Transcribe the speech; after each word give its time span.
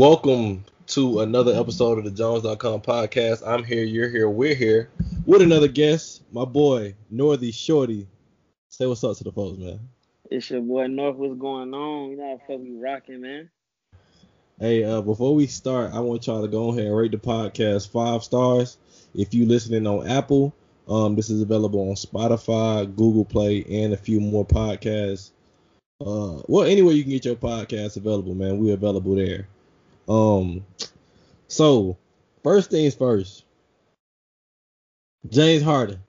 Welcome 0.00 0.64
to 0.86 1.20
another 1.20 1.52
episode 1.52 1.98
of 1.98 2.04
the 2.04 2.10
Jones.com 2.10 2.80
podcast. 2.80 3.46
I'm 3.46 3.62
here, 3.62 3.84
you're 3.84 4.08
here, 4.08 4.30
we're 4.30 4.54
here 4.54 4.88
with 5.26 5.42
another 5.42 5.68
guest, 5.68 6.22
my 6.32 6.46
boy, 6.46 6.94
Northy 7.12 7.52
Shorty. 7.52 8.06
Say 8.70 8.86
what's 8.86 9.04
up 9.04 9.18
to 9.18 9.24
the 9.24 9.30
folks, 9.30 9.58
man. 9.58 9.78
It's 10.30 10.48
your 10.48 10.62
boy 10.62 10.86
North. 10.86 11.16
What's 11.16 11.38
going 11.38 11.74
on? 11.74 12.12
You 12.12 12.16
know 12.16 12.38
how 12.40 12.46
fuck 12.46 12.62
we 12.62 12.78
rocking, 12.78 13.20
man. 13.20 13.50
Hey, 14.58 14.84
uh, 14.84 15.02
before 15.02 15.34
we 15.34 15.46
start, 15.46 15.92
I 15.92 16.00
want 16.00 16.26
y'all 16.26 16.40
to 16.40 16.48
go 16.48 16.70
ahead 16.70 16.86
and 16.86 16.96
rate 16.96 17.10
the 17.10 17.18
podcast 17.18 17.90
five 17.90 18.24
stars. 18.24 18.78
If 19.14 19.34
you're 19.34 19.46
listening 19.46 19.86
on 19.86 20.08
Apple, 20.08 20.54
um, 20.88 21.14
this 21.14 21.28
is 21.28 21.42
available 21.42 21.90
on 21.90 21.94
Spotify, 21.96 22.86
Google 22.96 23.26
Play, 23.26 23.66
and 23.68 23.92
a 23.92 23.98
few 23.98 24.18
more 24.18 24.46
podcasts. 24.46 25.32
Uh, 26.00 26.40
well, 26.48 26.64
anywhere 26.64 26.94
you 26.94 27.02
can 27.02 27.12
get 27.12 27.26
your 27.26 27.36
podcast 27.36 27.98
available, 27.98 28.34
man, 28.34 28.56
we're 28.56 28.72
available 28.72 29.14
there. 29.14 29.46
Um, 30.10 30.64
so 31.46 31.96
first 32.42 32.70
things 32.70 32.96
first, 32.96 33.44
James 35.28 35.62
Harden. 35.62 36.00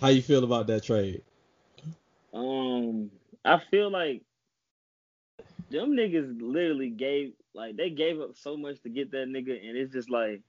How 0.00 0.08
you 0.08 0.22
feel 0.22 0.44
about 0.44 0.68
that 0.68 0.84
trade? 0.84 1.22
Um, 2.32 3.10
I 3.44 3.58
feel 3.70 3.90
like 3.90 4.22
them 5.70 5.90
niggas 5.90 6.40
literally 6.40 6.90
gave 6.90 7.32
like 7.52 7.76
they 7.76 7.90
gave 7.90 8.20
up 8.20 8.36
so 8.36 8.56
much 8.56 8.80
to 8.82 8.88
get 8.88 9.10
that 9.10 9.26
nigga, 9.26 9.68
and 9.68 9.76
it's 9.76 9.92
just 9.92 10.08
like 10.08 10.40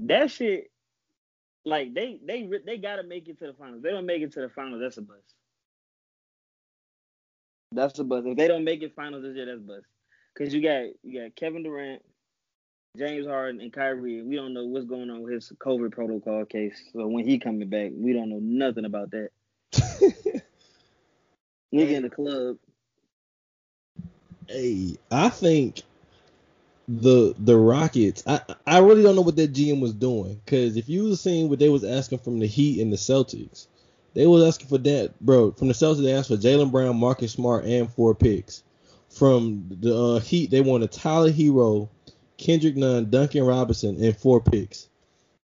that 0.00 0.30
shit. 0.30 0.70
Like 1.64 1.94
they 1.94 2.20
they 2.22 2.46
they 2.66 2.76
gotta 2.76 3.02
make 3.02 3.28
it 3.28 3.38
to 3.38 3.46
the 3.46 3.54
finals. 3.54 3.82
They 3.82 3.90
don't 3.90 4.04
make 4.04 4.20
it 4.20 4.32
to 4.32 4.42
the 4.42 4.50
finals. 4.50 4.82
That's 4.82 4.98
a 4.98 5.02
bust. 5.02 5.34
That's 7.72 7.98
a 7.98 8.04
bust. 8.04 8.26
If 8.26 8.36
they 8.36 8.48
don't 8.48 8.64
make 8.64 8.82
it 8.82 8.94
finals 8.94 9.22
this 9.22 9.36
year, 9.36 9.46
that's 9.46 9.60
bust. 9.60 9.86
Cause 10.36 10.52
you 10.52 10.62
got 10.62 10.86
you 11.02 11.22
got 11.22 11.36
Kevin 11.36 11.62
Durant, 11.62 12.02
James 12.96 13.26
Harden, 13.26 13.60
and 13.60 13.72
Kyrie. 13.72 14.22
We 14.22 14.34
don't 14.34 14.52
know 14.52 14.64
what's 14.64 14.86
going 14.86 15.10
on 15.10 15.22
with 15.22 15.32
his 15.32 15.52
COVID 15.60 15.92
protocol 15.92 16.44
case. 16.44 16.76
So 16.92 17.06
when 17.06 17.24
he 17.24 17.38
coming 17.38 17.68
back, 17.68 17.92
we 17.94 18.12
don't 18.12 18.30
know 18.30 18.40
nothing 18.40 18.84
about 18.84 19.12
that. 19.12 19.30
Nigga 21.72 21.90
in 21.90 22.02
the 22.02 22.10
club. 22.10 22.56
Hey, 24.48 24.96
I 25.10 25.28
think 25.28 25.82
the 26.88 27.34
the 27.38 27.56
Rockets. 27.56 28.22
I 28.26 28.40
I 28.66 28.78
really 28.78 29.02
don't 29.02 29.16
know 29.16 29.22
what 29.22 29.36
that 29.36 29.52
GM 29.52 29.80
was 29.80 29.94
doing. 29.94 30.40
Cause 30.46 30.76
if 30.76 30.88
you 30.88 31.04
was 31.04 31.20
seeing 31.20 31.48
what 31.48 31.58
they 31.58 31.68
was 31.68 31.84
asking 31.84 32.18
from 32.18 32.38
the 32.38 32.46
Heat 32.46 32.80
and 32.80 32.92
the 32.92 32.96
Celtics, 32.96 33.66
they 34.14 34.26
was 34.26 34.44
asking 34.44 34.68
for 34.68 34.78
that, 34.78 35.18
bro. 35.20 35.52
From 35.52 35.68
the 35.68 35.74
Celtics, 35.74 36.02
they 36.02 36.12
asked 36.14 36.28
for 36.28 36.36
Jaylen 36.36 36.70
Brown, 36.70 36.96
Marcus 36.96 37.32
Smart, 37.32 37.64
and 37.64 37.92
four 37.92 38.14
picks. 38.14 38.62
From 39.10 39.66
the 39.70 39.96
uh, 39.96 40.18
Heat, 40.20 40.50
they 40.50 40.60
wanted 40.60 40.90
Tyler 40.92 41.30
Herro, 41.30 41.88
Kendrick 42.38 42.76
Nunn, 42.76 43.10
Duncan 43.10 43.44
Robinson, 43.44 44.02
and 44.02 44.16
four 44.16 44.40
picks. 44.40 44.88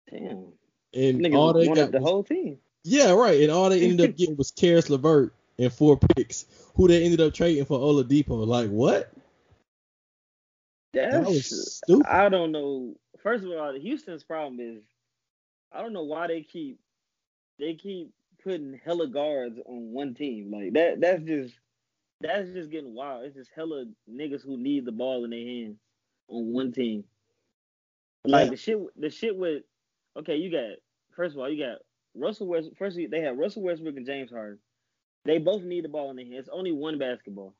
Damn. 0.09 0.45
And 0.93 1.19
Niggas 1.21 1.35
all 1.35 1.53
they 1.53 1.67
wanted 1.67 1.81
got 1.81 1.91
the 1.91 1.99
was- 1.99 2.09
whole 2.09 2.23
team. 2.23 2.57
yeah, 2.83 3.11
right. 3.11 3.41
And 3.41 3.51
all 3.51 3.69
they 3.69 3.81
ended 3.87 4.09
up 4.09 4.15
getting 4.17 4.37
was 4.37 4.49
Caris 4.51 4.89
LeVert 4.89 5.33
and 5.59 5.71
four 5.71 5.97
picks, 5.97 6.45
who 6.75 6.87
they 6.87 7.03
ended 7.03 7.21
up 7.21 7.33
trading 7.33 7.65
for 7.65 7.77
Oladipo. 7.77 8.45
Like 8.47 8.69
what? 8.69 9.11
That's 10.93 11.13
That 11.13 11.25
was 11.25 11.77
stupid. 11.77 12.07
I 12.07 12.29
don't 12.29 12.51
know. 12.51 12.95
First 13.21 13.43
of 13.43 13.51
all, 13.51 13.73
the 13.73 13.79
Houston's 13.79 14.23
problem 14.23 14.59
is 14.59 14.81
I 15.71 15.81
don't 15.81 15.93
know 15.93 16.03
why 16.03 16.25
they 16.27 16.41
keep 16.41 16.79
they 17.59 17.75
keep 17.75 18.11
putting 18.43 18.79
hella 18.83 19.07
guards 19.07 19.59
on 19.65 19.91
one 19.91 20.13
team. 20.13 20.51
Like 20.51 20.73
that 20.73 20.99
that's 21.01 21.23
just 21.23 21.53
that's 22.21 22.49
just 22.51 22.69
getting 22.71 22.93
wild. 22.93 23.25
It's 23.25 23.35
just 23.35 23.51
hella 23.55 23.85
niggas 24.11 24.43
who 24.43 24.57
need 24.57 24.85
the 24.85 24.91
ball 24.91 25.23
in 25.23 25.31
their 25.31 25.39
hands 25.45 25.77
on 26.27 26.51
one 26.53 26.71
team. 26.71 27.03
Like 28.25 28.45
Yeah. 28.45 28.49
the 28.51 28.57
shit 28.57 28.77
the 28.99 29.09
shit 29.09 29.35
with 29.37 29.63
okay, 30.17 30.35
you 30.37 30.51
got 30.51 30.77
first 31.15 31.35
of 31.35 31.39
all, 31.39 31.49
you 31.49 31.63
got 31.63 31.79
Russell 32.15 32.47
West 32.47 32.69
first 32.77 32.97
they 33.09 33.21
have 33.21 33.37
Russell 33.37 33.63
Westbrook 33.63 33.97
and 33.97 34.05
James 34.05 34.31
Harden. 34.31 34.59
They 35.25 35.37
both 35.37 35.63
need 35.63 35.83
the 35.83 35.89
ball 35.89 36.09
in 36.09 36.15
their 36.15 36.25
hands. 36.25 36.39
It's 36.39 36.49
only 36.49 36.71
one 36.71 36.97
basketball. 36.97 37.53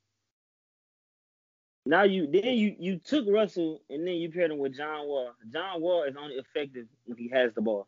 Now 1.86 2.04
you 2.04 2.28
then 2.28 2.54
you 2.56 2.76
you 2.78 3.00
took 3.00 3.26
Russell 3.28 3.82
and 3.90 4.06
then 4.06 4.16
you 4.16 4.30
paired 4.32 4.52
him 4.52 4.58
with 4.58 4.76
John 4.76 5.08
Wall. 5.08 5.32
John 5.52 5.82
Wall 5.82 6.04
is 6.04 6.16
only 6.18 6.36
effective 6.36 6.88
when 7.06 7.18
he 7.18 7.30
has 7.30 7.54
the 7.54 7.62
ball. 7.62 7.88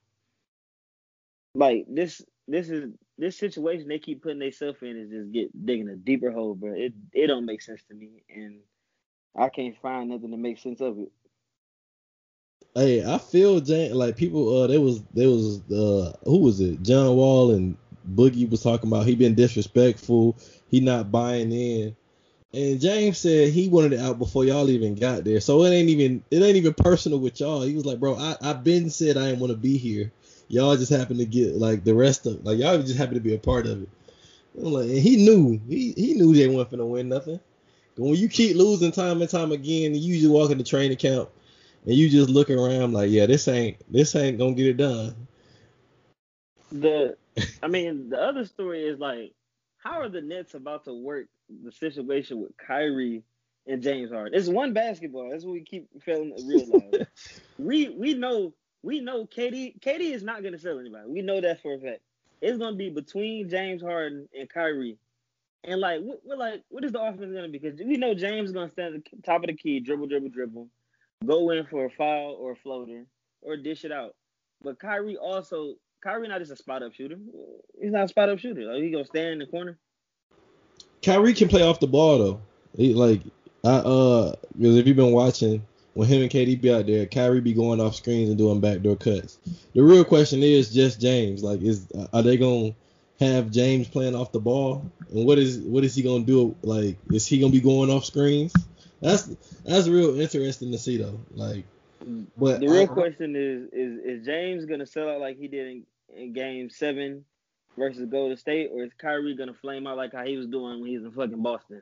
Like 1.53 1.85
this 1.89 2.21
this 2.47 2.69
is 2.69 2.91
this 3.17 3.37
situation 3.37 3.87
they 3.87 3.99
keep 3.99 4.23
putting 4.23 4.39
themselves 4.39 4.79
in 4.81 4.97
is 4.97 5.11
just 5.11 5.31
get 5.31 5.65
digging 5.65 5.89
a 5.89 5.95
deeper 5.95 6.31
hole, 6.31 6.55
bro. 6.55 6.73
It 6.75 6.93
it 7.13 7.27
don't 7.27 7.45
make 7.45 7.61
sense 7.61 7.83
to 7.89 7.95
me, 7.95 8.23
and 8.29 8.59
I 9.37 9.49
can't 9.49 9.77
find 9.81 10.09
nothing 10.09 10.31
to 10.31 10.37
make 10.37 10.59
sense 10.59 10.81
of 10.81 10.99
it. 10.99 11.11
Hey, 12.75 13.03
I 13.03 13.17
feel 13.17 13.59
Jan- 13.59 13.95
like 13.95 14.15
people. 14.17 14.63
Uh, 14.63 14.67
there 14.67 14.81
was 14.81 15.03
there 15.13 15.29
was 15.29 15.61
uh, 15.71 16.13
who 16.25 16.39
was 16.39 16.61
it? 16.61 16.81
John 16.83 17.15
Wall 17.15 17.51
and 17.51 17.77
Boogie 18.15 18.49
was 18.49 18.63
talking 18.63 18.89
about 18.89 19.05
he 19.05 19.15
been 19.15 19.35
disrespectful. 19.35 20.37
He 20.69 20.79
not 20.79 21.11
buying 21.11 21.51
in. 21.51 21.95
And 22.53 22.81
James 22.81 23.17
said 23.17 23.49
he 23.49 23.69
wanted 23.69 23.93
it 23.93 23.99
out 23.99 24.19
before 24.19 24.45
y'all 24.45 24.69
even 24.69 24.95
got 24.95 25.23
there. 25.23 25.39
So 25.41 25.63
it 25.63 25.71
ain't 25.71 25.89
even 25.89 26.23
it 26.31 26.41
ain't 26.41 26.57
even 26.57 26.73
personal 26.73 27.19
with 27.19 27.39
y'all. 27.39 27.61
He 27.61 27.75
was 27.75 27.85
like, 27.85 27.99
bro, 27.99 28.15
I 28.15 28.35
I 28.41 28.53
been 28.53 28.89
said 28.89 29.17
I 29.17 29.27
didn't 29.27 29.39
want 29.39 29.51
to 29.51 29.57
be 29.57 29.77
here. 29.77 30.11
Y'all 30.51 30.75
just 30.75 30.91
happen 30.91 31.17
to 31.17 31.25
get 31.25 31.55
like 31.55 31.85
the 31.85 31.95
rest 31.95 32.25
of 32.25 32.43
like 32.45 32.59
y'all 32.59 32.77
just 32.81 32.97
happen 32.97 33.13
to 33.13 33.21
be 33.21 33.33
a 33.33 33.39
part 33.39 33.65
of 33.65 33.83
it. 33.83 33.89
I'm 34.57 34.73
like, 34.73 34.89
and 34.89 34.97
he 34.97 35.15
knew 35.15 35.61
he 35.69 35.93
he 35.93 36.13
knew 36.13 36.33
they 36.33 36.53
weren't 36.53 36.69
finna 36.69 36.85
win 36.85 37.07
nothing. 37.07 37.39
But 37.95 38.03
when 38.03 38.15
you 38.15 38.27
keep 38.27 38.57
losing 38.57 38.91
time 38.91 39.21
and 39.21 39.29
time 39.29 39.53
again, 39.53 39.95
you 39.95 40.19
just 40.19 40.29
walk 40.29 40.51
in 40.51 40.57
the 40.57 40.63
training 40.65 40.97
camp 40.97 41.29
and 41.85 41.95
you 41.95 42.09
just 42.09 42.29
look 42.29 42.49
around 42.49 42.91
like, 42.91 43.09
yeah, 43.09 43.27
this 43.27 43.47
ain't 43.47 43.77
this 43.89 44.13
ain't 44.13 44.37
gonna 44.37 44.53
get 44.53 44.67
it 44.67 44.77
done. 44.77 45.15
The 46.69 47.15
I 47.63 47.67
mean 47.67 48.09
the 48.09 48.21
other 48.21 48.45
story 48.45 48.83
is 48.83 48.99
like 48.99 49.31
how 49.77 50.01
are 50.01 50.09
the 50.09 50.21
Nets 50.21 50.53
about 50.53 50.83
to 50.83 50.93
work 50.93 51.27
the 51.63 51.71
situation 51.71 52.41
with 52.41 52.51
Kyrie 52.57 53.23
and 53.67 53.81
James 53.81 54.11
Harden? 54.11 54.37
It's 54.37 54.49
one 54.49 54.73
basketball. 54.73 55.29
That's 55.31 55.45
what 55.45 55.53
we 55.53 55.63
keep 55.63 55.87
failing 56.03 56.35
to 56.35 56.43
realize. 56.45 57.07
we 57.57 57.87
we 57.87 58.15
know 58.15 58.53
we 58.83 58.99
know 58.99 59.25
KD 59.25 59.79
KD 59.79 60.11
is 60.11 60.23
not 60.23 60.43
gonna 60.43 60.57
sell 60.57 60.79
anybody. 60.79 61.07
We 61.07 61.21
know 61.21 61.41
that 61.41 61.61
for 61.61 61.73
a 61.73 61.79
fact. 61.79 62.01
It's 62.41 62.57
gonna 62.57 62.75
be 62.75 62.89
between 62.89 63.49
James 63.49 63.81
Harden 63.81 64.27
and 64.37 64.49
Kyrie. 64.49 64.97
And 65.63 65.79
like 65.79 66.01
we're 66.01 66.35
like, 66.35 66.63
what 66.69 66.83
is 66.83 66.91
the 66.91 67.01
offense 67.01 67.33
gonna 67.33 67.49
be? 67.49 67.59
Because 67.59 67.79
we 67.79 67.97
know 67.97 68.13
James 68.13 68.49
is 68.49 68.53
gonna 68.53 68.71
stand 68.71 68.95
at 68.95 69.03
the 69.05 69.21
top 69.21 69.43
of 69.43 69.47
the 69.47 69.53
key, 69.53 69.79
dribble, 69.79 70.07
dribble, 70.07 70.29
dribble, 70.29 70.67
go 71.25 71.51
in 71.51 71.65
for 71.65 71.85
a 71.85 71.89
foul 71.89 72.35
or 72.39 72.53
a 72.53 72.55
floater, 72.55 73.05
or 73.41 73.57
dish 73.57 73.85
it 73.85 73.91
out. 73.91 74.15
But 74.63 74.79
Kyrie 74.79 75.17
also 75.17 75.75
Kyrie 76.01 76.27
not 76.27 76.39
just 76.39 76.51
a 76.51 76.55
spot 76.55 76.81
up 76.81 76.93
shooter. 76.93 77.17
He's 77.79 77.91
not 77.91 78.05
a 78.05 78.07
spot 78.07 78.29
up 78.29 78.39
shooter. 78.39 78.63
Like 78.63 78.81
he 78.81 78.89
gonna 78.89 79.05
stand 79.05 79.33
in 79.33 79.39
the 79.39 79.45
corner. 79.45 79.77
Kyrie 81.03 81.33
can 81.33 81.47
play 81.47 81.61
off 81.61 81.79
the 81.79 81.87
ball 81.87 82.17
though. 82.17 82.41
He, 82.75 82.93
like 82.95 83.21
I 83.63 83.69
uh 83.69 84.35
because 84.57 84.77
if 84.77 84.87
you've 84.87 84.97
been 84.97 85.11
watching 85.11 85.61
when 85.93 86.07
him 86.07 86.21
and 86.21 86.31
KD 86.31 86.61
be 86.61 86.73
out 86.73 86.85
there, 86.85 87.05
Kyrie 87.05 87.41
be 87.41 87.53
going 87.53 87.81
off 87.81 87.95
screens 87.95 88.29
and 88.29 88.37
doing 88.37 88.59
backdoor 88.61 88.95
cuts. 88.95 89.39
The 89.73 89.83
real 89.83 90.05
question 90.05 90.41
is 90.43 90.73
just 90.73 91.01
James. 91.01 91.43
Like 91.43 91.61
is 91.61 91.87
are 92.13 92.21
they 92.21 92.37
gonna 92.37 92.73
have 93.19 93.51
James 93.51 93.87
playing 93.87 94.15
off 94.15 94.31
the 94.31 94.39
ball? 94.39 94.89
And 95.11 95.25
what 95.25 95.37
is 95.37 95.59
what 95.59 95.83
is 95.83 95.93
he 95.95 96.01
gonna 96.03 96.23
do? 96.23 96.55
Like 96.61 96.97
is 97.11 97.27
he 97.27 97.39
gonna 97.39 97.51
be 97.51 97.61
going 97.61 97.89
off 97.89 98.05
screens? 98.05 98.53
That's 99.01 99.23
that's 99.65 99.87
real 99.87 100.19
interesting 100.19 100.71
to 100.71 100.77
see 100.77 100.97
though. 100.97 101.19
Like 101.33 101.65
but 102.37 102.59
The 102.61 102.67
real 102.67 102.83
I- 102.83 102.87
question 102.87 103.35
is 103.35 103.69
is 103.73 103.99
is 104.19 104.25
James 104.25 104.65
gonna 104.65 104.85
sell 104.85 105.09
out 105.09 105.19
like 105.19 105.37
he 105.37 105.47
did 105.47 105.67
in, 105.67 105.83
in 106.15 106.33
game 106.33 106.69
seven 106.69 107.25
versus 107.77 108.05
Golden 108.09 108.37
State, 108.37 108.69
or 108.73 108.83
is 108.83 108.91
Kyrie 108.97 109.35
gonna 109.35 109.53
flame 109.53 109.87
out 109.87 109.97
like 109.97 110.13
how 110.13 110.25
he 110.25 110.37
was 110.37 110.47
doing 110.47 110.79
when 110.81 110.89
he 110.89 110.97
was 110.97 111.05
in 111.05 111.11
fucking 111.11 111.41
Boston? 111.43 111.81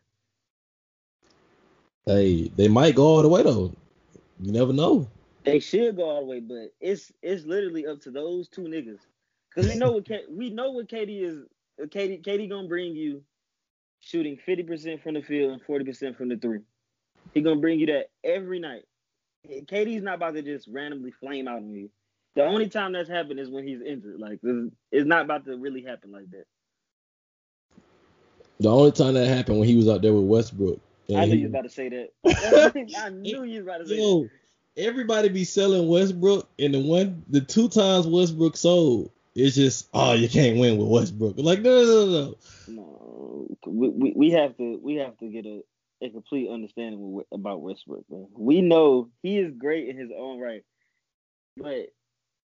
Hey, 2.06 2.50
they 2.56 2.68
might 2.68 2.96
go 2.96 3.06
all 3.06 3.22
the 3.22 3.30
way 3.30 3.44
though. 3.44 3.74
You 4.40 4.52
never 4.52 4.74
know. 4.74 5.08
They 5.44 5.60
should 5.60 5.96
go 5.96 6.10
all 6.10 6.22
the 6.22 6.26
way, 6.26 6.40
but 6.40 6.74
it's 6.80 7.12
it's 7.22 7.46
literally 7.46 7.86
up 7.86 8.02
to 8.02 8.12
those 8.12 8.48
two 8.48 8.64
niggas. 8.64 9.00
Cause 9.54 9.68
we 9.68 9.76
know 9.76 9.92
what 9.92 10.06
K, 10.06 10.22
we 10.30 10.50
know 10.50 10.72
what 10.72 10.88
KD 10.88 11.24
is. 11.24 11.40
KD 11.80 12.24
KD 12.24 12.50
gonna 12.50 12.68
bring 12.68 12.96
you 12.96 13.24
shooting 14.00 14.38
fifty 14.46 14.64
percent 14.64 15.02
from 15.02 15.16
the 15.16 15.22
field 15.22 15.54
and 15.54 15.62
forty 15.62 15.86
percent 15.86 16.18
from 16.18 16.30
the 16.30 16.38
three. 16.38 16.60
He 17.34 17.42
gonna 17.42 17.60
bring 17.60 17.80
you 17.80 17.88
that 17.88 18.10
every 18.24 18.60
night. 18.60 18.84
KD's 19.48 20.04
not 20.04 20.16
about 20.16 20.36
to 20.36 20.42
just 20.42 20.68
randomly 20.68 21.12
flame 21.12 21.48
out 21.48 21.58
on 21.58 21.70
you. 21.70 21.90
The 22.36 22.44
only 22.44 22.70
time 22.70 22.94
that's 22.94 23.10
happened 23.10 23.40
is 23.40 23.50
when 23.50 23.68
he's 23.68 23.82
injured. 23.82 24.20
Like 24.20 24.40
this, 24.42 24.70
it's 24.92 25.08
not 25.08 25.24
about 25.24 25.46
to 25.46 25.58
really 25.58 25.84
happen 25.84 26.12
like 26.12 26.30
that. 26.32 26.46
The 28.60 28.70
only 28.70 28.92
time 28.92 29.14
that 29.14 29.28
happened 29.28 29.60
when 29.60 29.68
he 29.68 29.78
was 29.78 29.88
out 29.88 30.02
there 30.02 30.14
with 30.14 30.26
Westbrook. 30.26 30.80
I 31.16 31.26
knew 31.26 31.36
you 31.36 31.44
was 31.44 31.52
about 31.52 31.64
to 31.64 31.70
say 31.70 31.90
that. 31.90 32.10
I 32.98 33.10
knew 33.10 33.44
you 33.44 33.64
was 33.64 33.68
about 33.68 33.78
to 33.80 33.88
say 33.88 33.96
that. 33.96 34.02
Yo, 34.02 34.30
everybody 34.78 35.30
be 35.30 35.44
selling 35.44 35.88
Westbrook, 35.88 36.50
and 36.60 36.74
the 36.74 36.80
one, 36.80 37.24
the 37.30 37.42
two 37.42 37.70
times 37.70 38.08
Westbrook 38.08 38.58
sold, 38.58 39.12
it's 39.36 39.56
just, 39.56 39.90
oh, 39.94 40.14
you 40.14 40.30
can't 40.30 40.60
win 40.60 40.78
with 40.78 40.88
Westbrook. 40.88 41.36
Like, 41.38 41.62
no, 41.62 41.84
no, 41.84 42.06
no, 42.06 42.06
no. 42.06 42.36
No, 42.68 43.48
we, 43.66 43.90
we 43.90 44.14
we 44.16 44.32
have 44.32 44.56
to 44.58 44.80
we 44.82 44.96
have 44.96 45.18
to 45.18 45.28
get 45.28 45.46
a 45.46 45.62
a 46.02 46.10
complete 46.10 46.50
understanding 46.50 47.22
about 47.32 47.62
Westbrook, 47.62 48.06
man. 48.10 48.28
We 48.34 48.62
know 48.62 49.10
he 49.22 49.38
is 49.38 49.54
great 49.58 49.90
in 49.90 49.98
his 49.98 50.12
own 50.16 50.40
right, 50.40 50.64
but 51.58 51.88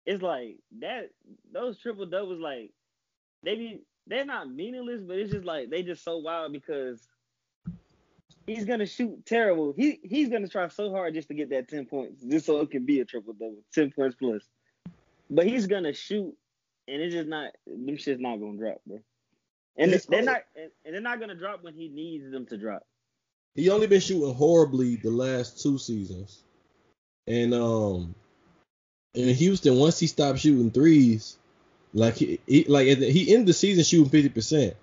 it's 0.05 0.21
like 0.21 0.57
that. 0.79 1.09
Those 1.51 1.77
triple 1.79 2.05
doubles, 2.05 2.39
like 2.39 2.71
they 3.43 3.55
be, 3.55 3.81
they're 4.07 4.25
not 4.25 4.49
meaningless, 4.49 5.01
but 5.01 5.17
it's 5.17 5.31
just 5.31 5.45
like 5.45 5.69
they 5.69 5.83
just 5.83 6.03
so 6.03 6.17
wild 6.17 6.53
because 6.53 7.07
he's 8.47 8.65
gonna 8.65 8.85
shoot 8.85 9.25
terrible. 9.25 9.73
He 9.75 9.99
he's 10.03 10.29
gonna 10.29 10.47
try 10.47 10.67
so 10.67 10.91
hard 10.91 11.13
just 11.13 11.27
to 11.29 11.33
get 11.33 11.49
that 11.49 11.67
ten 11.67 11.85
points, 11.85 12.23
just 12.23 12.45
so 12.45 12.61
it 12.61 12.71
can 12.71 12.85
be 12.85 12.99
a 12.99 13.05
triple 13.05 13.33
double, 13.33 13.63
ten 13.73 13.91
points 13.91 14.15
plus. 14.15 14.43
But 15.29 15.47
he's 15.47 15.67
gonna 15.67 15.93
shoot, 15.93 16.35
and 16.87 17.01
it's 17.01 17.13
just 17.13 17.27
not 17.27 17.51
them 17.65 17.97
shit's 17.97 18.21
not 18.21 18.39
gonna 18.39 18.57
drop, 18.57 18.81
bro. 18.85 18.99
And 19.77 19.93
they're 19.93 20.21
not 20.21 20.43
and 20.55 20.93
they're 20.93 21.01
not 21.01 21.19
gonna 21.19 21.35
drop 21.35 21.63
when 21.63 21.73
he 21.73 21.89
needs 21.89 22.31
them 22.31 22.45
to 22.47 22.57
drop. 22.57 22.85
He 23.55 23.69
only 23.69 23.87
been 23.87 24.01
shooting 24.01 24.33
horribly 24.33 24.97
the 24.97 25.09
last 25.09 25.61
two 25.61 25.77
seasons, 25.77 26.43
and 27.25 27.53
um, 27.53 28.15
in 29.13 29.33
Houston 29.33 29.77
once 29.77 29.99
he 29.99 30.07
stopped 30.07 30.39
shooting 30.39 30.71
threes, 30.71 31.37
like 31.93 32.15
he, 32.15 32.39
he 32.45 32.65
like 32.65 32.87
he 32.87 33.33
ended 33.33 33.47
the 33.47 33.53
season 33.53 33.83
shooting 33.83 34.09
fifty 34.09 34.29
percent. 34.29 34.75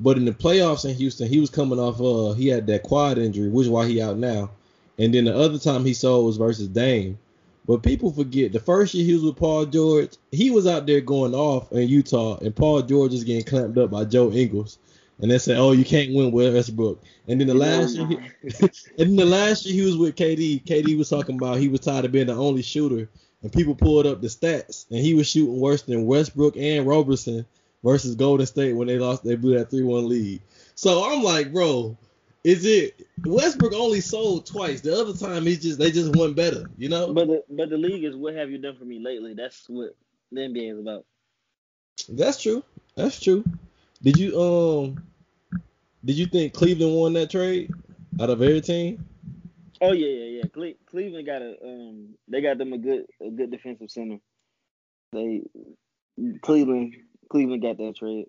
But 0.00 0.16
in 0.16 0.24
the 0.24 0.32
playoffs 0.32 0.88
in 0.88 0.96
Houston, 0.96 1.28
he 1.28 1.40
was 1.40 1.50
coming 1.50 1.78
off 1.78 2.00
uh 2.00 2.32
he 2.32 2.48
had 2.48 2.66
that 2.66 2.82
quad 2.82 3.18
injury, 3.18 3.50
which 3.50 3.66
is 3.66 3.70
why 3.70 3.86
he 3.86 4.00
out 4.00 4.16
now. 4.16 4.50
And 4.98 5.14
then 5.14 5.24
the 5.24 5.36
other 5.36 5.58
time 5.58 5.84
he 5.84 5.94
saw 5.94 6.20
was 6.22 6.38
versus 6.38 6.68
Dame. 6.68 7.18
But 7.66 7.82
people 7.82 8.10
forget 8.10 8.52
the 8.52 8.60
first 8.60 8.94
year 8.94 9.04
he 9.04 9.14
was 9.14 9.22
with 9.22 9.36
Paul 9.36 9.66
George, 9.66 10.12
he 10.32 10.50
was 10.50 10.66
out 10.66 10.86
there 10.86 11.02
going 11.02 11.34
off 11.34 11.70
in 11.72 11.86
Utah, 11.88 12.38
and 12.38 12.56
Paul 12.56 12.82
George 12.82 13.12
is 13.12 13.24
getting 13.24 13.44
clamped 13.44 13.78
up 13.78 13.90
by 13.90 14.04
Joe 14.04 14.32
Ingles. 14.32 14.78
And 15.20 15.30
they 15.30 15.38
said, 15.38 15.58
"Oh, 15.58 15.72
you 15.72 15.84
can't 15.84 16.14
win 16.14 16.32
with 16.32 16.54
Westbrook." 16.54 17.02
And 17.28 17.38
then 17.38 17.46
the 17.46 17.54
last 17.54 17.94
year, 17.94 18.06
he, 18.06 18.16
and 18.98 19.10
then 19.10 19.16
the 19.16 19.26
last 19.26 19.66
year 19.66 19.74
he 19.74 19.82
was 19.82 19.98
with 19.98 20.16
KD. 20.16 20.64
KD 20.64 20.96
was 20.96 21.10
talking 21.10 21.36
about 21.36 21.58
he 21.58 21.68
was 21.68 21.80
tired 21.80 22.06
of 22.06 22.12
being 22.12 22.28
the 22.28 22.34
only 22.34 22.62
shooter, 22.62 23.06
and 23.42 23.52
people 23.52 23.74
pulled 23.74 24.06
up 24.06 24.22
the 24.22 24.28
stats, 24.28 24.86
and 24.90 24.98
he 24.98 25.12
was 25.12 25.28
shooting 25.28 25.60
worse 25.60 25.82
than 25.82 26.06
Westbrook 26.06 26.56
and 26.56 26.86
Roberson 26.86 27.44
versus 27.82 28.14
Golden 28.14 28.46
State 28.46 28.74
when 28.74 28.88
they 28.88 28.98
lost, 28.98 29.24
they 29.24 29.36
blew 29.36 29.58
that 29.58 29.70
three 29.70 29.82
one 29.82 30.08
lead. 30.08 30.42
So 30.74 31.04
I'm 31.10 31.22
like, 31.22 31.52
bro, 31.52 31.96
is 32.44 32.64
it 32.64 33.06
Westbrook 33.24 33.72
only 33.74 34.00
sold 34.00 34.46
twice? 34.46 34.80
The 34.80 34.98
other 34.98 35.14
time 35.14 35.44
he 35.44 35.56
just 35.56 35.78
they 35.78 35.90
just 35.90 36.14
won 36.16 36.34
better, 36.34 36.64
you 36.78 36.88
know. 36.88 37.12
But 37.12 37.28
the 37.28 37.44
but 37.50 37.70
the 37.70 37.76
league 37.76 38.04
is 38.04 38.16
what 38.16 38.34
have 38.34 38.50
you 38.50 38.58
done 38.58 38.76
for 38.76 38.84
me 38.84 38.98
lately? 38.98 39.34
That's 39.34 39.68
what 39.68 39.96
the 40.32 40.40
NBA 40.40 40.72
is 40.72 40.78
about. 40.78 41.04
That's 42.08 42.40
true. 42.40 42.62
That's 42.94 43.20
true. 43.20 43.44
Did 44.02 44.18
you 44.18 44.40
um 44.40 45.02
did 46.04 46.16
you 46.16 46.26
think 46.26 46.54
Cleveland 46.54 46.96
won 46.96 47.12
that 47.14 47.30
trade 47.30 47.70
out 48.20 48.30
of 48.30 48.40
every 48.40 48.60
team? 48.60 49.04
Oh 49.82 49.92
yeah, 49.92 50.08
yeah, 50.08 50.40
yeah. 50.40 50.46
Cle- 50.48 50.78
Cleveland 50.86 51.26
got 51.26 51.42
a 51.42 51.56
um 51.62 52.14
they 52.28 52.40
got 52.40 52.58
them 52.58 52.72
a 52.72 52.78
good 52.78 53.06
a 53.20 53.30
good 53.30 53.50
defensive 53.50 53.90
center. 53.90 54.18
They 55.12 55.42
Cleveland 56.42 56.94
Cleveland 57.30 57.62
got 57.62 57.78
that 57.78 57.96
trade. 57.96 58.26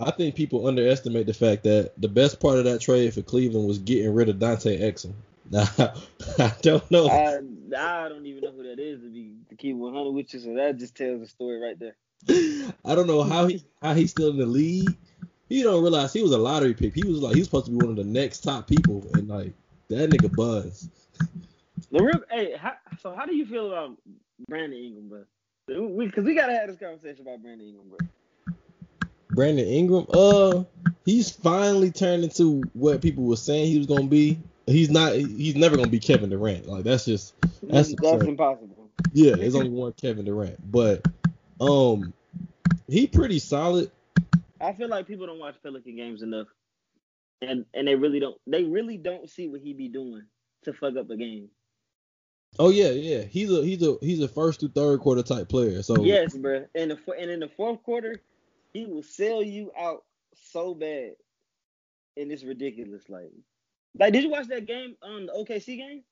I 0.00 0.10
think 0.10 0.34
people 0.34 0.66
underestimate 0.66 1.26
the 1.26 1.34
fact 1.34 1.62
that 1.64 1.92
the 1.96 2.08
best 2.08 2.40
part 2.40 2.58
of 2.58 2.64
that 2.64 2.80
trade 2.80 3.14
for 3.14 3.22
Cleveland 3.22 3.68
was 3.68 3.78
getting 3.78 4.12
rid 4.12 4.28
of 4.28 4.40
Dante 4.40 4.80
Exum. 4.80 5.12
Now, 5.50 5.68
I 6.38 6.52
don't 6.62 6.90
know. 6.90 7.06
I, 7.06 7.36
I 7.76 8.08
don't 8.08 8.24
even 8.24 8.42
know 8.42 8.52
who 8.52 8.62
that 8.62 8.80
is 8.80 9.02
to 9.02 9.10
be 9.10 9.34
to 9.50 9.56
keep 9.56 9.76
100 9.76 10.10
with 10.10 10.32
you, 10.32 10.40
so 10.40 10.54
that 10.54 10.78
just 10.78 10.96
tells 10.96 11.20
the 11.20 11.26
story 11.26 11.60
right 11.60 11.78
there. 11.78 11.96
I 12.84 12.94
don't 12.94 13.06
know 13.06 13.22
how 13.22 13.46
he 13.46 13.62
how 13.82 13.92
he's 13.92 14.10
still 14.10 14.30
in 14.30 14.38
the 14.38 14.46
league. 14.46 14.96
He 15.50 15.62
don't 15.62 15.82
realize 15.82 16.14
he 16.14 16.22
was 16.22 16.32
a 16.32 16.38
lottery 16.38 16.72
pick. 16.72 16.94
He 16.94 17.06
was 17.06 17.20
like 17.20 17.34
he 17.34 17.40
was 17.40 17.48
supposed 17.48 17.66
to 17.66 17.72
be 17.72 17.76
one 17.76 17.90
of 17.90 17.96
the 17.96 18.04
next 18.04 18.40
top 18.40 18.66
people, 18.66 19.06
and 19.12 19.28
like 19.28 19.52
that 19.88 20.08
nigga 20.08 20.34
buzz. 20.34 20.88
The 21.90 22.02
real, 22.02 22.22
hey, 22.30 22.56
how, 22.56 22.72
so 23.02 23.14
how 23.14 23.26
do 23.26 23.36
you 23.36 23.44
feel 23.44 23.66
about 23.66 23.98
Brandon 24.48 24.78
Ingram, 24.78 25.08
bro? 25.10 25.24
Because 25.66 25.90
we, 25.90 26.22
we, 26.22 26.34
gotta 26.34 26.54
have 26.54 26.68
this 26.68 26.78
conversation 26.78 27.22
about 27.22 27.42
Brandon 27.42 27.66
Ingram, 27.66 27.88
bro. 27.88 28.54
Brandon 29.30 29.66
Ingram, 29.66 30.06
uh, 30.12 30.64
he's 31.04 31.30
finally 31.30 31.90
turned 31.90 32.24
into 32.24 32.62
what 32.74 33.00
people 33.00 33.24
were 33.24 33.36
saying 33.36 33.66
he 33.66 33.78
was 33.78 33.86
gonna 33.86 34.06
be. 34.06 34.38
He's 34.66 34.90
not. 34.90 35.14
He's 35.14 35.56
never 35.56 35.76
gonna 35.76 35.88
be 35.88 35.98
Kevin 35.98 36.30
Durant. 36.30 36.68
Like 36.68 36.84
that's 36.84 37.04
just 37.04 37.34
that's 37.62 37.94
that's 37.94 38.24
impossible. 38.24 38.90
Yeah, 39.12 39.36
there's 39.36 39.54
only 39.54 39.70
one 39.70 39.92
Kevin 39.92 40.24
Durant, 40.24 40.58
but 40.70 41.06
um, 41.60 42.12
he 42.88 43.06
pretty 43.06 43.38
solid. 43.38 43.90
I 44.60 44.72
feel 44.72 44.88
like 44.88 45.06
people 45.06 45.26
don't 45.26 45.38
watch 45.38 45.56
Pelican 45.62 45.96
games 45.96 46.22
enough, 46.22 46.48
and 47.42 47.64
and 47.74 47.88
they 47.88 47.94
really 47.94 48.20
don't. 48.20 48.36
They 48.46 48.64
really 48.64 48.98
don't 48.98 49.28
see 49.28 49.48
what 49.48 49.60
he 49.60 49.72
be 49.72 49.88
doing 49.88 50.22
to 50.64 50.72
fuck 50.72 50.96
up 50.96 51.10
a 51.10 51.16
game. 51.16 51.48
Oh 52.58 52.70
yeah, 52.70 52.90
yeah. 52.90 53.22
He's 53.22 53.50
a 53.50 53.64
he's 53.64 53.82
a 53.82 53.96
he's 54.00 54.20
a 54.20 54.28
first 54.28 54.60
to 54.60 54.68
third 54.68 55.00
quarter 55.00 55.22
type 55.22 55.48
player. 55.48 55.82
So 55.82 56.02
yes, 56.04 56.36
bro. 56.36 56.66
And 56.74 56.90
the 56.90 56.98
and 57.18 57.30
in 57.30 57.40
the 57.40 57.48
fourth 57.48 57.82
quarter, 57.82 58.16
he 58.72 58.86
will 58.86 59.02
sell 59.02 59.42
you 59.42 59.72
out 59.78 60.04
so 60.52 60.74
bad, 60.74 61.12
and 62.16 62.30
it's 62.30 62.44
ridiculous. 62.44 63.08
Like, 63.08 63.32
like 63.98 64.12
did 64.12 64.22
you 64.22 64.30
watch 64.30 64.48
that 64.48 64.66
game 64.66 64.96
on 65.02 65.26
the 65.26 65.32
OKC 65.32 65.76
game? 65.76 66.02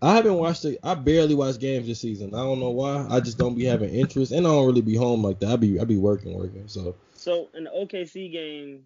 I 0.00 0.14
haven't 0.14 0.34
watched 0.34 0.64
it. 0.64 0.78
I 0.82 0.94
barely 0.94 1.34
watch 1.34 1.58
games 1.58 1.86
this 1.86 2.00
season. 2.00 2.34
I 2.34 2.38
don't 2.38 2.60
know 2.60 2.70
why. 2.70 3.06
I 3.08 3.20
just 3.20 3.38
don't 3.38 3.54
be 3.54 3.64
having 3.64 3.94
interest, 3.94 4.32
and 4.32 4.46
I 4.46 4.50
don't 4.50 4.66
really 4.66 4.80
be 4.80 4.96
home 4.96 5.22
like 5.22 5.40
that. 5.40 5.50
I 5.50 5.56
be 5.56 5.78
I 5.78 5.84
be 5.84 5.98
working, 5.98 6.34
working. 6.34 6.66
So. 6.66 6.96
So 7.14 7.48
in 7.54 7.64
the 7.64 7.70
OKC 7.70 8.30
game, 8.30 8.84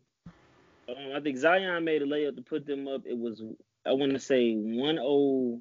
um, 0.89 1.13
I 1.15 1.21
think 1.21 1.39
Zion 1.39 1.85
made 1.85 2.03
a 2.03 2.07
layup 2.07 2.37
to 2.37 2.43
put 2.43 2.67
them 2.67 2.87
up. 2.87 3.03
It 3.07 3.17
was 3.17 3.43
I 3.87 3.93
want 3.93 4.13
to 4.13 4.19
say 4.19 4.55
1-0 4.55 5.61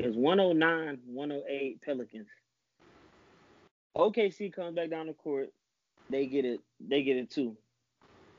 it 0.00 0.06
was 0.06 0.16
109, 0.16 0.98
108 1.04 1.82
Pelicans. 1.82 2.28
OKC 3.94 4.50
comes 4.50 4.74
back 4.74 4.88
down 4.88 5.08
the 5.08 5.12
court. 5.12 5.50
They 6.08 6.24
get 6.24 6.46
it. 6.46 6.60
They 6.80 7.02
get 7.02 7.18
it 7.18 7.30
too. 7.30 7.54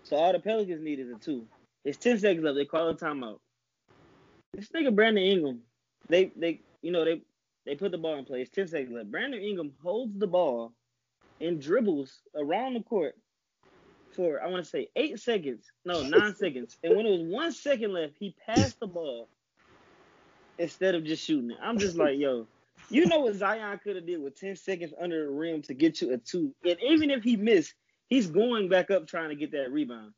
So 0.02 0.16
all 0.16 0.32
the 0.34 0.40
Pelicans 0.40 0.84
need 0.84 1.00
is 1.00 1.12
a 1.12 1.20
two. 1.20 1.46
It's 1.86 2.00
10 2.00 2.18
seconds 2.18 2.44
left. 2.44 2.56
They 2.56 2.66
call 2.66 2.90
a 2.90 2.96
timeout. 2.96 3.38
This 4.56 4.70
nigga 4.70 4.94
Brandon 4.96 5.24
Ingram, 5.24 5.60
they 6.10 6.32
they 6.36 6.62
you 6.82 6.92
know 6.92 7.06
they 7.06 7.22
they 7.68 7.76
put 7.76 7.92
the 7.92 7.98
ball 8.00 8.18
in 8.18 8.26
place. 8.26 8.50
10 8.50 8.68
seconds 8.68 8.92
left. 8.92 9.12
Brandon 9.12 9.40
Ingram 9.40 9.74
holds 9.84 10.18
the 10.18 10.26
ball 10.26 10.74
and 11.40 11.62
dribbles 11.62 12.22
around 12.36 12.74
the 12.74 12.82
court 12.82 13.14
for 14.16 14.42
I 14.42 14.48
want 14.48 14.64
to 14.64 14.70
say 14.70 14.88
eight 14.96 15.20
seconds. 15.20 15.72
No, 15.86 16.02
nine 16.02 16.36
seconds. 16.40 16.80
And 16.84 16.98
when 16.98 17.06
it 17.06 17.12
was 17.12 17.22
one 17.22 17.52
second 17.52 17.94
left, 17.94 18.14
he 18.20 18.36
passed 18.48 18.80
the 18.80 18.88
ball 18.88 19.30
instead 20.62 20.96
of 20.96 21.04
just 21.04 21.24
shooting 21.24 21.52
it. 21.52 21.58
I'm 21.62 21.78
just 21.78 21.98
like, 21.98 22.18
yo, 22.18 22.48
you 22.90 23.06
know 23.06 23.20
what 23.20 23.36
Zion 23.36 23.80
could 23.84 23.96
have 23.96 24.06
did 24.06 24.22
with 24.22 24.40
10 24.40 24.56
seconds 24.56 24.94
under 25.02 25.26
the 25.26 25.32
rim 25.32 25.62
to 25.64 25.74
get 25.74 26.02
you 26.02 26.14
a 26.14 26.18
two. 26.18 26.54
And 26.64 26.78
even 26.82 27.10
if 27.10 27.24
he 27.24 27.36
missed, 27.36 27.74
he's 28.10 28.28
going 28.28 28.70
back 28.70 28.92
up 28.92 29.08
trying 29.08 29.30
to 29.30 29.36
get 29.36 29.52
that 29.52 29.72
rebound. 29.72 30.14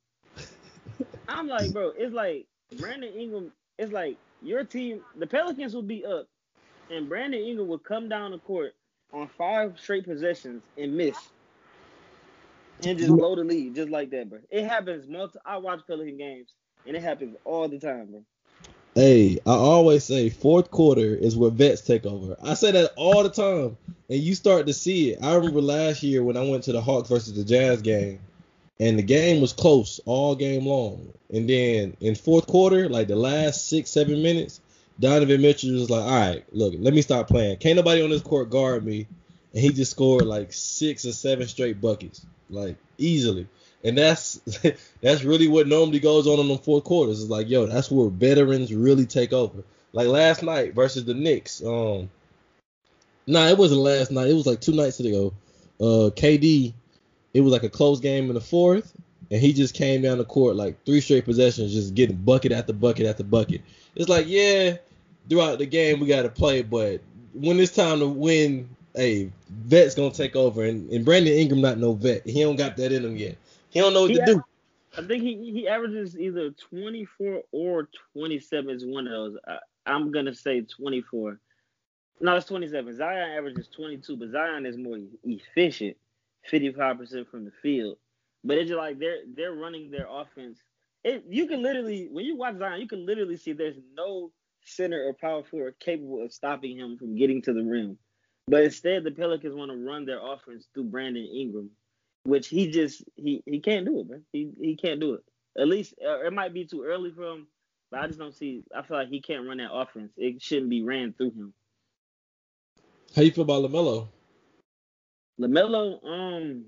I'm 1.27 1.47
like, 1.47 1.71
bro, 1.71 1.93
it's 1.95 2.13
like 2.13 2.45
Brandon 2.77 3.13
Ingram, 3.13 3.51
it's 3.79 3.91
like 3.91 4.17
your 4.41 4.63
team, 4.63 5.01
the 5.15 5.27
Pelicans 5.27 5.73
will 5.73 5.81
be 5.81 6.05
up, 6.05 6.27
and 6.91 7.07
Brandon 7.07 7.39
Ingram 7.39 7.67
will 7.67 7.79
come 7.79 8.09
down 8.09 8.31
the 8.31 8.39
court 8.39 8.73
on 9.13 9.29
five 9.37 9.79
straight 9.79 10.05
possessions 10.05 10.63
and 10.77 10.95
miss. 10.95 11.17
And 12.85 12.97
just 12.97 13.15
blow 13.15 13.35
the 13.35 13.43
lead 13.45 13.75
just 13.75 13.89
like 13.89 14.09
that, 14.09 14.29
bro. 14.29 14.39
It 14.49 14.65
happens 14.65 15.05
I 15.45 15.57
watch 15.57 15.81
Pelican 15.87 16.17
games 16.17 16.53
and 16.85 16.97
it 16.97 17.01
happens 17.03 17.37
all 17.45 17.69
the 17.69 17.79
time, 17.79 18.07
bro. 18.11 18.25
Hey, 18.95 19.39
I 19.47 19.51
always 19.53 20.03
say 20.03 20.29
fourth 20.29 20.69
quarter 20.69 21.15
is 21.15 21.35
where 21.35 21.49
vets 21.49 21.81
take 21.81 22.05
over. 22.05 22.37
I 22.43 22.53
say 22.53 22.71
that 22.73 22.91
all 22.95 23.23
the 23.23 23.29
time, 23.29 23.75
and 24.07 24.19
you 24.19 24.35
start 24.35 24.67
to 24.67 24.73
see 24.73 25.11
it. 25.11 25.19
I 25.23 25.33
remember 25.33 25.61
last 25.61 26.03
year 26.03 26.23
when 26.23 26.37
I 26.37 26.47
went 26.47 26.65
to 26.65 26.73
the 26.73 26.81
Hawks 26.81 27.09
versus 27.09 27.33
the 27.33 27.43
Jazz 27.43 27.81
game, 27.81 28.19
and 28.79 28.99
the 28.99 29.01
game 29.01 29.41
was 29.41 29.51
close 29.51 29.99
all 30.05 30.35
game 30.35 30.67
long. 30.67 31.11
And 31.33 31.49
then 31.49 31.97
in 32.01 32.13
fourth 32.13 32.45
quarter, 32.45 32.87
like 32.87 33.07
the 33.07 33.15
last 33.15 33.67
six, 33.67 33.89
seven 33.89 34.21
minutes, 34.21 34.61
Donovan 34.99 35.41
Mitchell 35.41 35.73
was 35.73 35.89
like, 35.89 36.03
"All 36.03 36.11
right, 36.11 36.43
look, 36.51 36.75
let 36.77 36.93
me 36.93 37.01
stop 37.01 37.27
playing. 37.27 37.57
Can't 37.57 37.77
nobody 37.77 38.03
on 38.03 38.11
this 38.11 38.21
court 38.21 38.51
guard 38.51 38.85
me." 38.85 39.07
And 39.53 39.63
he 39.63 39.73
just 39.73 39.89
scored 39.89 40.27
like 40.27 40.53
six 40.53 41.03
or 41.03 41.13
seven 41.13 41.47
straight 41.47 41.81
buckets, 41.81 42.27
like 42.47 42.75
easily 42.99 43.47
and 43.83 43.97
that's 43.97 44.35
that's 45.01 45.23
really 45.23 45.47
what 45.47 45.67
normally 45.67 45.99
goes 45.99 46.27
on 46.27 46.39
in 46.39 46.47
the 46.47 46.57
fourth 46.57 46.83
quarters. 46.83 47.21
It's 47.21 47.29
like, 47.29 47.49
yo, 47.49 47.65
that's 47.65 47.91
where 47.91 48.09
veterans 48.09 48.73
really 48.73 49.05
take 49.05 49.33
over. 49.33 49.63
Like 49.91 50.07
last 50.07 50.41
night 50.41 50.73
versus 50.73 51.05
the 51.05 51.13
Knicks. 51.13 51.63
Um, 51.63 52.09
nah, 53.27 53.47
it 53.47 53.57
wasn't 53.57 53.81
last 53.81 54.11
night. 54.11 54.29
It 54.29 54.33
was 54.33 54.47
like 54.47 54.61
two 54.61 54.73
nights 54.73 54.99
ago. 54.99 55.33
Uh, 55.79 56.09
KD, 56.09 56.73
it 57.33 57.41
was 57.41 57.51
like 57.51 57.63
a 57.63 57.69
close 57.69 57.99
game 57.99 58.27
in 58.27 58.33
the 58.33 58.41
fourth, 58.41 58.93
and 59.29 59.39
he 59.39 59.53
just 59.53 59.75
came 59.75 60.01
down 60.01 60.17
the 60.17 60.25
court 60.25 60.55
like 60.55 60.83
three 60.85 61.01
straight 61.01 61.25
possessions, 61.25 61.73
just 61.73 61.93
getting 61.93 62.15
bucket 62.15 62.51
after 62.51 62.73
bucket 62.73 63.05
after 63.05 63.23
bucket. 63.23 63.61
It's 63.95 64.09
like, 64.09 64.25
yeah, 64.27 64.77
throughout 65.29 65.59
the 65.59 65.65
game 65.65 65.99
we 65.99 66.07
got 66.07 66.23
to 66.23 66.29
play, 66.29 66.63
but 66.63 67.01
when 67.33 67.59
it's 67.59 67.75
time 67.75 67.99
to 67.99 68.07
win, 68.07 68.69
hey, 68.95 69.31
vet's 69.49 69.95
gonna 69.95 70.11
take 70.11 70.35
over, 70.35 70.63
and, 70.63 70.89
and 70.89 71.05
Brandon 71.05 71.33
Ingram 71.33 71.61
not 71.61 71.77
no 71.77 71.93
vet. 71.93 72.25
He 72.25 72.41
don't 72.41 72.55
got 72.55 72.77
that 72.77 72.91
in 72.91 73.03
him 73.03 73.15
yet. 73.15 73.37
He 73.73 73.79
don't 73.79 73.93
know 73.93 74.01
what 74.03 74.11
he 74.11 74.17
to 74.17 74.25
do. 74.25 74.43
I 74.95 75.01
think 75.01 75.23
he 75.23 75.51
he 75.51 75.67
averages 75.67 76.17
either 76.17 76.51
24 76.51 77.41
or 77.51 77.89
27 78.15 78.69
is 78.69 78.85
one 78.85 79.07
of 79.07 79.11
those. 79.11 79.37
I, 79.47 79.57
I'm 79.87 80.11
gonna 80.11 80.35
say 80.35 80.61
24. 80.61 81.39
No, 82.21 82.35
it's 82.35 82.45
27. 82.45 82.95
Zion 82.95 83.31
averages 83.31 83.67
22, 83.69 84.15
but 84.15 84.29
Zion 84.29 84.67
is 84.67 84.77
more 84.77 84.99
efficient, 85.23 85.97
55% 86.51 87.27
from 87.27 87.45
the 87.45 87.51
field. 87.63 87.97
But 88.43 88.59
it's 88.59 88.69
just 88.69 88.77
like 88.77 88.99
they're 88.99 89.21
they're 89.35 89.53
running 89.53 89.89
their 89.89 90.07
offense. 90.07 90.59
It 91.03 91.25
you 91.27 91.47
can 91.47 91.63
literally 91.63 92.07
when 92.11 92.25
you 92.25 92.37
watch 92.37 92.59
Zion, 92.59 92.79
you 92.79 92.87
can 92.87 93.07
literally 93.07 93.37
see 93.37 93.53
there's 93.53 93.79
no 93.95 94.31
center 94.63 95.03
or 95.03 95.13
power 95.13 95.43
forward 95.43 95.75
capable 95.79 96.23
of 96.23 96.31
stopping 96.31 96.77
him 96.77 96.97
from 96.97 97.15
getting 97.15 97.41
to 97.41 97.53
the 97.53 97.63
rim. 97.63 97.97
But 98.47 98.65
instead, 98.65 99.03
the 99.03 99.11
Pelicans 99.11 99.55
want 99.55 99.71
to 99.71 99.77
run 99.77 100.05
their 100.05 100.19
offense 100.23 100.67
through 100.73 100.85
Brandon 100.85 101.25
Ingram, 101.25 101.71
which 102.23 102.47
he 102.47 102.71
just 102.71 103.03
he 103.15 103.43
he 103.45 103.59
can't 103.59 103.85
do 103.85 103.99
it, 103.99 104.09
man. 104.09 104.23
He 104.31 104.51
he 104.59 104.75
can't 104.75 104.99
do 104.99 105.15
it. 105.15 105.23
At 105.59 105.67
least 105.67 105.93
uh, 106.05 106.25
it 106.25 106.33
might 106.33 106.53
be 106.53 106.65
too 106.65 106.83
early 106.83 107.11
for 107.11 107.23
him, 107.23 107.47
but 107.91 108.01
I 108.01 108.07
just 108.07 108.19
don't 108.19 108.35
see. 108.35 108.63
I 108.75 108.81
feel 108.81 108.97
like 108.97 109.09
he 109.09 109.21
can't 109.21 109.47
run 109.47 109.57
that 109.57 109.73
offense. 109.73 110.11
It 110.17 110.41
shouldn't 110.41 110.69
be 110.69 110.83
ran 110.83 111.13
through 111.13 111.31
him. 111.31 111.53
How 113.15 113.21
you 113.21 113.31
feel 113.31 113.43
about 113.43 113.63
Lamelo? 113.63 114.07
Lamelo, 115.39 116.03
um, 116.05 116.65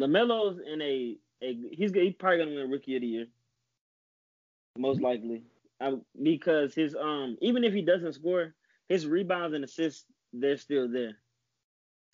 Lamelo's 0.00 0.58
in 0.66 0.82
a 0.82 1.16
a 1.42 1.58
he's 1.72 1.92
he's 1.92 2.14
probably 2.14 2.38
gonna 2.38 2.54
win 2.54 2.70
Rookie 2.70 2.96
of 2.96 3.02
the 3.02 3.08
Year, 3.08 3.26
most 4.76 5.00
likely, 5.00 5.44
I, 5.80 5.94
because 6.20 6.74
his 6.74 6.94
um 6.94 7.36
even 7.40 7.64
if 7.64 7.72
he 7.72 7.82
doesn't 7.82 8.14
score, 8.14 8.54
his 8.88 9.06
rebounds 9.06 9.54
and 9.54 9.64
assists 9.64 10.04
they're 10.32 10.56
still 10.56 10.88
there. 10.90 11.16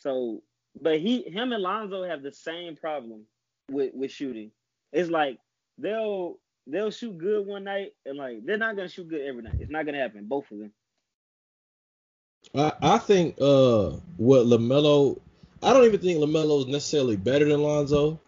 So, 0.01 0.43
but 0.81 1.01
he 1.01 1.23
him 1.23 1.53
and 1.53 1.63
Lonzo 1.63 2.05
have 2.05 2.23
the 2.23 2.33
same 2.33 2.77
problem 2.77 3.23
with 3.71 3.95
with 3.95 4.11
shooting. 4.11 4.51
It's 4.93 5.11
like 5.11 5.39
they'll 5.79 6.39
they'll 6.67 6.91
shoot 6.91 7.19
good 7.19 7.47
one 7.47 7.65
night 7.65 7.95
and 8.05 8.19
like 8.19 8.45
they're 8.45 8.59
not 8.59 8.77
gonna 8.77 8.89
shoot 8.89 9.09
good 9.09 9.23
every 9.23 9.43
night. 9.43 9.57
It's 9.61 9.71
not 9.71 9.87
gonna 9.87 9.99
happen. 9.99 10.27
Both 10.27 10.51
of 10.51 10.59
them. 10.59 10.73
I, 12.55 12.73
I 12.81 12.99
think 12.99 13.37
uh 13.41 13.91
what 14.17 14.47
Lamelo 14.47 15.21
I 15.63 15.73
don't 15.73 15.85
even 15.85 16.01
think 16.01 16.19
Lamelo 16.19 16.61
is 16.61 16.67
necessarily 16.67 17.17
better 17.17 17.45
than 17.45 17.63
Lonzo. 17.63 18.19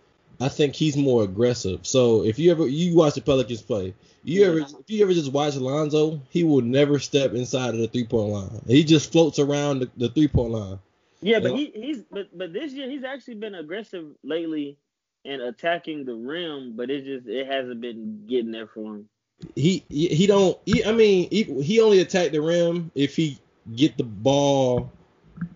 I 0.40 0.48
think 0.48 0.74
he's 0.74 0.96
more 0.96 1.22
aggressive. 1.22 1.86
So 1.86 2.24
if 2.24 2.38
you 2.38 2.50
ever 2.50 2.66
you 2.66 2.96
watch 2.96 3.14
the 3.14 3.20
Pelicans 3.20 3.62
play, 3.62 3.94
you 4.24 4.44
ever 4.44 4.58
if 4.58 4.88
you 4.88 5.02
ever 5.02 5.14
just 5.14 5.32
watch 5.32 5.56
Lonzo, 5.56 6.20
he 6.30 6.44
will 6.44 6.62
never 6.62 6.98
step 6.98 7.32
inside 7.32 7.70
of 7.70 7.78
the 7.78 7.88
three 7.88 8.04
point 8.04 8.30
line. 8.30 8.62
He 8.66 8.84
just 8.84 9.12
floats 9.12 9.38
around 9.38 9.80
the, 9.80 9.90
the 9.96 10.08
three 10.08 10.28
point 10.28 10.52
line. 10.52 10.78
Yeah, 11.22 11.38
but 11.40 11.56
he, 11.56 11.72
he's 11.74 12.02
but 12.10 12.36
but 12.36 12.52
this 12.52 12.72
year 12.72 12.90
he's 12.90 13.04
actually 13.04 13.36
been 13.36 13.54
aggressive 13.54 14.06
lately 14.24 14.76
and 15.24 15.40
attacking 15.40 16.04
the 16.04 16.14
rim, 16.14 16.74
but 16.76 16.90
it 16.90 17.04
just 17.04 17.26
it 17.26 17.46
hasn't 17.46 17.80
been 17.80 18.26
getting 18.28 18.50
there 18.50 18.66
for 18.66 18.96
him. 18.96 19.08
He 19.54 19.84
he 19.88 20.26
don't. 20.26 20.58
He, 20.66 20.84
I 20.84 20.92
mean, 20.92 21.28
he, 21.30 21.44
he 21.62 21.80
only 21.80 22.00
attacked 22.00 22.32
the 22.32 22.42
rim 22.42 22.90
if 22.94 23.16
he 23.16 23.38
get 23.74 23.96
the 23.96 24.04
ball, 24.04 24.90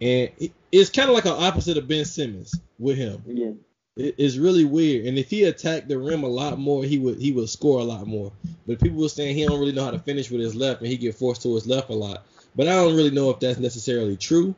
and 0.00 0.30
it, 0.38 0.52
it's 0.72 0.90
kind 0.90 1.08
of 1.08 1.14
like 1.14 1.26
an 1.26 1.32
opposite 1.36 1.76
of 1.76 1.88
Ben 1.88 2.04
Simmons 2.04 2.58
with 2.78 2.96
him. 2.96 3.22
Yeah. 3.26 3.52
It, 3.96 4.14
it's 4.18 4.36
really 4.36 4.64
weird. 4.64 5.06
And 5.06 5.18
if 5.18 5.30
he 5.30 5.44
attacked 5.44 5.88
the 5.88 5.98
rim 5.98 6.22
a 6.22 6.28
lot 6.28 6.58
more, 6.58 6.84
he 6.84 6.98
would 6.98 7.18
he 7.18 7.32
would 7.32 7.48
score 7.48 7.80
a 7.80 7.84
lot 7.84 8.06
more. 8.06 8.32
But 8.66 8.80
people 8.80 9.00
were 9.00 9.08
saying 9.08 9.36
he 9.36 9.46
don't 9.46 9.58
really 9.58 9.72
know 9.72 9.84
how 9.84 9.90
to 9.92 9.98
finish 9.98 10.30
with 10.30 10.40
his 10.40 10.54
left, 10.54 10.80
and 10.80 10.88
he 10.88 10.96
get 10.96 11.14
forced 11.14 11.42
to 11.42 11.54
his 11.54 11.66
left 11.66 11.90
a 11.90 11.94
lot. 11.94 12.24
But 12.54 12.68
I 12.68 12.72
don't 12.72 12.96
really 12.96 13.10
know 13.10 13.30
if 13.30 13.40
that's 13.40 13.58
necessarily 13.58 14.16
true. 14.16 14.54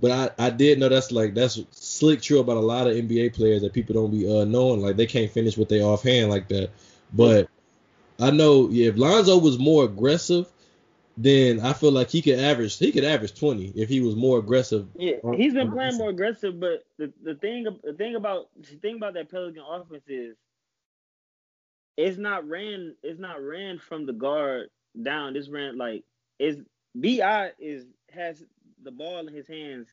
But 0.00 0.34
I, 0.38 0.46
I 0.46 0.50
did 0.50 0.78
know 0.78 0.88
that's 0.88 1.10
like 1.10 1.34
that's 1.34 1.58
slick 1.70 2.20
true 2.20 2.40
about 2.40 2.58
a 2.58 2.60
lot 2.60 2.86
of 2.86 2.94
NBA 2.94 3.34
players 3.34 3.62
that 3.62 3.72
people 3.72 3.94
don't 3.94 4.10
be 4.10 4.26
uh, 4.26 4.44
knowing 4.44 4.82
like 4.82 4.96
they 4.96 5.06
can't 5.06 5.30
finish 5.30 5.56
with 5.56 5.68
their 5.68 5.84
offhand 5.84 6.30
like 6.30 6.48
that. 6.48 6.70
But 7.12 7.48
I 8.20 8.30
know 8.30 8.68
yeah, 8.68 8.88
if 8.88 8.96
Lonzo 8.96 9.38
was 9.38 9.58
more 9.58 9.84
aggressive, 9.84 10.46
then 11.16 11.60
I 11.60 11.72
feel 11.72 11.92
like 11.92 12.10
he 12.10 12.20
could 12.20 12.38
average 12.38 12.78
he 12.78 12.92
could 12.92 13.04
average 13.04 13.38
20 13.38 13.72
if 13.74 13.88
he 13.88 14.00
was 14.00 14.14
more 14.14 14.38
aggressive. 14.38 14.86
Yeah, 14.96 15.16
he's 15.34 15.54
been 15.54 15.72
playing 15.72 15.96
more 15.96 16.10
aggressive, 16.10 16.60
but 16.60 16.84
the, 16.98 17.12
the 17.22 17.34
thing 17.34 17.66
the 17.82 17.94
thing 17.94 18.16
about 18.16 18.48
the 18.60 18.76
thing 18.76 18.96
about 18.96 19.14
that 19.14 19.30
Pelican 19.30 19.62
offense 19.66 20.04
is 20.08 20.36
it's 21.96 22.18
not 22.18 22.46
ran 22.46 22.94
it's 23.02 23.18
not 23.18 23.42
ran 23.42 23.78
from 23.78 24.04
the 24.04 24.12
guard 24.12 24.68
down. 25.02 25.36
It's 25.36 25.48
ran 25.48 25.78
like 25.78 26.04
is 26.38 26.58
Bi 26.94 27.52
is 27.58 27.86
has 28.10 28.44
the 28.86 28.92
ball 28.92 29.28
in 29.28 29.34
his 29.34 29.46
hands. 29.46 29.88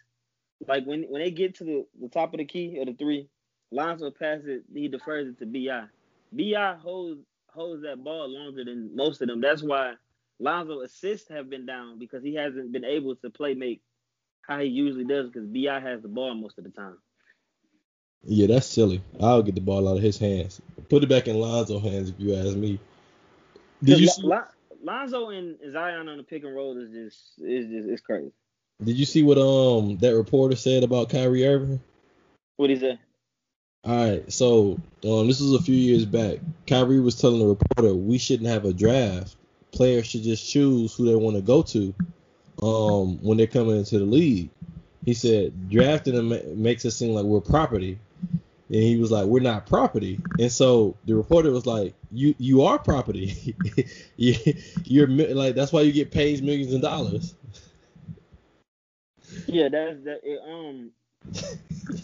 Like 0.66 0.86
when 0.86 1.04
when 1.10 1.22
they 1.22 1.32
get 1.32 1.56
to 1.56 1.66
the, 1.66 1.86
the 2.02 2.08
top 2.08 2.34
of 2.34 2.38
the 2.38 2.46
key 2.46 2.78
or 2.80 2.86
the 2.86 2.94
three, 2.94 3.28
Lonzo 3.72 4.12
passes 4.12 4.48
it, 4.48 4.64
he 4.74 4.88
defers 4.88 5.28
it 5.28 5.40
to 5.40 5.46
Bi. 5.46 5.84
Bi 6.32 6.76
holds 6.76 7.20
holds 7.48 7.84
that 7.84 8.02
ball 8.04 8.30
longer 8.30 8.64
than 8.64 8.96
most 8.96 9.22
of 9.22 9.28
them. 9.28 9.42
That's 9.42 9.62
why 9.62 9.96
Lonzo 10.40 10.82
assists 10.82 11.30
have 11.30 11.50
been 11.50 11.66
down 11.66 12.00
because 12.00 12.24
he 12.24 12.36
hasn't 12.36 12.72
been 12.72 12.86
able 12.86 13.16
to 13.18 13.30
play 13.30 13.54
make 13.54 13.82
how 14.42 14.60
he 14.60 14.68
usually 14.68 15.06
does 15.06 15.28
because 15.28 15.48
Bi 15.48 15.80
has 15.80 16.02
the 16.02 16.08
ball 16.08 16.34
most 16.36 16.58
of 16.58 16.64
the 16.64 16.70
time. 16.70 16.98
Yeah, 18.26 18.48
that's 18.48 18.68
silly. 18.68 19.02
I'll 19.22 19.44
get 19.44 19.56
the 19.56 19.62
ball 19.62 19.90
out 19.90 19.98
of 19.98 20.04
his 20.04 20.18
hands. 20.18 20.62
Put 20.90 21.04
it 21.04 21.10
back 21.10 21.28
in 21.28 21.36
Lonzo's 21.38 21.84
hands 21.84 22.10
if 22.10 22.16
you 22.20 22.36
ask 22.36 22.56
me. 22.56 22.80
Did 23.84 24.00
you 24.00 24.08
see? 24.08 24.32
Lonzo 24.84 25.30
and 25.30 25.58
Zion 25.72 26.10
on 26.10 26.18
the 26.18 26.24
pick 26.24 26.44
and 26.44 26.54
roll 26.54 26.78
is 26.78 26.92
just 26.92 27.40
is 27.40 27.68
just 27.68 27.90
it's 27.90 28.02
crazy. 28.02 28.32
Did 28.82 28.98
you 28.98 29.06
see 29.06 29.24
what 29.24 29.38
um 29.38 29.98
that 29.98 30.15
reporter 30.15 30.56
said 30.56 30.84
about 30.84 31.10
Kyrie 31.10 31.46
Irving? 31.46 31.82
What 32.58 32.70
he 32.70 32.77
say? 32.77 33.00
All 33.86 33.96
right, 33.96 34.32
so 34.32 34.80
um 35.03 35.27
this 35.27 35.42
was 35.42 35.53
a 35.53 35.62
few 35.62 35.75
years 35.75 36.06
back. 36.06 36.39
Kyrie 36.68 37.00
was 37.00 37.20
telling 37.20 37.39
the 37.39 37.46
reporter 37.46 37.94
we 37.94 38.18
shouldn't 38.18 38.50
have 38.50 38.65
a 38.65 38.74
draft. 38.74 39.36
Players 39.72 40.08
should 40.08 40.24
just 40.24 40.50
choose 40.50 40.94
who 40.94 41.06
they 41.06 41.15
want 41.15 41.36
to 41.36 41.42
go 41.42 41.62
to 41.63 41.94
um 42.62 43.20
when 43.22 43.38
they're 43.38 43.48
coming 43.48 43.77
into 43.77 44.00
the 44.00 44.06
league. 44.06 44.50
He 45.06 45.13
said 45.13 45.70
drafting 45.70 46.15
them 46.15 46.62
makes 46.62 46.86
it 46.86 46.92
seem 46.92 47.13
like 47.13 47.25
we're 47.25 47.42
property. 47.42 48.00
And 48.70 48.82
he 48.82 48.98
was 48.98 49.12
like, 49.12 49.25
"We're 49.25 49.42
not 49.42 49.68
property." 49.68 50.20
And 50.39 50.51
so 50.51 50.96
the 51.06 51.15
reporter 51.15 51.51
was 51.51 51.65
like, 51.65 51.94
"You 52.12 52.34
you 52.39 52.63
are 52.63 52.80
property. 52.80 53.56
you, 54.18 54.36
you're 54.86 55.08
like 55.08 55.53
that's 55.53 55.72
why 55.72 55.82
you 55.82 55.92
get 55.92 56.12
paid 56.12 56.44
millions 56.44 56.74
of 56.74 56.82
dollars." 56.82 57.36
Yeah, 59.54 59.70
that's 59.70 60.04
that. 60.04 60.20
It, 60.24 60.40
um, 60.48 60.92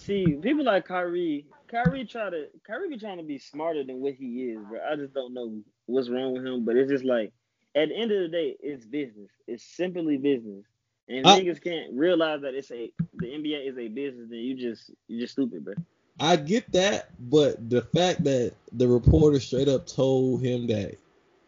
see, 0.02 0.38
people 0.42 0.64
like 0.64 0.86
Kyrie, 0.86 1.46
Kyrie 1.68 2.06
try 2.06 2.30
to 2.30 2.48
Kyrie 2.66 2.90
be 2.90 2.98
trying 2.98 3.18
to 3.18 3.24
be 3.24 3.38
smarter 3.38 3.84
than 3.84 4.00
what 4.00 4.14
he 4.14 4.52
is, 4.52 4.60
bro. 4.70 4.80
I 4.80 4.96
just 4.96 5.14
don't 5.14 5.34
know 5.34 5.62
what's 5.86 6.10
wrong 6.10 6.34
with 6.34 6.46
him, 6.46 6.66
but 6.66 6.76
it's 6.76 6.90
just 6.90 7.06
like 7.06 7.32
at 7.76 7.90
the 7.90 7.96
end 7.96 8.12
of 8.12 8.22
the 8.22 8.28
day, 8.30 8.56
it's 8.60 8.86
business. 8.86 9.30
It's 9.48 9.64
simply 9.64 10.18
business. 10.18 10.66
And 11.08 11.26
I, 11.26 11.42
niggas 11.42 11.62
can't 11.62 11.94
realize 11.94 12.42
that 12.42 12.54
it's 12.54 12.72
a 12.72 12.92
the 13.16 13.28
NBA 13.28 13.68
is 13.68 13.78
a 13.78 13.88
business, 13.88 14.28
then 14.30 14.40
you 14.40 14.56
just 14.56 14.92
you 15.08 15.20
just 15.20 15.34
stupid, 15.34 15.66
bro. 15.66 15.74
I 16.20 16.36
get 16.36 16.72
that, 16.74 17.10
but 17.20 17.70
the 17.70 17.82
fact 17.82 18.24
that 18.26 18.54
the 18.74 18.88
reporter 18.88 19.40
straight 19.40 19.70
up 19.70 19.88
told 19.88 20.42
him 20.42 20.68
that 20.68 20.96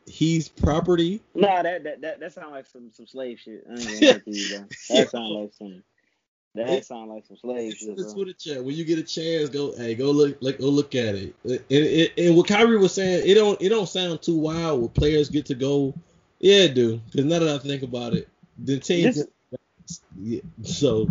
he's 0.07 0.47
property. 0.47 1.21
Nah, 1.35 1.61
that 1.61 1.83
that 1.83 2.01
that, 2.01 2.19
that 2.19 2.33
sounds 2.33 2.51
like 2.51 2.65
some 2.65 2.91
some 2.91 3.05
slave 3.05 3.39
shit. 3.39 3.63
I 3.69 3.73
ain't 3.73 4.01
gonna 4.01 4.21
you, 4.25 4.57
bro. 4.57 4.67
That 4.89 5.09
sounds 5.09 5.31
like 5.31 5.53
some. 5.53 5.83
That 6.53 6.85
sound 6.85 7.09
like 7.09 7.25
some 7.25 7.37
slave 7.37 7.73
shit, 7.73 7.95
bro. 7.95 8.13
Twitter 8.13 8.33
chat. 8.33 8.63
When 8.63 8.75
you 8.75 8.83
get 8.83 8.99
a 8.99 9.03
chance, 9.03 9.49
go 9.49 9.73
hey, 9.77 9.95
go 9.95 10.11
look 10.11 10.37
like 10.41 10.59
go 10.59 10.65
look 10.65 10.95
at 10.95 11.15
it. 11.15 11.33
And, 11.43 11.61
and, 11.69 12.11
and 12.17 12.35
what 12.35 12.47
Kyrie 12.47 12.77
was 12.77 12.93
saying, 12.93 13.23
it 13.25 13.35
don't 13.35 13.61
it 13.61 13.69
don't 13.69 13.87
sound 13.87 14.21
too 14.21 14.37
wild. 14.37 14.81
Where 14.81 14.89
players 14.89 15.29
get 15.29 15.45
to 15.45 15.55
go, 15.55 15.93
yeah, 16.39 16.63
it 16.63 16.73
do. 16.73 16.99
Because 17.09 17.25
now 17.25 17.39
that 17.39 17.47
I 17.47 17.57
think 17.57 17.83
about 17.83 18.13
it, 18.13 18.27
the 18.57 18.79
team. 18.79 19.05
This, 19.05 19.27
yeah, 20.17 20.41
so 20.63 21.09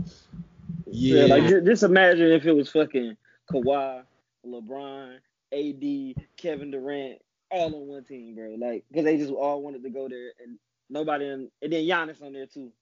yeah, 0.86 1.24
yeah, 1.24 1.34
like 1.34 1.64
just 1.64 1.82
imagine 1.82 2.32
if 2.32 2.44
it 2.44 2.52
was 2.52 2.70
fucking 2.70 3.16
Kawhi, 3.50 4.02
LeBron, 4.46 5.16
AD, 5.52 6.24
Kevin 6.36 6.70
Durant, 6.70 7.20
all 7.50 7.74
on 7.74 7.86
one 7.86 8.04
team, 8.04 8.34
bro. 8.34 8.56
Like, 8.58 8.84
because 8.88 9.04
they 9.04 9.16
just 9.16 9.32
all 9.32 9.62
wanted 9.62 9.82
to 9.82 9.90
go 9.90 10.08
there, 10.08 10.32
and 10.42 10.58
nobody, 10.88 11.26
in, 11.26 11.50
and 11.62 11.72
then 11.72 11.84
Giannis 11.84 12.22
on 12.22 12.32
there 12.32 12.46
too. 12.46 12.72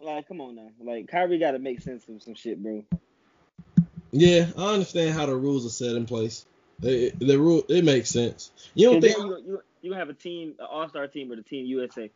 Like, 0.00 0.28
come 0.28 0.40
on 0.40 0.56
now. 0.56 0.70
Like, 0.80 1.08
Kyrie 1.08 1.38
got 1.38 1.52
to 1.52 1.58
make 1.58 1.80
sense 1.80 2.06
of 2.08 2.22
some 2.22 2.34
shit, 2.34 2.62
bro. 2.62 2.84
Yeah, 4.12 4.46
I 4.56 4.74
understand 4.74 5.14
how 5.14 5.26
the 5.26 5.34
rules 5.34 5.66
are 5.66 5.70
set 5.70 5.96
in 5.96 6.06
place. 6.06 6.46
The, 6.80 7.10
the 7.18 7.38
rule 7.38 7.64
it 7.68 7.84
makes 7.84 8.10
sense. 8.10 8.50
You 8.74 8.90
don't 8.90 9.00
think 9.00 9.16
you, 9.16 9.42
you 9.46 9.62
you 9.82 9.92
have 9.92 10.08
a 10.08 10.14
team, 10.14 10.54
an 10.58 10.66
All 10.70 10.88
Star 10.88 11.06
team, 11.06 11.30
or 11.30 11.36
the 11.36 11.42
Team 11.42 11.66
USA. 11.66 12.10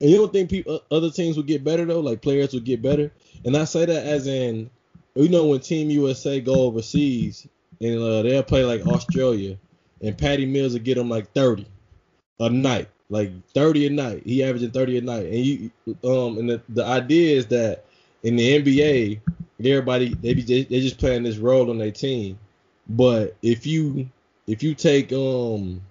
And 0.00 0.10
you 0.10 0.16
don't 0.16 0.32
think 0.32 0.48
people, 0.48 0.80
other 0.90 1.10
teams 1.10 1.36
would 1.36 1.46
get 1.46 1.64
better 1.64 1.84
though? 1.84 2.00
Like 2.00 2.22
players 2.22 2.54
would 2.54 2.64
get 2.64 2.80
better. 2.80 3.12
And 3.44 3.56
I 3.56 3.64
say 3.64 3.84
that 3.84 4.06
as 4.06 4.26
in, 4.26 4.70
you 5.14 5.28
know, 5.28 5.46
when 5.46 5.60
Team 5.60 5.90
USA 5.90 6.40
go 6.40 6.62
overseas 6.62 7.46
and 7.80 7.98
uh, 7.98 8.22
they'll 8.22 8.42
play 8.42 8.64
like 8.64 8.86
Australia, 8.86 9.58
and 10.02 10.16
Patty 10.16 10.46
Mills 10.46 10.72
will 10.72 10.80
get 10.80 10.96
them 10.96 11.08
like 11.08 11.32
30 11.32 11.66
a 12.38 12.48
night, 12.48 12.88
like 13.10 13.30
30 13.48 13.88
a 13.88 13.90
night. 13.90 14.22
He 14.24 14.42
averaging 14.42 14.70
30 14.70 14.98
a 14.98 15.00
night. 15.02 15.26
And 15.26 15.34
you, 15.36 15.70
um, 16.04 16.38
and 16.38 16.48
the, 16.48 16.62
the 16.70 16.84
idea 16.86 17.36
is 17.36 17.46
that 17.48 17.84
in 18.22 18.36
the 18.36 18.62
NBA, 18.62 19.20
everybody 19.68 20.14
they 20.14 20.32
be 20.34 20.42
they 20.42 20.80
just 20.80 20.98
playing 20.98 21.24
this 21.24 21.36
role 21.36 21.70
on 21.70 21.78
their 21.78 21.90
team. 21.90 22.38
But 22.88 23.36
if 23.42 23.66
you 23.66 24.08
if 24.46 24.62
you 24.62 24.74
take 24.74 25.12
um, 25.12 25.82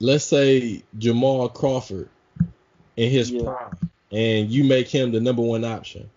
let's 0.00 0.24
say 0.24 0.82
Jamal 0.98 1.48
Crawford 1.48 2.08
in 2.96 3.10
his 3.10 3.30
Yeah. 3.30 3.42
prime, 3.42 3.76
and 4.12 4.50
you 4.50 4.64
make 4.64 4.88
him 4.88 5.10
the 5.10 5.20
number 5.20 5.42
one 5.42 5.64
option, 5.64 6.08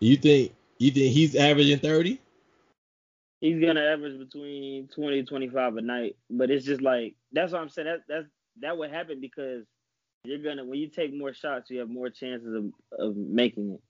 you 0.00 0.16
think 0.16 0.52
you 0.78 0.90
think 0.90 1.12
he's 1.12 1.36
averaging 1.36 1.78
thirty? 1.78 2.18
He's 3.40 3.64
gonna 3.64 3.80
average 3.80 4.18
between 4.18 4.88
20 4.88 5.24
25 5.24 5.76
a 5.76 5.80
night, 5.80 6.16
but 6.28 6.50
it's 6.50 6.64
just 6.64 6.82
like 6.82 7.14
that's 7.32 7.52
what 7.52 7.62
I'm 7.62 7.70
saying. 7.70 7.88
That 7.88 8.00
that's 8.08 8.26
that 8.60 8.76
would 8.76 8.90
happen 8.90 9.20
because 9.20 9.64
you're 10.24 10.42
gonna 10.42 10.64
when 10.64 10.78
you 10.78 10.88
take 10.88 11.14
more 11.14 11.32
shots, 11.32 11.70
you 11.70 11.78
have 11.78 11.88
more 11.88 12.10
chances 12.10 12.54
of 12.54 12.72
of 12.98 13.16
making 13.16 13.72
it. 13.72 13.80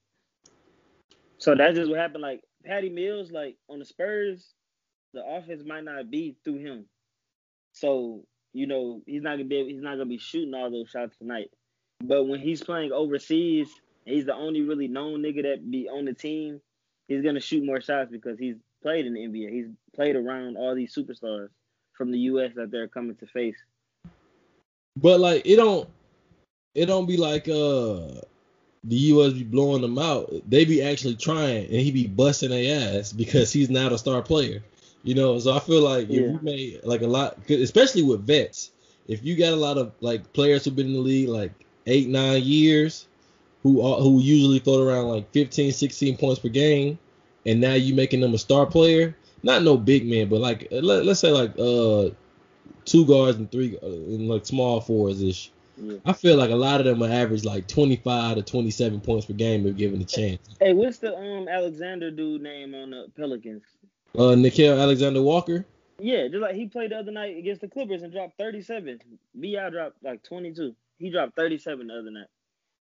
So 1.38 1.54
that's 1.54 1.76
just 1.76 1.90
what 1.90 1.98
happened. 1.98 2.22
Like 2.22 2.42
Patty 2.64 2.90
Mills, 2.90 3.32
like 3.32 3.56
on 3.68 3.80
the 3.80 3.84
Spurs, 3.84 4.54
the 5.14 5.24
offense 5.24 5.62
might 5.66 5.84
not 5.84 6.10
be 6.10 6.36
through 6.44 6.58
him. 6.58 6.86
So 7.72 8.24
you 8.52 8.68
know 8.68 9.02
he's 9.06 9.22
not 9.22 9.32
gonna 9.32 9.44
be 9.44 9.64
he's 9.64 9.82
not 9.82 9.92
gonna 9.94 10.06
be 10.06 10.18
shooting 10.18 10.54
all 10.54 10.70
those 10.70 10.90
shots 10.90 11.16
tonight. 11.16 11.50
But 12.02 12.24
when 12.24 12.38
he's 12.40 12.62
playing 12.62 12.92
overseas, 12.92 13.68
he's 14.04 14.26
the 14.26 14.34
only 14.34 14.62
really 14.62 14.88
known 14.88 15.22
nigga 15.22 15.42
that 15.42 15.70
be 15.70 15.88
on 15.88 16.04
the 16.04 16.14
team. 16.14 16.60
He's 17.08 17.22
gonna 17.22 17.40
shoot 17.40 17.64
more 17.64 17.80
shots 17.80 18.10
because 18.12 18.38
he's 18.38 18.56
played 18.82 19.06
in 19.06 19.14
the 19.14 19.20
NBA. 19.20 19.50
He's 19.50 19.66
played 19.94 20.16
around 20.16 20.56
all 20.56 20.74
these 20.74 20.94
superstars 20.94 21.48
from 21.92 22.10
the 22.10 22.18
U.S. 22.20 22.52
that 22.56 22.70
they're 22.70 22.88
coming 22.88 23.16
to 23.16 23.26
face. 23.26 23.56
But 24.96 25.20
like 25.20 25.42
it 25.46 25.56
don't 25.56 25.88
it 26.74 26.86
don't 26.86 27.06
be 27.06 27.16
like 27.16 27.48
uh 27.48 28.20
the 28.84 28.96
US 28.96 29.34
be 29.34 29.44
blowing 29.44 29.82
them 29.82 29.98
out. 29.98 30.32
They 30.48 30.64
be 30.64 30.82
actually 30.82 31.16
trying 31.16 31.64
and 31.66 31.74
he 31.74 31.90
be 31.90 32.06
busting 32.06 32.50
their 32.50 32.98
ass 32.98 33.12
because 33.12 33.52
he's 33.52 33.70
not 33.70 33.92
a 33.92 33.98
star 33.98 34.22
player. 34.22 34.62
You 35.02 35.14
know, 35.14 35.38
so 35.38 35.52
I 35.52 35.60
feel 35.60 35.82
like 35.82 36.08
Yeah. 36.08 36.20
if 36.20 36.32
you 36.32 36.40
made 36.42 36.80
like 36.84 37.02
a 37.02 37.06
lot 37.06 37.38
especially 37.48 38.02
with 38.02 38.26
vets, 38.26 38.70
if 39.08 39.24
you 39.24 39.36
got 39.36 39.52
a 39.52 39.56
lot 39.56 39.78
of 39.78 39.92
like 40.00 40.32
players 40.32 40.64
who've 40.64 40.76
been 40.76 40.86
in 40.88 40.92
the 40.94 41.00
league 41.00 41.28
like 41.28 41.52
eight, 41.86 42.08
nine 42.08 42.42
years, 42.42 43.06
who 43.62 43.82
are, 43.82 44.00
who 44.00 44.20
usually 44.20 44.58
throw 44.58 44.82
around 44.82 45.08
like 45.08 45.30
15, 45.32 45.72
16 45.72 46.16
points 46.16 46.38
per 46.40 46.48
game, 46.48 46.98
and 47.46 47.60
now 47.60 47.74
you 47.74 47.94
making 47.94 48.20
them 48.20 48.34
a 48.34 48.38
star 48.38 48.66
player, 48.66 49.16
not 49.42 49.62
no 49.62 49.76
big 49.76 50.06
man, 50.06 50.28
but 50.28 50.40
like 50.40 50.68
let, 50.70 51.04
let's 51.04 51.20
say 51.20 51.30
like 51.30 51.52
uh 51.58 52.10
two 52.84 53.06
guards 53.06 53.38
and 53.38 53.50
three 53.50 53.78
uh, 53.82 53.86
and 53.86 54.28
like 54.28 54.46
small 54.46 54.80
fours 54.80 55.22
ish. 55.22 55.52
Yeah. 55.76 55.96
I 56.04 56.12
feel 56.12 56.36
like 56.36 56.50
a 56.50 56.56
lot 56.56 56.80
of 56.80 56.86
them 56.86 56.98
will 56.98 57.12
average 57.12 57.44
like 57.44 57.66
25 57.66 58.36
to 58.36 58.42
27 58.42 59.00
points 59.00 59.26
per 59.26 59.32
game 59.32 59.66
if 59.66 59.76
given 59.76 60.00
a 60.00 60.04
chance. 60.04 60.40
Hey, 60.60 60.74
what's 60.74 60.98
the 60.98 61.16
um 61.16 61.48
Alexander 61.48 62.10
dude 62.10 62.42
name 62.42 62.74
on 62.74 62.90
the 62.90 63.06
Pelicans? 63.16 63.62
Uh, 64.14 64.34
Nickeil 64.34 64.80
Alexander 64.80 65.22
Walker. 65.22 65.64
Yeah, 66.00 66.28
just 66.28 66.40
like 66.40 66.54
he 66.54 66.66
played 66.66 66.90
the 66.90 66.96
other 66.96 67.12
night 67.12 67.36
against 67.36 67.60
the 67.60 67.68
Clippers 67.68 68.02
and 68.02 68.12
dropped 68.12 68.38
37. 68.38 69.00
Bi 69.34 69.70
dropped 69.70 70.02
like 70.02 70.22
22. 70.22 70.74
He 70.98 71.10
dropped 71.10 71.36
37 71.36 71.86
the 71.86 71.94
other 71.94 72.10
night. 72.10 72.26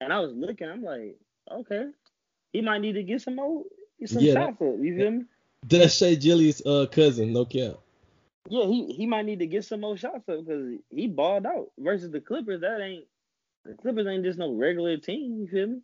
And 0.01 0.11
I 0.11 0.19
was 0.19 0.33
looking, 0.33 0.67
I'm 0.67 0.83
like, 0.83 1.17
okay, 1.51 1.85
he 2.51 2.61
might 2.61 2.79
need 2.79 2.93
to 2.93 3.03
get 3.03 3.21
some 3.21 3.35
more, 3.35 3.63
get 3.99 4.09
some 4.09 4.21
Yeah, 4.21 4.33
shots 4.33 4.61
up. 4.61 4.75
You 4.79 4.97
feel 4.97 5.11
me? 5.11 5.25
That's 5.67 5.99
Gilgeous' 5.99 6.65
uh 6.65 6.85
cousin, 6.91 7.33
no 7.33 7.45
cap. 7.45 7.75
Yeah, 8.49 8.65
he 8.65 8.93
he 8.93 9.05
might 9.05 9.25
need 9.25 9.39
to 9.39 9.47
get 9.47 9.65
some 9.65 9.81
more 9.81 9.97
shots 9.97 10.29
up 10.29 10.45
because 10.45 10.77
he 10.91 11.07
balled 11.07 11.45
out 11.45 11.71
versus 11.79 12.11
the 12.11 12.21
Clippers. 12.21 12.61
That 12.61 12.81
ain't 12.81 13.05
the 13.65 13.73
Clippers 13.73 14.07
ain't 14.07 14.23
just 14.23 14.37
no 14.37 14.53
regular 14.53 14.97
team. 14.97 15.39
You 15.39 15.47
feel 15.47 15.67
me? 15.67 15.81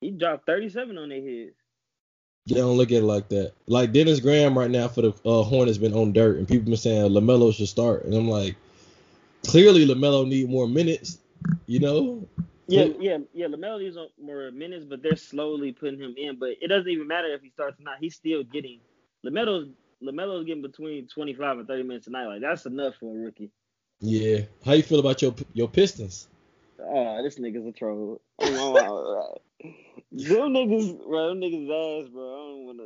He 0.00 0.10
dropped 0.10 0.46
37 0.46 0.96
on 0.98 1.08
their 1.08 1.20
heads. 1.20 1.56
They 2.46 2.56
don't 2.56 2.76
look 2.76 2.90
at 2.90 2.98
it 2.98 3.04
like 3.04 3.28
that. 3.30 3.52
Like 3.66 3.92
Dennis 3.92 4.20
Graham 4.20 4.56
right 4.56 4.70
now 4.70 4.86
for 4.86 5.00
the 5.00 5.14
uh, 5.24 5.42
Hornets 5.42 5.78
been 5.78 5.94
on 5.94 6.12
dirt, 6.12 6.36
and 6.36 6.46
people 6.46 6.66
been 6.66 6.76
saying 6.76 7.10
Lamelo 7.10 7.54
should 7.54 7.68
start, 7.68 8.04
and 8.04 8.14
I'm 8.14 8.28
like, 8.28 8.54
clearly 9.46 9.86
Lamelo 9.86 10.28
need 10.28 10.50
more 10.50 10.68
minutes. 10.68 11.18
You 11.66 11.80
know? 11.80 12.28
Yeah, 12.66 12.88
yeah, 12.98 13.18
yeah. 13.32 13.46
Lamelo 13.46 13.80
needs 13.80 13.96
more 14.20 14.50
minutes, 14.50 14.86
but 14.88 15.02
they're 15.02 15.16
slowly 15.16 15.72
putting 15.72 16.00
him 16.00 16.14
in. 16.16 16.38
But 16.38 16.50
it 16.62 16.68
doesn't 16.68 16.88
even 16.88 17.06
matter 17.06 17.32
if 17.34 17.42
he 17.42 17.50
starts 17.50 17.78
or 17.78 17.82
not. 17.82 17.98
He's 18.00 18.14
still 18.14 18.42
getting 18.42 18.80
Lamelo's 19.24 19.68
Lamelo's 20.02 20.46
getting 20.46 20.62
between 20.62 21.06
25 21.08 21.58
and 21.58 21.68
30 21.68 21.82
minutes 21.82 22.06
a 22.06 22.10
night. 22.10 22.26
Like 22.26 22.40
that's 22.40 22.66
enough 22.66 22.94
for 23.00 23.14
a 23.14 23.18
rookie. 23.18 23.50
Yeah. 24.00 24.40
How 24.64 24.72
you 24.72 24.82
feel 24.82 25.00
about 25.00 25.22
your 25.22 25.34
your 25.52 25.68
Pistons? 25.68 26.28
Oh, 26.80 27.22
this 27.22 27.38
nigga's 27.38 27.66
a 27.66 27.72
troll. 27.72 28.20
Them 30.12 30.52
niggas, 30.52 31.06
bro, 31.06 31.28
them 31.28 31.40
niggas 31.40 32.04
ass, 32.04 32.08
bro. 32.10 32.22
I 32.22 32.36
don't 32.36 32.66
wanna. 32.66 32.82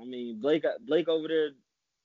I 0.00 0.04
mean, 0.04 0.40
Blake, 0.40 0.64
Blake 0.86 1.08
over 1.08 1.28
there, 1.28 1.50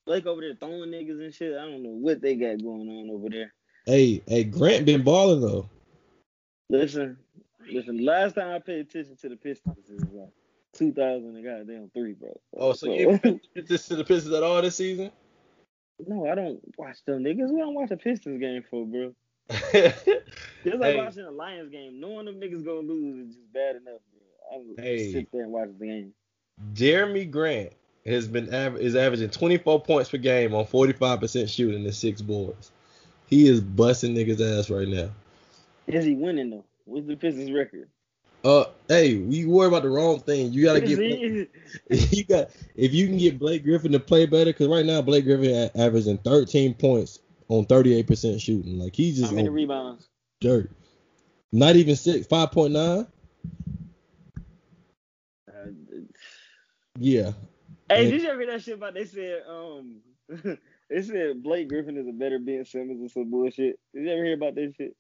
Blake 0.05 0.25
over 0.25 0.41
there 0.41 0.55
throwing 0.55 0.91
niggas 0.91 1.23
and 1.23 1.33
shit. 1.33 1.57
I 1.57 1.61
don't 1.61 1.81
know 1.81 1.89
what 1.89 2.21
they 2.21 2.35
got 2.35 2.61
going 2.61 2.87
on 2.87 3.09
over 3.09 3.29
there. 3.29 3.53
Hey, 3.85 4.21
hey, 4.27 4.43
Grant 4.43 4.85
been 4.85 5.03
balling 5.03 5.41
though. 5.41 5.69
Listen, 6.69 7.17
listen. 7.71 8.03
Last 8.03 8.35
time 8.35 8.49
I 8.53 8.59
paid 8.59 8.79
attention 8.79 9.15
to 9.21 9.29
the 9.29 9.35
Pistons 9.37 9.89
is 9.89 10.03
like 10.11 10.29
2000 10.73 11.35
and 11.35 11.43
goddamn 11.45 11.89
three, 11.93 12.13
bro. 12.13 12.37
Oh, 12.57 12.73
so 12.73 12.87
you 12.93 13.11
ain't 13.11 13.21
been 13.21 13.39
this 13.67 13.87
to 13.87 13.95
the 13.95 14.03
Pistons 14.03 14.33
at 14.35 14.43
all 14.43 14.61
this 14.61 14.75
season? 14.75 15.11
no, 16.05 16.27
I 16.29 16.35
don't 16.35 16.59
watch 16.77 17.03
them 17.05 17.23
niggas. 17.23 17.51
We 17.51 17.59
don't 17.59 17.73
watch 17.73 17.91
a 17.91 17.97
Pistons 17.97 18.39
game 18.39 18.63
for, 18.69 18.85
bro. 18.85 19.13
It's 20.65 20.75
like 20.81 20.95
Hey. 20.95 20.97
watching 20.97 21.23
a 21.23 21.31
Lions 21.31 21.69
game. 21.71 21.99
Knowing 22.01 22.25
them 22.25 22.41
niggas 22.41 22.65
gonna 22.65 22.79
lose 22.81 23.29
is 23.29 23.35
just 23.35 23.53
bad 23.53 23.77
enough, 23.77 24.01
bro. 24.11 24.59
I 24.77 24.81
Hey. 24.81 25.11
sit 25.13 25.31
there 25.31 25.43
and 25.43 25.51
watch 25.51 25.69
the 25.79 25.85
game. 25.85 26.13
Jerami 26.73 27.29
Grant 27.29 27.71
has 28.05 28.27
been 28.27 28.53
aver- 28.53 28.77
is 28.77 28.95
averaging 28.95 29.29
24 29.29 29.81
points 29.81 30.09
per 30.09 30.17
game 30.17 30.53
on 30.53 30.65
45% 30.65 31.47
shooting 31.49 31.85
and 31.85 31.93
six 31.95 32.21
boards. 32.21 32.71
He 33.27 33.47
is 33.47 33.61
busting 33.61 34.13
niggas 34.15 34.41
ass 34.41 34.69
right 34.69 34.87
now. 34.87 35.09
Is 35.87 36.05
he 36.05 36.15
winning 36.15 36.49
though? 36.49 36.65
What's 36.85 37.07
the 37.07 37.15
Pistons 37.15 37.51
record? 37.51 37.89
Uh, 38.43 38.65
hey, 38.87 39.17
we 39.17 39.45
worry 39.45 39.67
about 39.67 39.83
the 39.83 39.89
wrong 39.89 40.19
thing. 40.19 40.51
You 40.51 40.63
gotta 40.63 40.81
get 40.81 40.97
Is 40.99 40.99
Blake, 41.07 41.21
he- 41.21 41.47
you 42.17 42.23
got 42.25 42.49
if 42.75 42.93
you 42.93 43.07
can 43.07 43.17
get 43.17 43.39
Blake 43.39 43.63
Griffin 43.63 43.91
to 43.93 43.99
play 43.99 44.25
better, 44.25 44.51
because 44.51 44.67
right 44.67 44.85
now 44.85 45.01
Blake 45.01 45.25
Griffin 45.25 45.69
averaging 45.75 46.17
13 46.19 46.73
points 46.75 47.19
on 47.49 47.65
38% 47.65 48.39
shooting. 48.41 48.79
Like 48.79 48.95
he's 48.95 49.17
How 49.21 49.21
just 49.21 49.33
many 49.33 49.49
on 49.49 49.53
rebounds? 49.53 50.09
dirt. 50.41 50.71
Not 51.51 51.75
even 51.77 51.95
six, 51.95 52.27
5.9. 52.27 53.07
Uh, 55.49 55.71
Yeah. 56.99 57.31
hey, 57.89 58.05
Yeah. 58.05 58.09
did 58.09 58.21
you 58.21 58.29
ever 58.29 58.41
hear 58.41 58.51
that 58.51 58.61
shit 58.63 58.75
about 58.75 58.93
they 58.93 59.05
said 59.05 59.43
um 59.49 60.01
they 60.89 61.01
said 61.01 61.41
Blake 61.43 61.69
Griffin 61.69 61.97
is 61.97 62.07
a 62.07 62.11
better 62.11 62.39
Ben 62.39 62.65
Simmons 62.65 63.01
or 63.01 63.09
some 63.09 63.29
bullshit? 63.31 63.79
Did 63.93 64.05
you 64.05 64.11
ever 64.11 64.23
hear 64.25 64.33
about 64.35 64.55
that 64.55 64.73
shit? 64.77 64.95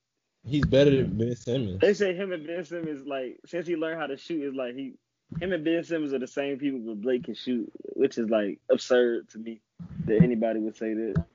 He's 0.47 0.65
better 0.65 0.91
than 0.91 1.17
Ben 1.17 1.35
Simmons. 1.35 1.79
They 1.81 1.93
say 1.93 2.15
him 2.15 2.31
and 2.31 2.45
Ben 2.47 2.63
Simmons 2.63 3.05
like 3.05 3.39
since 3.45 3.67
he 3.67 3.75
learned 3.75 3.99
how 3.99 4.07
to 4.07 4.17
shoot 4.17 4.43
is 4.43 4.55
like 4.55 4.75
he 4.75 4.93
him 5.41 5.51
and 5.51 5.63
Ben 5.63 5.83
Simmons 5.83 6.13
are 6.13 6.19
the 6.19 6.27
same 6.27 6.57
people 6.57 6.79
but 6.79 7.01
Blake 7.01 7.25
can 7.25 7.35
shoot, 7.35 7.69
which 7.95 8.17
is 8.17 8.29
like 8.29 8.59
absurd 8.71 9.29
to 9.29 9.39
me 9.39 9.59
that 10.05 10.21
anybody 10.23 10.59
would 10.59 10.77
say 10.77 10.93
that. 10.93 11.25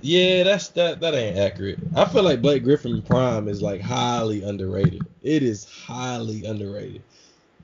Yeah, 0.00 0.42
that's 0.42 0.68
that 0.70 1.00
that 1.00 1.14
ain't 1.14 1.38
accurate. 1.38 1.78
I 1.94 2.06
feel 2.06 2.24
like 2.24 2.42
Blake 2.42 2.64
Griffin 2.64 3.02
prime 3.02 3.46
is 3.46 3.62
like 3.62 3.80
highly 3.80 4.42
underrated. 4.42 5.02
It 5.22 5.44
is 5.44 5.64
highly 5.64 6.44
underrated. 6.44 7.02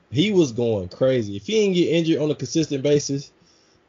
He 0.09 0.31
was 0.31 0.53
going 0.53 0.87
crazy. 0.87 1.35
If 1.35 1.45
he 1.45 1.53
didn't 1.61 1.75
get 1.75 1.89
injured 1.89 2.21
on 2.21 2.31
a 2.31 2.35
consistent 2.35 2.81
basis, 2.81 3.31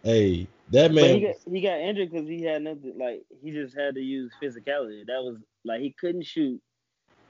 hey, 0.02 0.46
that 0.70 0.94
But 0.94 1.02
he 1.02 1.20
man 1.20 1.22
got 1.22 1.52
he 1.52 1.60
got 1.60 1.80
injured 1.80 2.10
because 2.10 2.28
he 2.28 2.42
had 2.42 2.62
nothing 2.62 2.94
like 2.98 3.22
he 3.42 3.50
just 3.50 3.76
had 3.76 3.94
to 3.94 4.00
use 4.00 4.32
physicality. 4.42 5.06
That 5.06 5.22
was 5.22 5.38
like 5.64 5.80
he 5.80 5.94
couldn't 5.98 6.26
shoot. 6.26 6.60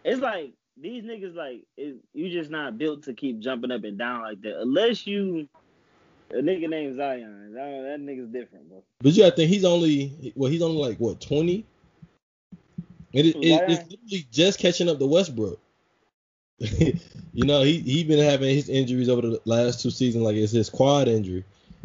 It's 0.05 0.21
like 0.21 0.53
these 0.81 1.05
niggas 1.05 1.35
like 1.35 1.65
it, 1.77 1.97
you 2.15 2.31
just 2.31 2.51
not 2.51 2.79
built 2.79 3.05
to 3.05 3.15
keep 3.15 3.41
jumping 3.41 3.71
up 3.71 3.85
and 3.85 3.99
down 3.99 4.23
like 4.23 4.41
that 4.43 4.61
unless 4.61 5.07
you 5.07 5.49
a 6.33 6.37
nigga 6.37 6.69
named 6.69 6.97
Zion. 6.97 7.53
Zion 7.55 7.85
that 7.85 8.01
nigga's 8.01 8.31
different, 8.33 8.69
bro. 8.69 8.83
But 9.01 9.13
you 9.13 9.23
gotta 9.23 9.37
think 9.37 9.51
he's 9.51 9.65
only 9.65 10.33
well, 10.37 10.51
he's 10.51 10.63
only 10.63 10.77
like 10.77 10.99
what 10.99 11.21
twenty. 11.21 11.65
It, 13.13 13.27
it, 13.27 13.37
it's 13.43 13.91
literally 13.91 14.27
just 14.31 14.61
catching 14.61 14.89
up 14.89 14.99
to 15.01 15.07
Westbrook. 15.07 15.59
you 16.79 17.45
know, 17.45 17.63
he 17.63 17.81
he 17.81 18.05
been 18.05 18.23
having 18.23 18.55
his 18.55 18.69
injuries 18.69 19.09
over 19.09 19.23
the 19.23 19.41
last 19.45 19.81
two 19.81 19.91
seasons, 19.91 20.25
like 20.25 20.37
it's 20.37 20.53
his 20.53 20.71
quad 20.71 21.09
injury, 21.09 21.45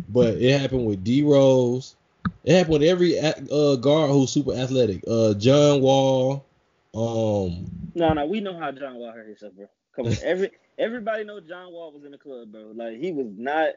but 0.09 0.35
it 0.35 0.59
happened 0.59 0.85
with 0.85 1.03
D 1.03 1.23
Rose. 1.23 1.95
It 2.43 2.55
happened 2.55 2.73
with 2.73 2.83
every 2.83 3.19
uh, 3.19 3.75
guard 3.75 4.11
who's 4.11 4.31
super 4.31 4.53
athletic. 4.53 5.03
Uh, 5.07 5.33
John 5.33 5.81
Wall. 5.81 6.45
Um, 6.93 7.65
No, 7.93 8.13
no, 8.13 8.25
we 8.25 8.39
know 8.39 8.57
how 8.57 8.71
John 8.71 8.95
Wall 8.95 9.11
hurt 9.11 9.27
himself, 9.27 9.53
bro. 9.53 9.67
Come 9.95 10.07
on, 10.07 10.15
every 10.23 10.51
everybody 10.77 11.23
know 11.23 11.39
John 11.39 11.71
Wall 11.71 11.91
was 11.91 12.03
in 12.03 12.11
the 12.11 12.17
club, 12.17 12.51
bro. 12.51 12.71
Like 12.75 12.97
he 12.97 13.11
was 13.11 13.27
not. 13.37 13.69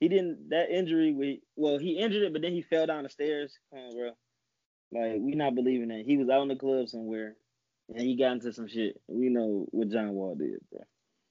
He 0.00 0.08
didn't 0.08 0.50
that 0.50 0.70
injury. 0.70 1.12
We 1.12 1.40
well, 1.56 1.78
he 1.78 1.98
injured 1.98 2.22
it, 2.22 2.32
but 2.32 2.42
then 2.42 2.52
he 2.52 2.62
fell 2.62 2.86
down 2.86 3.04
the 3.04 3.08
stairs. 3.08 3.58
Come 3.70 3.80
on, 3.80 3.96
bro. 3.96 4.10
Like 4.92 5.20
we 5.20 5.34
not 5.34 5.54
believing 5.54 5.88
that 5.88 6.04
he 6.06 6.16
was 6.16 6.28
out 6.28 6.42
in 6.42 6.48
the 6.48 6.56
club 6.56 6.88
somewhere, 6.88 7.34
and 7.88 8.00
he 8.00 8.16
got 8.16 8.32
into 8.32 8.52
some 8.52 8.68
shit. 8.68 9.00
We 9.08 9.28
know 9.28 9.66
what 9.70 9.88
John 9.88 10.10
Wall 10.10 10.34
did, 10.34 10.58
bro. 10.70 10.80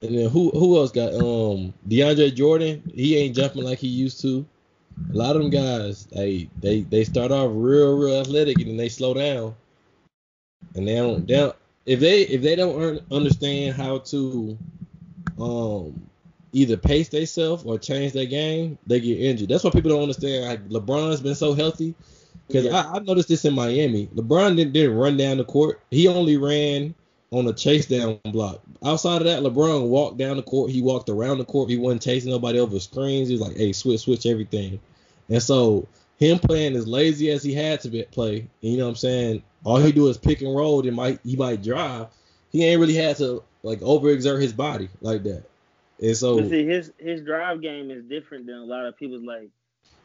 And 0.02 0.16
then 0.16 0.28
who 0.28 0.50
who 0.50 0.78
else 0.78 0.92
got 0.92 1.14
um 1.14 1.72
DeAndre 1.88 2.34
Jordan? 2.34 2.82
He 2.94 3.16
ain't 3.16 3.36
jumping 3.36 3.64
like 3.64 3.78
he 3.78 3.88
used 3.88 4.20
to. 4.22 4.46
A 5.12 5.16
lot 5.16 5.36
of 5.36 5.42
them 5.42 5.50
guys, 5.50 6.06
they 6.06 6.48
they 6.60 6.82
they 6.82 7.04
start 7.04 7.30
off 7.30 7.50
real 7.52 7.96
real 7.98 8.20
athletic 8.20 8.58
and 8.58 8.68
then 8.68 8.76
they 8.76 8.88
slow 8.88 9.14
down, 9.14 9.54
and 10.74 10.86
they 10.86 10.96
don't, 10.96 11.26
they 11.26 11.34
don't 11.34 11.56
if 11.86 12.00
they 12.00 12.22
if 12.22 12.42
they 12.42 12.56
don't 12.56 13.02
understand 13.10 13.76
how 13.76 13.98
to 13.98 14.58
um 15.38 16.08
either 16.52 16.76
pace 16.76 17.08
themselves 17.08 17.64
or 17.64 17.78
change 17.78 18.12
their 18.12 18.26
game, 18.26 18.78
they 18.86 19.00
get 19.00 19.20
injured. 19.20 19.48
That's 19.48 19.64
why 19.64 19.70
people 19.70 19.90
don't 19.90 20.02
understand. 20.02 20.44
Like 20.44 20.68
LeBron's 20.68 21.20
been 21.20 21.34
so 21.34 21.52
healthy 21.54 21.94
because 22.48 22.64
yeah. 22.64 22.80
I, 22.80 22.96
I, 22.96 22.98
noticed 23.00 23.28
this 23.28 23.44
in 23.44 23.54
Miami. 23.54 24.06
LeBron 24.14 24.56
didn't, 24.56 24.72
didn't 24.72 24.96
run 24.96 25.16
down 25.18 25.36
the 25.36 25.44
court. 25.44 25.80
He 25.90 26.08
only 26.08 26.38
ran 26.38 26.94
on 27.30 27.46
a 27.46 27.52
chase 27.52 27.86
down 27.86 28.20
block. 28.24 28.60
Outside 28.84 29.22
of 29.22 29.24
that, 29.24 29.42
LeBron 29.42 29.88
walked 29.88 30.16
down 30.16 30.36
the 30.36 30.42
court. 30.42 30.70
He 30.70 30.82
walked 30.82 31.08
around 31.08 31.38
the 31.38 31.44
court. 31.44 31.68
He 31.68 31.76
wasn't 31.76 32.02
chasing 32.02 32.30
nobody 32.30 32.58
over 32.58 32.78
screens. 32.78 33.28
He 33.28 33.34
was 33.34 33.42
like, 33.42 33.56
"Hey, 33.56 33.72
switch, 33.72 34.00
switch 34.00 34.26
everything." 34.26 34.78
And 35.28 35.42
so 35.42 35.88
him 36.18 36.38
playing 36.38 36.76
as 36.76 36.86
lazy 36.86 37.30
as 37.30 37.42
he 37.42 37.52
had 37.52 37.80
to 37.80 37.88
be, 37.88 38.02
play, 38.04 38.48
you 38.60 38.78
know 38.78 38.84
what 38.84 38.90
I'm 38.90 38.96
saying? 38.96 39.42
All 39.64 39.78
he 39.78 39.92
do 39.92 40.08
is 40.08 40.16
pick 40.16 40.40
and 40.40 40.54
roll. 40.54 40.82
He 40.82 40.90
might 40.90 41.20
he 41.24 41.36
might 41.36 41.62
drive. 41.62 42.08
He 42.52 42.64
ain't 42.64 42.80
really 42.80 42.94
had 42.94 43.16
to 43.16 43.42
like 43.62 43.80
overexert 43.80 44.40
his 44.40 44.52
body 44.52 44.88
like 45.00 45.24
that. 45.24 45.44
And 46.00 46.16
so 46.16 46.40
see, 46.48 46.64
his 46.64 46.92
his 46.98 47.22
drive 47.22 47.60
game 47.60 47.90
is 47.90 48.04
different 48.04 48.46
than 48.46 48.56
a 48.56 48.64
lot 48.64 48.86
of 48.86 48.96
people's. 48.96 49.24
Like 49.24 49.50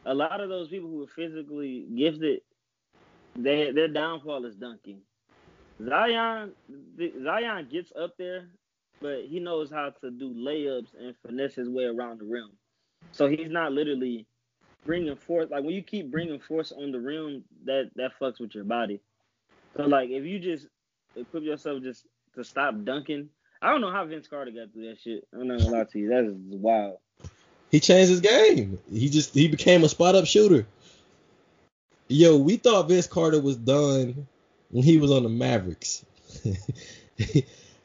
a 0.04 0.14
lot 0.14 0.40
of 0.40 0.48
those 0.48 0.68
people 0.68 0.88
who 0.88 1.04
are 1.04 1.08
physically 1.08 1.86
gifted, 1.96 2.40
they, 3.36 3.70
their 3.70 3.88
downfall 3.88 4.44
is 4.44 4.56
dunking. 4.56 5.00
Zion, 5.88 6.52
Zion 7.24 7.68
gets 7.70 7.92
up 8.00 8.16
there, 8.16 8.48
but 9.00 9.22
he 9.28 9.40
knows 9.40 9.70
how 9.70 9.90
to 10.00 10.10
do 10.10 10.32
layups 10.34 10.88
and 10.98 11.14
finesse 11.26 11.54
his 11.54 11.68
way 11.68 11.84
around 11.84 12.20
the 12.20 12.24
rim. 12.24 12.50
So 13.10 13.28
he's 13.28 13.50
not 13.50 13.72
literally 13.72 14.26
bringing 14.84 15.16
force. 15.16 15.50
Like 15.50 15.64
when 15.64 15.74
you 15.74 15.82
keep 15.82 16.10
bringing 16.10 16.38
force 16.38 16.72
on 16.72 16.92
the 16.92 17.00
rim, 17.00 17.44
that 17.64 17.90
that 17.96 18.12
fucks 18.20 18.40
with 18.40 18.54
your 18.54 18.64
body. 18.64 19.00
So 19.76 19.84
like 19.84 20.10
if 20.10 20.24
you 20.24 20.38
just 20.38 20.66
equip 21.16 21.42
yourself 21.42 21.82
just 21.82 22.06
to 22.36 22.44
stop 22.44 22.74
dunking, 22.84 23.28
I 23.60 23.70
don't 23.70 23.80
know 23.80 23.90
how 23.90 24.04
Vince 24.04 24.28
Carter 24.28 24.50
got 24.50 24.72
through 24.72 24.88
that 24.88 25.00
shit. 25.00 25.26
I'm 25.32 25.48
not 25.48 25.58
gonna 25.58 25.70
lie 25.70 25.84
to 25.84 25.98
you, 25.98 26.08
that's 26.08 26.28
wild. 26.30 26.98
He 27.70 27.80
changed 27.80 28.10
his 28.10 28.20
game. 28.20 28.78
He 28.90 29.08
just 29.08 29.34
he 29.34 29.48
became 29.48 29.82
a 29.82 29.88
spot 29.88 30.14
up 30.14 30.26
shooter. 30.26 30.66
Yo, 32.08 32.36
we 32.36 32.56
thought 32.56 32.88
Vince 32.88 33.06
Carter 33.06 33.40
was 33.40 33.56
done 33.56 34.26
when 34.72 34.82
he 34.82 34.98
was 34.98 35.12
on 35.12 35.22
the 35.22 35.28
Mavericks. 35.28 36.04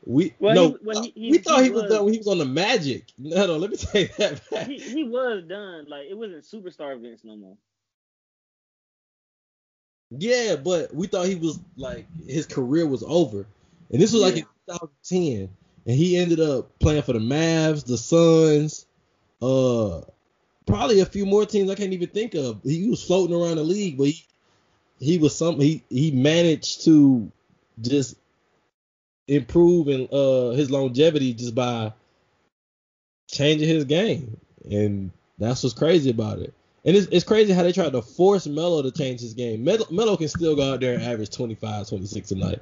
we 0.05 0.33
well, 0.39 0.77
no, 0.81 1.01
he, 1.01 1.01
he, 1.01 1.21
he, 1.21 1.31
we 1.31 1.37
thought 1.37 1.63
he 1.63 1.69
was, 1.69 1.83
was, 1.83 1.91
done 1.91 2.05
when 2.05 2.13
he 2.13 2.17
was 2.17 2.27
on 2.27 2.39
the 2.39 2.45
Magic. 2.45 3.03
No, 3.17 3.45
no, 3.45 3.57
let 3.57 3.69
me 3.69 3.77
take 3.77 4.15
that 4.17 4.41
back. 4.49 4.67
He, 4.67 4.79
he 4.79 5.03
was 5.03 5.43
done. 5.43 5.85
Like 5.87 6.07
it 6.09 6.17
wasn't 6.17 6.43
superstar 6.43 6.99
Vince 6.99 7.21
no 7.23 7.35
more. 7.35 7.57
Yeah, 10.09 10.55
but 10.55 10.95
we 10.95 11.07
thought 11.07 11.27
he 11.27 11.35
was 11.35 11.59
like 11.75 12.07
his 12.25 12.47
career 12.47 12.87
was 12.87 13.03
over, 13.05 13.45
and 13.91 14.01
this 14.01 14.13
was 14.13 14.21
yeah. 14.21 14.27
like 14.27 14.37
in 14.37 14.45
2010, 14.69 15.49
and 15.85 15.95
he 15.95 16.17
ended 16.17 16.39
up 16.39 16.79
playing 16.79 17.01
for 17.01 17.11
the 17.11 17.19
Mavs, 17.19 17.85
the 17.85 17.97
Suns, 17.97 18.85
uh, 19.41 20.01
probably 20.65 21.01
a 21.01 21.05
few 21.05 21.25
more 21.25 21.45
teams 21.45 21.69
I 21.69 21.75
can't 21.75 21.91
even 21.91 22.07
think 22.07 22.33
of. 22.35 22.61
He 22.63 22.89
was 22.89 23.03
floating 23.03 23.35
around 23.35 23.57
the 23.57 23.63
league, 23.63 23.97
but 23.97 24.07
he 24.07 24.23
he 24.99 25.17
was 25.17 25.35
some 25.35 25.59
he 25.59 25.83
he 25.89 26.11
managed 26.11 26.85
to 26.85 27.31
just 27.81 28.15
improve 29.27 29.87
and 29.87 30.11
uh 30.11 30.51
his 30.51 30.71
longevity 30.71 31.33
just 31.33 31.53
by 31.53 31.93
changing 33.29 33.67
his 33.67 33.85
game, 33.85 34.37
and 34.69 35.11
that's 35.37 35.63
what's 35.63 35.75
crazy 35.75 36.09
about 36.09 36.39
it. 36.39 36.53
And 36.85 36.95
it's, 36.95 37.07
it's 37.11 37.25
crazy 37.25 37.51
how 37.51 37.63
they 37.63 37.73
tried 37.73 37.91
to 37.91 38.01
force 38.01 38.47
Melo 38.47 38.81
to 38.81 38.91
change 38.91 39.19
his 39.19 39.33
game. 39.33 39.63
Melo, 39.63 39.85
Melo 39.91 40.15
can 40.15 40.29
still 40.29 40.55
go 40.55 40.73
out 40.73 40.79
there 40.79 40.93
and 40.93 41.03
average 41.03 41.29
25, 41.31 41.89
26 41.89 42.31
a 42.31 42.35
night. 42.35 42.61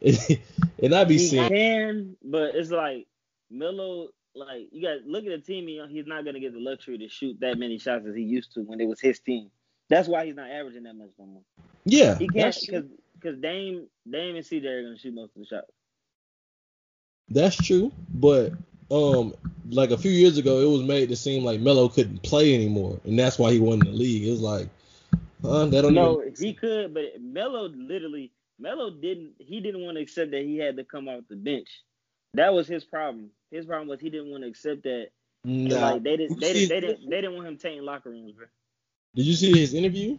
and 0.80 0.94
I'd 0.94 1.08
be 1.08 1.18
he 1.18 1.26
seeing. 1.26 1.48
can, 1.48 2.16
but 2.22 2.54
it's 2.54 2.70
like 2.70 3.06
Melo. 3.50 4.08
Like 4.34 4.68
you 4.70 4.82
got 4.82 5.04
look 5.04 5.24
at 5.24 5.30
the 5.30 5.38
team. 5.38 5.66
He's 5.90 6.06
not 6.06 6.24
gonna 6.24 6.38
get 6.38 6.52
the 6.52 6.60
luxury 6.60 6.98
to 6.98 7.08
shoot 7.08 7.40
that 7.40 7.58
many 7.58 7.78
shots 7.78 8.06
as 8.06 8.14
he 8.14 8.22
used 8.22 8.52
to 8.52 8.60
when 8.60 8.80
it 8.80 8.86
was 8.86 9.00
his 9.00 9.18
team. 9.18 9.50
That's 9.88 10.08
why 10.08 10.26
he's 10.26 10.36
not 10.36 10.50
averaging 10.50 10.82
that 10.84 10.94
much 10.94 11.10
no 11.18 11.26
more. 11.26 11.42
Yeah, 11.84 12.16
he 12.16 12.28
can't 12.28 12.56
because 12.60 12.84
because 13.14 13.40
Dame 13.40 13.86
Dame 14.10 14.36
and 14.36 14.44
CJ 14.44 14.64
are 14.66 14.82
gonna 14.82 14.98
shoot 14.98 15.14
most 15.14 15.34
of 15.36 15.40
the 15.42 15.46
shots. 15.46 15.70
That's 17.30 17.56
true, 17.56 17.92
but 18.14 18.52
um, 18.90 19.34
like 19.70 19.90
a 19.90 19.98
few 19.98 20.10
years 20.10 20.38
ago, 20.38 20.60
it 20.60 20.70
was 20.70 20.82
made 20.82 21.08
to 21.10 21.16
seem 21.16 21.44
like 21.44 21.60
Melo 21.60 21.88
couldn't 21.88 22.22
play 22.22 22.54
anymore, 22.54 23.00
and 23.04 23.18
that's 23.18 23.38
why 23.38 23.52
he 23.52 23.60
won 23.60 23.80
the 23.80 23.90
league. 23.90 24.26
It 24.26 24.30
was 24.30 24.40
like, 24.40 24.68
huh? 25.42 25.66
That 25.66 25.82
don't 25.82 25.94
know. 25.94 26.14
no, 26.14 26.22
even... 26.22 26.34
he 26.38 26.54
could, 26.54 26.94
but 26.94 27.20
Melo 27.20 27.68
literally, 27.68 28.32
Melo 28.58 28.90
didn't. 28.90 29.34
He 29.38 29.60
didn't 29.60 29.82
want 29.82 29.96
to 29.96 30.02
accept 30.02 30.30
that 30.30 30.42
he 30.42 30.58
had 30.58 30.76
to 30.76 30.84
come 30.84 31.08
off 31.08 31.24
the 31.28 31.36
bench. 31.36 31.68
That 32.34 32.52
was 32.52 32.66
his 32.66 32.84
problem. 32.84 33.30
His 33.50 33.66
problem 33.66 33.88
was 33.88 34.00
he 34.00 34.10
didn't 34.10 34.30
want 34.30 34.42
to 34.42 34.48
accept 34.48 34.84
that. 34.84 35.08
Nah. 35.44 35.92
Like 35.92 36.02
they 36.02 36.16
didn't, 36.16 36.40
they, 36.40 36.52
didn't, 36.52 36.68
they 36.68 36.80
didn't, 36.80 37.10
they 37.10 37.20
didn't 37.20 37.34
want 37.36 37.48
him 37.48 37.58
taking 37.58 37.82
locker 37.82 38.10
rooms, 38.10 38.32
bro. 38.32 38.46
Did 39.18 39.26
you 39.26 39.34
see 39.34 39.58
his 39.58 39.74
interview? 39.74 40.16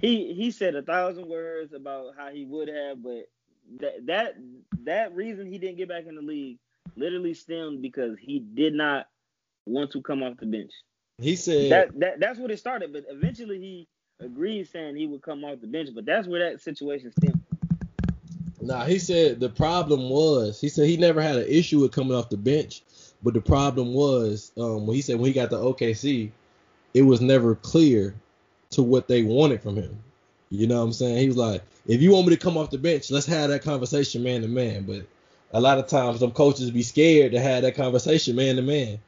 He 0.00 0.34
he 0.34 0.50
said 0.50 0.74
a 0.74 0.82
thousand 0.82 1.28
words 1.28 1.72
about 1.72 2.14
how 2.18 2.28
he 2.30 2.44
would 2.44 2.66
have, 2.66 3.00
but 3.00 3.28
that 3.78 4.04
that 4.06 4.34
that 4.82 5.14
reason 5.14 5.46
he 5.46 5.58
didn't 5.58 5.76
get 5.76 5.90
back 5.90 6.06
in 6.08 6.16
the 6.16 6.20
league 6.20 6.58
literally 6.96 7.34
stemmed 7.34 7.82
because 7.82 8.18
he 8.18 8.40
did 8.40 8.74
not 8.74 9.06
want 9.64 9.92
to 9.92 10.02
come 10.02 10.24
off 10.24 10.38
the 10.38 10.46
bench. 10.46 10.72
He 11.18 11.36
said 11.36 11.70
that, 11.70 12.00
that 12.00 12.18
that's 12.18 12.36
what 12.40 12.50
it 12.50 12.58
started, 12.58 12.92
but 12.92 13.04
eventually 13.08 13.60
he 13.60 13.88
agreed 14.18 14.68
saying 14.68 14.96
he 14.96 15.06
would 15.06 15.22
come 15.22 15.44
off 15.44 15.60
the 15.60 15.68
bench, 15.68 15.90
but 15.94 16.04
that's 16.04 16.26
where 16.26 16.50
that 16.50 16.60
situation 16.60 17.12
stemmed. 17.12 17.44
Nah, 18.60 18.86
he 18.86 18.98
said 18.98 19.38
the 19.38 19.50
problem 19.50 20.10
was 20.10 20.60
he 20.60 20.68
said 20.68 20.88
he 20.88 20.96
never 20.96 21.22
had 21.22 21.36
an 21.36 21.46
issue 21.46 21.78
with 21.78 21.92
coming 21.92 22.16
off 22.16 22.28
the 22.28 22.36
bench, 22.36 22.82
but 23.22 23.34
the 23.34 23.40
problem 23.40 23.94
was 23.94 24.50
um, 24.56 24.84
when 24.84 24.96
he 24.96 25.00
said 25.00 25.14
when 25.14 25.28
he 25.28 25.32
got 25.32 25.50
to 25.50 25.56
OKC, 25.56 26.32
it 26.94 27.02
was 27.02 27.20
never 27.20 27.56
clear 27.56 28.14
to 28.70 28.82
what 28.82 29.08
they 29.08 29.22
wanted 29.22 29.60
from 29.60 29.76
him. 29.76 29.98
You 30.50 30.66
know 30.66 30.78
what 30.78 30.84
I'm 30.84 30.92
saying? 30.92 31.18
He 31.18 31.26
was 31.26 31.36
like, 31.36 31.62
if 31.86 32.00
you 32.00 32.12
want 32.12 32.28
me 32.28 32.34
to 32.34 32.40
come 32.40 32.56
off 32.56 32.70
the 32.70 32.78
bench, 32.78 33.10
let's 33.10 33.26
have 33.26 33.50
that 33.50 33.62
conversation 33.62 34.22
man 34.22 34.42
to 34.42 34.48
man. 34.48 34.84
But 34.84 35.04
a 35.52 35.60
lot 35.60 35.78
of 35.78 35.88
times 35.88 36.20
some 36.20 36.30
coaches 36.30 36.70
be 36.70 36.82
scared 36.82 37.32
to 37.32 37.40
have 37.40 37.62
that 37.62 37.74
conversation 37.74 38.36
man 38.36 38.56
to 38.56 38.62
man. 38.62 38.98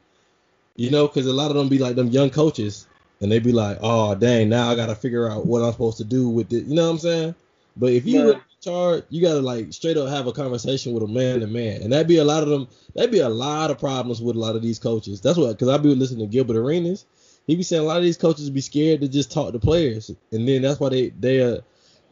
You 0.75 0.91
know, 0.91 1.07
because 1.07 1.25
a 1.25 1.33
lot 1.33 1.49
of 1.49 1.57
them 1.57 1.69
be 1.69 1.79
like 1.79 1.95
them 1.95 2.09
young 2.09 2.29
coaches, 2.29 2.85
and 3.19 3.31
they 3.31 3.39
be 3.39 3.51
like, 3.51 3.79
oh 3.81 4.13
dang, 4.13 4.49
now 4.49 4.69
I 4.69 4.75
gotta 4.75 4.93
figure 4.93 5.29
out 5.29 5.45
what 5.45 5.63
I'm 5.63 5.71
supposed 5.71 5.97
to 5.97 6.03
do 6.03 6.29
with 6.29 6.53
it. 6.53 6.65
You 6.65 6.75
know 6.75 6.85
what 6.85 6.91
I'm 6.91 6.99
saying? 6.99 7.35
But 7.75 7.93
if 7.93 8.05
you 8.05 8.19
yeah. 8.19 8.33
in 8.33 8.41
charge, 8.61 9.03
you 9.09 9.21
gotta 9.21 9.41
like 9.41 9.73
straight 9.73 9.97
up 9.97 10.09
have 10.09 10.27
a 10.27 10.31
conversation 10.31 10.93
with 10.93 11.03
a 11.03 11.07
man 11.07 11.39
to 11.39 11.47
man, 11.47 11.81
and 11.81 11.91
that'd 11.91 12.07
be 12.07 12.17
a 12.17 12.23
lot 12.23 12.43
of 12.43 12.49
them. 12.49 12.67
That'd 12.93 13.11
be 13.11 13.19
a 13.19 13.29
lot 13.29 13.71
of 13.71 13.79
problems 13.79 14.21
with 14.21 14.35
a 14.35 14.39
lot 14.39 14.55
of 14.55 14.61
these 14.61 14.77
coaches. 14.77 15.19
That's 15.19 15.37
what, 15.37 15.49
because 15.49 15.69
I 15.69 15.77
be 15.77 15.95
listening 15.95 16.27
to 16.27 16.31
Gilbert 16.31 16.57
Arenas. 16.57 17.05
He 17.47 17.55
be 17.55 17.63
saying 17.63 17.81
a 17.81 17.85
lot 17.85 17.97
of 17.97 18.03
these 18.03 18.17
coaches 18.17 18.49
be 18.49 18.61
scared 18.61 19.01
to 19.01 19.07
just 19.07 19.31
talk 19.31 19.53
to 19.53 19.59
players, 19.59 20.11
and 20.31 20.47
then 20.47 20.61
that's 20.61 20.79
why 20.79 20.89
they 20.89 21.09
they 21.09 21.41
uh 21.41 21.61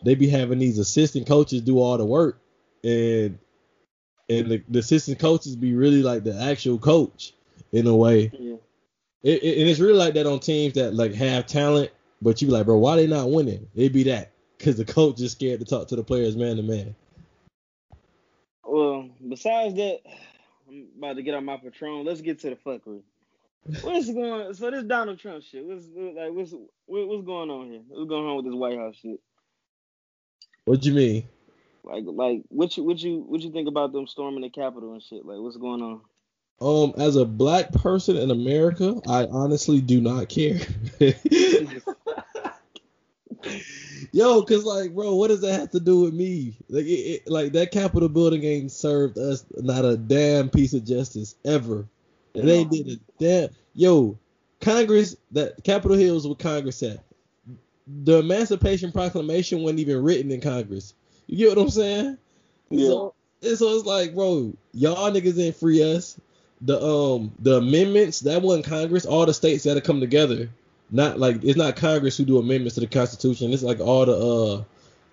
they 0.04 0.16
be 0.16 0.30
having 0.30 0.60
these 0.60 0.80
assistant 0.80 1.28
coaches 1.28 1.62
do 1.62 1.80
all 1.80 1.98
the 1.98 2.06
work, 2.06 2.40
and 2.84 3.38
and 4.30 4.50
the, 4.50 4.64
the 4.70 4.80
assistant 4.80 5.20
coaches 5.20 5.56
be 5.56 5.74
really 5.74 6.02
like 6.02 6.24
the 6.24 6.42
actual 6.42 6.80
coach 6.80 7.34
in 7.74 7.86
a 7.86 7.96
way. 7.96 8.32
Yeah. 8.34 8.56
It, 9.24 9.44
it, 9.44 9.60
and 9.60 9.70
it's 9.70 9.80
really 9.80 9.98
like 9.98 10.14
that 10.14 10.26
on 10.26 10.40
teams 10.40 10.76
that 10.76 10.94
like 10.94 11.14
have 11.16 11.48
talent, 11.48 11.92
but 12.22 12.42
you 12.42 12.48
be 12.48 12.54
like, 12.54 12.66
bro, 12.66 12.78
why 12.78 12.96
they 12.96 13.08
not 13.08 13.30
winning? 13.30 13.68
It 13.76 13.92
be 13.92 14.04
that 14.04 14.32
because 14.58 14.78
the 14.78 14.86
coach 14.86 15.20
is 15.20 15.34
scared 15.34 15.60
to 15.60 15.66
talk 15.66 15.90
to 15.90 15.96
the 15.96 16.04
players 16.04 16.38
man 16.38 16.56
to 16.56 16.64
man. 16.64 16.96
Well, 18.64 19.10
besides 19.28 19.76
that, 19.76 20.02
I'm 20.68 20.88
about 20.98 21.18
to 21.18 21.24
get 21.24 21.36
on 21.36 21.44
my 21.44 21.58
patron. 21.58 22.06
Let's 22.06 22.22
get 22.22 22.40
to 22.40 22.52
the 22.52 22.56
fuckery. 22.56 23.02
What's 23.82 24.12
going 24.12 24.32
on? 24.32 24.54
So 24.54 24.70
this 24.70 24.84
Donald 24.84 25.20
Trump 25.20 25.44
shit. 25.44 25.66
What's 25.66 25.86
like 25.96 26.32
what's 26.32 26.54
what's 26.86 27.26
going 27.26 27.50
on 27.50 27.72
here? 27.72 27.82
What's 27.88 28.08
going 28.10 28.26
on 28.26 28.36
with 28.38 28.46
this 28.46 28.54
White 28.54 28.78
House 28.78 28.96
shit? 29.02 29.20
What 30.66 30.82
do 30.82 30.90
you 30.90 30.96
mean? 30.96 31.28
Like, 31.84 32.04
like 32.08 32.44
what 32.50 32.78
you 32.78 32.84
what 32.84 33.02
you 33.02 33.26
what 33.28 33.42
you 33.42 33.52
think 33.52 33.68
about 33.68 33.92
them 33.92 34.06
storming 34.08 34.42
the 34.42 34.50
Capitol 34.50 34.94
and 34.94 35.02
shit? 35.02 35.26
Like, 35.26 35.40
what's 35.40 35.58
going 35.58 35.82
on? 35.82 36.02
Um, 36.62 36.94
as 36.98 37.16
a 37.16 37.26
black 37.26 37.72
person 37.74 38.18
in 38.18 38.32
America, 38.32 38.96
I 39.08 39.26
honestly 39.26 39.82
do 39.82 40.00
not 40.00 40.30
care. 40.30 40.60
Yo, 44.12 44.42
cause 44.44 44.64
like, 44.64 44.94
bro, 44.94 45.16
what 45.16 45.28
does 45.28 45.42
that 45.42 45.60
have 45.60 45.72
to 45.72 45.80
do 45.80 46.02
with 46.02 46.14
me? 46.14 46.58
Like, 46.70 46.86
it, 46.86 46.88
it, 46.88 47.28
like 47.30 47.52
that 47.54 47.72
Capitol 47.72 48.10
building 48.10 48.44
ain't 48.44 48.72
served 48.72 49.18
us 49.18 49.44
not 49.58 49.84
a 49.86 49.98
damn 49.98 50.50
piece 50.50 50.74
of 50.74 50.86
justice 50.86 51.36
ever. 51.44 51.88
They 52.36 52.64
did 52.66 52.90
a 52.90 52.96
damn. 53.20 53.50
Yo, 53.74 54.18
Congress, 54.62 55.16
that 55.32 55.64
Capitol 55.64 55.98
Hill 55.98 56.18
is 56.18 56.28
what 56.28 56.40
Congress 56.40 56.82
at. 56.84 57.00
The 57.88 58.20
Emancipation 58.20 58.92
Proclamation 58.92 59.62
wasn't 59.62 59.80
even 59.80 60.02
written 60.04 60.32
in 60.32 60.42
Congress. 60.42 60.94
You 61.28 61.38
get 61.38 61.58
what 61.58 61.64
I'm 61.64 61.70
saying? 61.70 62.18
Yeah. 62.70 62.88
So, 62.88 63.14
so 63.42 63.76
it's 63.76 63.86
like, 63.86 64.16
bro, 64.16 64.54
y'all 64.74 65.12
niggas 65.12 65.36
didn't 65.36 65.58
free 65.58 65.84
us. 65.84 66.20
The 66.62 66.82
um 66.82 67.34
the 67.40 67.58
amendments 67.58 68.22
that 68.22 68.42
wasn't 68.42 68.66
Congress. 68.66 69.06
All 69.06 69.26
the 69.26 69.34
states 69.34 69.66
had 69.66 69.76
to 69.76 69.82
come 69.82 70.00
together 70.00 70.50
not 70.92 71.20
like 71.20 71.44
it's 71.44 71.58
not 71.58 71.76
Congress 71.76 72.18
who 72.18 72.26
do 72.26 72.38
amendments 72.38 72.76
to 72.76 72.82
the 72.82 72.88
Constitution. 72.88 73.52
It's 73.54 73.64
like 73.64 73.80
all 73.80 74.06
the 74.06 74.64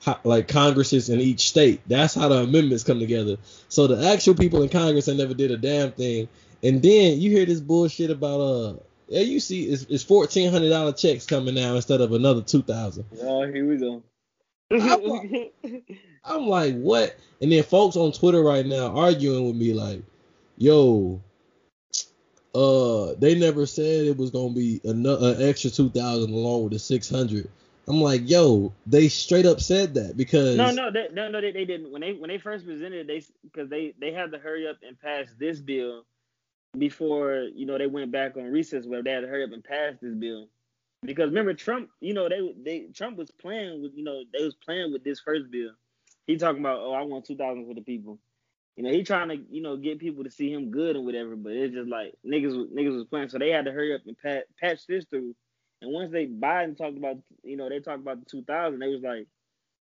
uh 0.07 0.15
like 0.25 0.49
Congresses 0.49 1.09
in 1.09 1.21
each 1.21 1.49
state. 1.49 1.81
That's 1.87 2.15
how 2.15 2.29
the 2.29 2.43
amendments 2.43 2.85
come 2.85 2.99
together. 2.99 3.37
So 3.69 3.87
the 3.87 4.11
actual 4.11 4.35
people 4.35 4.63
in 4.63 4.69
Congress 4.69 5.07
they 5.07 5.17
never 5.17 5.35
did 5.35 5.51
a 5.51 5.57
damn 5.57 5.93
thing. 5.93 6.29
And 6.63 6.81
then 6.81 7.21
you 7.21 7.31
hear 7.31 7.45
this 7.45 7.61
bullshit 7.61 8.11
about 8.11 8.41
uh 8.41 8.77
yeah 9.09 9.21
you 9.21 9.41
see 9.41 9.65
it's, 9.65 9.83
it's 9.85 10.05
fourteen 10.05 10.51
hundred 10.51 10.71
dollar 10.71 10.93
checks 10.93 11.27
coming 11.27 11.55
now 11.55 11.75
instead 11.75 12.01
of 12.01 12.13
another 12.13 12.43
two 12.43 12.63
thousand. 12.63 13.05
Oh, 13.21 13.45
here 13.47 13.67
we 13.67 13.77
go. 13.79 14.03
I'm, 14.71 15.83
I'm 16.25 16.47
like 16.47 16.77
what? 16.77 17.17
And 17.41 17.51
then 17.51 17.63
folks 17.65 17.97
on 17.97 18.13
Twitter 18.13 18.43
right 18.43 18.65
now 18.65 18.97
arguing 18.97 19.47
with 19.47 19.57
me 19.57 19.73
like, 19.75 20.03
yo, 20.57 21.21
uh, 22.55 23.15
they 23.19 23.35
never 23.35 23.67
said 23.67 24.07
it 24.07 24.17
was 24.17 24.31
gonna 24.31 24.55
be 24.55 24.81
another 24.85 25.35
an 25.35 25.49
extra 25.49 25.71
two 25.71 25.91
thousand 25.91 26.33
along 26.33 26.65
with 26.65 26.73
the 26.75 26.79
six 26.79 27.11
hundred. 27.11 27.49
I'm 27.89 28.01
like, 28.01 28.31
yo, 28.31 28.73
they 28.87 29.09
straight 29.09 29.45
up 29.45 29.61
said 29.61 29.95
that 29.95 30.17
because 30.17 30.57
no, 30.57 30.71
no, 30.71 30.93
they, 30.93 31.09
no, 31.13 31.29
no, 31.29 31.41
they, 31.41 31.51
they 31.51 31.65
didn't. 31.65 31.91
When 31.91 32.01
they 32.01 32.13
when 32.13 32.29
they 32.29 32.39
first 32.39 32.65
presented, 32.65 33.01
it, 33.01 33.07
they 33.09 33.25
because 33.43 33.69
they 33.69 33.95
they 33.99 34.13
had 34.13 34.31
to 34.31 34.39
hurry 34.39 34.69
up 34.69 34.77
and 34.87 34.99
pass 35.01 35.27
this 35.37 35.59
bill 35.59 36.05
before 36.79 37.49
you 37.55 37.67
know 37.67 37.77
they 37.79 37.87
went 37.87 38.11
back 38.11 38.37
on 38.37 38.45
recess 38.45 38.87
where 38.87 39.03
they 39.03 39.11
had 39.11 39.21
to 39.21 39.27
hurry 39.27 39.45
up 39.45 39.53
and 39.53 39.65
pass 39.65 39.95
this 40.01 40.15
bill 40.15 40.49
because 41.03 41.27
remember 41.27 41.55
Trump, 41.55 41.91
you 42.01 42.15
know 42.15 42.29
they 42.29 42.55
they 42.63 42.87
Trump 42.95 43.17
was 43.17 43.31
playing 43.31 43.83
with 43.83 43.93
you 43.95 44.05
know 44.05 44.23
they 44.33 44.45
was 44.45 44.55
playing 44.55 44.93
with 44.93 45.05
this 45.05 45.21
first 45.21 45.51
bill. 45.51 45.71
He 46.27 46.37
talking 46.37 46.61
about 46.61 46.81
oh 46.81 46.93
I 46.93 47.03
want 47.03 47.25
two 47.25 47.37
thousand 47.37 47.67
for 47.67 47.75
the 47.75 47.83
people. 47.83 48.19
You 48.77 48.85
know 48.85 48.91
he 48.91 49.03
trying 49.03 49.29
to 49.29 49.37
you 49.51 49.63
know 49.63 49.77
get 49.77 49.99
people 49.99 50.25
to 50.25 50.31
see 50.31 50.51
him 50.53 50.71
good 50.71 50.97
and 50.97 51.05
whatever, 51.05 51.37
but 51.37 51.53
it's 51.53 51.75
just 51.75 51.89
like 51.89 52.15
niggas 52.27 52.73
niggas 52.73 52.97
was 52.97 53.07
playing, 53.07 53.29
so 53.29 53.39
they 53.39 53.51
had 53.51 53.65
to 53.67 53.73
hurry 53.73 53.95
up 53.95 54.03
and 54.07 54.17
pat, 54.19 54.45
patch 54.59 54.87
this 54.87 55.05
through 55.05 55.35
and 55.83 55.93
once 55.93 56.13
they 56.13 56.27
Biden 56.27 56.79
talked 56.79 56.97
about, 56.97 57.19
you 57.43 57.57
know, 57.57 57.69
they 57.69 57.81
talked 57.81 58.01
about 58.01 58.21
the 58.21 58.31
2000, 58.31 58.79
they 58.79 58.87
was 58.87 59.03
like, 59.03 59.27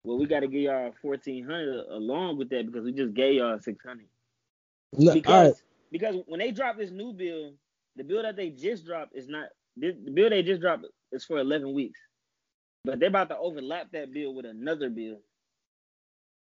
well, 0.04 0.16
we 0.16 0.26
got 0.26 0.40
to 0.40 0.46
give 0.46 0.62
y'all 0.62 0.94
1400 1.02 1.86
along 1.90 2.38
with 2.38 2.50
that 2.50 2.66
because 2.66 2.84
we 2.84 2.92
just 2.92 3.14
gave 3.14 3.34
y'all 3.34 3.58
600. 3.58 4.06
No, 4.96 5.12
because 5.12 5.60
because 5.90 6.16
when 6.26 6.40
they 6.40 6.50
drop 6.50 6.76
this 6.76 6.90
new 6.90 7.12
bill, 7.12 7.52
the 7.96 8.04
bill 8.04 8.22
that 8.22 8.36
they 8.36 8.50
just 8.50 8.84
dropped 8.84 9.16
is 9.16 9.28
not 9.28 9.48
the 9.76 9.92
bill 10.12 10.30
they 10.30 10.42
just 10.42 10.60
dropped 10.60 10.86
is 11.12 11.24
for 11.24 11.38
11 11.38 11.72
weeks, 11.72 12.00
but 12.84 12.98
they're 12.98 13.08
about 13.08 13.28
to 13.28 13.38
overlap 13.38 13.90
that 13.92 14.12
bill 14.12 14.34
with 14.34 14.46
another 14.46 14.90
bill, 14.90 15.18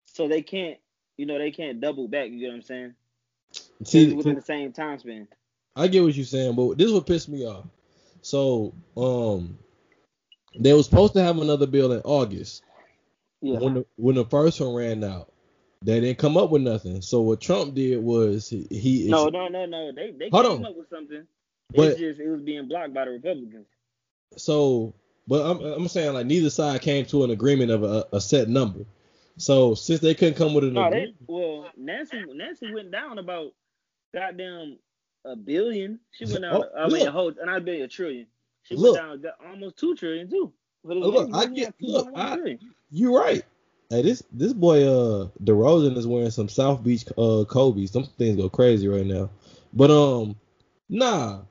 so 0.06 0.28
they 0.28 0.42
can't, 0.42 0.78
you 1.18 1.26
know, 1.26 1.38
they 1.38 1.52
can't 1.52 1.82
double 1.82 2.08
back. 2.08 2.30
You 2.30 2.40
get 2.40 2.48
what 2.48 2.56
I'm 2.56 2.62
saying? 2.62 2.94
See, 3.84 4.14
within 4.14 4.36
the 4.36 4.42
same 4.42 4.72
time 4.72 5.00
span. 5.00 5.28
I 5.76 5.88
get 5.88 6.04
what 6.04 6.16
you're 6.16 6.26
saying, 6.26 6.56
but 6.56 6.78
this 6.78 6.88
is 6.88 6.94
what 6.94 7.06
pissed 7.06 7.30
me 7.30 7.46
off. 7.46 7.66
So 8.22 8.74
um, 8.96 9.58
they 10.58 10.74
were 10.74 10.84
supposed 10.84 11.14
to 11.14 11.24
have 11.24 11.38
another 11.38 11.68
bill 11.68 11.92
in 11.92 12.02
August. 12.02 12.64
Yeah. 13.42 13.60
When 13.60 13.74
the 13.76 13.86
when 13.98 14.16
the 14.16 14.26
first 14.26 14.60
one 14.60 14.74
ran 14.74 15.04
out, 15.04 15.32
they 15.82 16.00
didn't 16.00 16.18
come 16.18 16.38
up 16.38 16.50
with 16.50 16.62
nothing. 16.62 17.02
So 17.02 17.22
what 17.22 17.42
Trump 17.42 17.76
did 17.76 18.04
was 18.04 18.50
he, 18.50 18.68
he 18.70 19.08
no 19.10 19.28
no 19.28 19.48
no 19.48 19.66
no 19.66 19.92
they 19.92 20.12
they 20.12 20.30
came 20.30 20.46
on. 20.46 20.66
up 20.66 20.76
with 20.76 20.90
something. 20.90 21.26
But, 21.74 21.90
it's 21.90 22.00
just 22.00 22.20
it 22.20 22.30
was 22.30 22.42
being 22.42 22.68
blocked 22.68 22.94
by 22.94 23.06
the 23.06 23.12
Republicans. 23.12 23.68
So, 24.38 24.94
but 25.28 25.46
I'm 25.46 25.60
I'm 25.62 25.88
saying 25.88 26.14
like 26.14 26.26
neither 26.26 26.50
side 26.50 26.82
came 26.82 27.06
to 27.08 27.24
an 27.24 27.32
agreement 27.32 27.72
of 27.72 27.84
a, 27.84 28.06
a 28.14 28.22
set 28.22 28.50
number. 28.50 28.86
So 29.38 29.76
since 29.76 30.00
they 30.00 30.14
couldn't 30.14 30.36
come 30.36 30.54
with 30.54 30.64
an 30.64 30.74
no, 30.74 30.86
agreement, 30.86 31.16
they, 31.20 31.26
well 31.34 31.70
Nancy 31.78 32.24
Nancy 32.34 32.74
went 32.74 32.92
down 32.92 33.20
about 33.20 33.54
goddamn 34.14 34.78
a 35.26 35.36
billion. 35.36 36.00
She 36.12 36.26
went 36.26 36.42
down. 36.42 36.64
Oh, 36.64 36.70
I 36.78 36.88
mean, 36.88 37.08
a 37.08 37.12
whole, 37.12 37.34
and 37.42 37.50
I 37.50 37.60
bet 37.60 37.82
a 37.82 37.88
trillion. 37.88 38.28
She 38.64 38.76
look, 38.76 38.98
went 39.00 39.24
down 39.24 39.34
almost 39.48 39.78
two 39.78 39.96
trillion 39.96 40.30
too. 40.30 40.54
Look, 40.84 41.30
I 41.34 41.48
get 41.48 41.74
look. 41.82 42.10
I, 42.16 42.58
you're 42.92 43.20
right. 43.20 43.44
Hey, 43.90 44.02
this 44.02 44.24
this 44.32 44.54
boy 44.54 44.84
uh 44.84 45.28
DeRozan 45.44 45.98
is 45.98 46.08
wearing 46.08 46.32
some 46.32 46.50
South 46.50 46.84
Beach 46.84 47.06
uh 47.18 47.46
Kobe. 47.48 47.86
Some 47.86 48.06
things 48.18 48.38
go 48.38 48.50
crazy 48.50 48.88
right 48.88 49.06
now. 49.06 49.30
But 49.74 49.92
um, 49.92 50.36
nah. 50.90 51.42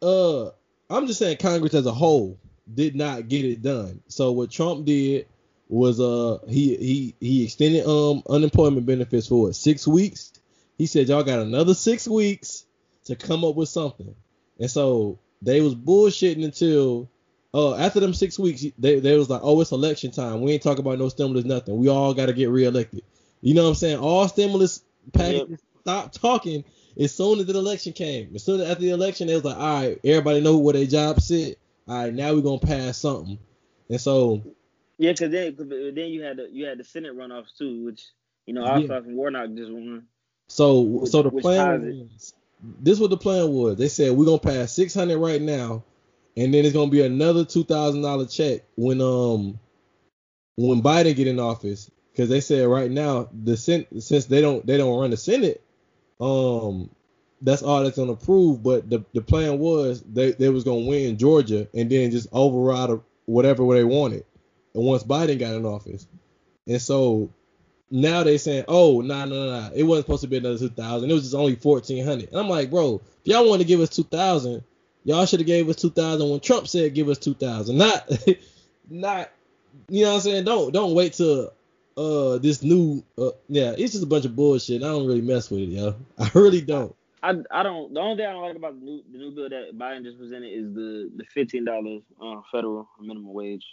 Uh, 0.00 0.50
I'm 0.90 1.06
just 1.06 1.18
saying 1.18 1.36
Congress 1.38 1.74
as 1.74 1.86
a 1.86 1.92
whole 1.92 2.38
did 2.72 2.96
not 2.96 3.28
get 3.28 3.44
it 3.44 3.62
done. 3.62 4.02
So 4.08 4.32
what 4.32 4.50
Trump 4.50 4.84
did 4.84 5.26
was 5.68 6.00
uh 6.00 6.38
he 6.48 6.76
he 6.76 7.14
he 7.20 7.44
extended 7.44 7.86
um 7.86 8.22
unemployment 8.28 8.86
benefits 8.86 9.28
for 9.28 9.44
what, 9.44 9.56
six 9.56 9.86
weeks. 9.86 10.32
He 10.78 10.86
said 10.86 11.08
y'all 11.08 11.22
got 11.22 11.40
another 11.40 11.74
six 11.74 12.08
weeks 12.08 12.66
to 13.04 13.16
come 13.16 13.44
up 13.44 13.54
with 13.54 13.68
something. 13.68 14.14
And 14.58 14.70
so 14.70 15.18
they 15.40 15.60
was 15.60 15.74
bullshitting 15.74 16.44
until 16.44 17.08
uh 17.54 17.74
after 17.76 18.00
them 18.00 18.14
six 18.14 18.38
weeks, 18.38 18.64
they 18.78 19.00
they 19.00 19.16
was 19.16 19.30
like, 19.30 19.40
oh, 19.42 19.60
it's 19.60 19.72
election 19.72 20.10
time. 20.10 20.40
We 20.40 20.52
ain't 20.52 20.62
talking 20.62 20.84
about 20.84 20.98
no 20.98 21.08
stimulus, 21.08 21.44
nothing. 21.44 21.76
We 21.76 21.88
all 21.88 22.14
got 22.14 22.26
to 22.26 22.32
get 22.32 22.50
reelected. 22.50 23.02
You 23.40 23.54
know 23.54 23.64
what 23.64 23.70
I'm 23.70 23.74
saying? 23.74 23.98
All 23.98 24.28
stimulus 24.28 24.82
packages 25.12 25.50
yep. 25.50 25.60
stopped 25.80 26.20
talking 26.20 26.64
as 26.98 27.14
soon 27.14 27.40
as 27.40 27.46
the 27.46 27.58
election 27.58 27.92
came. 27.92 28.34
As 28.34 28.44
soon 28.44 28.60
as 28.60 28.70
after 28.70 28.82
the 28.82 28.90
election, 28.90 29.26
they 29.26 29.34
was 29.34 29.44
like, 29.44 29.56
all 29.56 29.82
right, 29.82 29.98
everybody 30.04 30.40
know 30.40 30.58
where 30.58 30.74
their 30.74 30.86
job 30.86 31.20
sit. 31.20 31.58
All 31.88 31.96
right, 31.96 32.14
now 32.14 32.32
we're 32.32 32.42
gonna 32.42 32.58
pass 32.58 32.98
something. 32.98 33.38
And 33.88 34.00
so 34.00 34.42
yeah, 34.98 35.12
cause 35.12 35.30
then 35.30 35.56
cause 35.56 35.68
then 35.68 36.08
you 36.08 36.22
had 36.22 36.36
the 36.36 36.48
you 36.50 36.66
had 36.66 36.78
the 36.78 36.84
Senate 36.84 37.16
runoffs 37.16 37.56
too, 37.58 37.84
which 37.84 38.06
you 38.46 38.54
know 38.54 38.64
Ossoff 38.64 38.88
yeah. 38.88 38.96
and 38.98 39.16
Warnock 39.16 39.54
just 39.54 39.72
won. 39.72 40.04
So 40.48 40.80
which, 40.80 41.10
so 41.10 41.22
the 41.22 41.30
plan 41.30 42.08
was 42.10 42.34
this 42.62 43.00
what 43.00 43.10
the 43.10 43.16
plan 43.16 43.50
was. 43.50 43.76
They 43.76 43.88
said 43.88 44.12
we're 44.12 44.26
gonna 44.26 44.38
pass 44.38 44.72
six 44.72 44.94
hundred 44.94 45.18
right 45.18 45.42
now, 45.42 45.82
and 46.36 46.52
then 46.52 46.64
it's 46.64 46.74
gonna 46.74 46.90
be 46.90 47.02
another 47.02 47.44
two 47.44 47.64
thousand 47.64 48.02
dollar 48.02 48.26
check 48.26 48.62
when 48.76 49.00
um 49.00 49.58
when 50.56 50.82
Biden 50.82 51.16
get 51.16 51.26
in 51.26 51.40
office. 51.40 51.90
Because 52.12 52.28
they 52.28 52.40
said 52.40 52.68
right 52.68 52.90
now 52.90 53.28
the 53.32 53.56
Senate 53.56 53.88
since 54.02 54.26
they 54.26 54.40
don't 54.40 54.66
they 54.66 54.76
don't 54.76 54.98
run 54.98 55.10
the 55.10 55.16
Senate, 55.16 55.62
um 56.20 56.90
that's 57.40 57.62
all 57.62 57.82
that's 57.82 57.96
gonna 57.96 58.16
prove. 58.16 58.62
But 58.62 58.88
the 58.88 59.04
the 59.14 59.22
plan 59.22 59.58
was 59.58 60.02
they 60.02 60.32
they 60.32 60.48
was 60.48 60.64
gonna 60.64 60.86
win 60.86 61.18
Georgia 61.18 61.68
and 61.74 61.90
then 61.90 62.10
just 62.10 62.28
override 62.32 63.00
whatever 63.26 63.66
they 63.74 63.84
wanted. 63.84 64.24
And 64.74 64.84
once 64.84 65.04
Biden 65.04 65.38
got 65.38 65.54
in 65.54 65.66
office, 65.66 66.06
and 66.66 66.80
so 66.80 67.30
now 67.92 68.22
they 68.22 68.38
saying, 68.38 68.64
oh, 68.68 69.02
no 69.02 69.26
no 69.26 69.46
no, 69.46 69.70
it 69.74 69.82
wasn't 69.82 70.06
supposed 70.06 70.22
to 70.22 70.28
be 70.28 70.38
another 70.38 70.58
2,000. 70.58 71.10
It 71.10 71.12
was 71.12 71.24
just 71.24 71.34
only 71.34 71.54
1,400. 71.54 72.30
And 72.30 72.40
I'm 72.40 72.48
like, 72.48 72.70
bro, 72.70 73.02
if 73.20 73.26
y'all 73.26 73.46
want 73.48 73.60
to 73.60 73.68
give 73.68 73.80
us 73.80 73.90
2,000, 73.90 74.64
y'all 75.04 75.26
should 75.26 75.40
have 75.40 75.46
gave 75.46 75.68
us 75.68 75.76
2,000 75.76 76.28
when 76.28 76.40
Trump 76.40 76.68
said 76.68 76.94
give 76.94 77.08
us 77.08 77.18
2,000. 77.18 77.76
Not, 77.76 78.10
not, 78.90 79.30
you 79.88 80.04
know 80.04 80.10
what 80.10 80.14
I'm 80.16 80.20
saying? 80.22 80.44
Don't, 80.44 80.72
don't 80.72 80.94
wait 80.94 81.14
till 81.14 81.52
uh 81.94 82.38
this 82.38 82.62
new, 82.62 83.04
uh, 83.18 83.30
yeah, 83.48 83.74
it's 83.76 83.92
just 83.92 84.02
a 84.04 84.06
bunch 84.06 84.24
of 84.24 84.34
bullshit. 84.34 84.82
I 84.82 84.86
don't 84.86 85.06
really 85.06 85.20
mess 85.20 85.50
with 85.50 85.60
it, 85.60 85.68
yo. 85.68 85.94
I 86.18 86.30
really 86.34 86.62
don't. 86.62 86.94
I, 87.22 87.34
I 87.50 87.62
don't. 87.62 87.94
The 87.94 88.00
only 88.00 88.16
thing 88.16 88.26
I 88.26 88.32
don't 88.32 88.42
like 88.42 88.56
about 88.56 88.80
the 88.80 88.84
new 88.84 89.02
the 89.12 89.18
new 89.18 89.30
bill 89.30 89.48
that 89.48 89.78
Biden 89.78 90.02
just 90.02 90.18
presented 90.18 90.48
is 90.48 90.74
the 90.74 91.08
the 91.14 91.24
fifteen 91.32 91.64
dollars 91.64 92.02
uh, 92.20 92.40
federal 92.50 92.88
minimum 92.98 93.32
wage. 93.32 93.64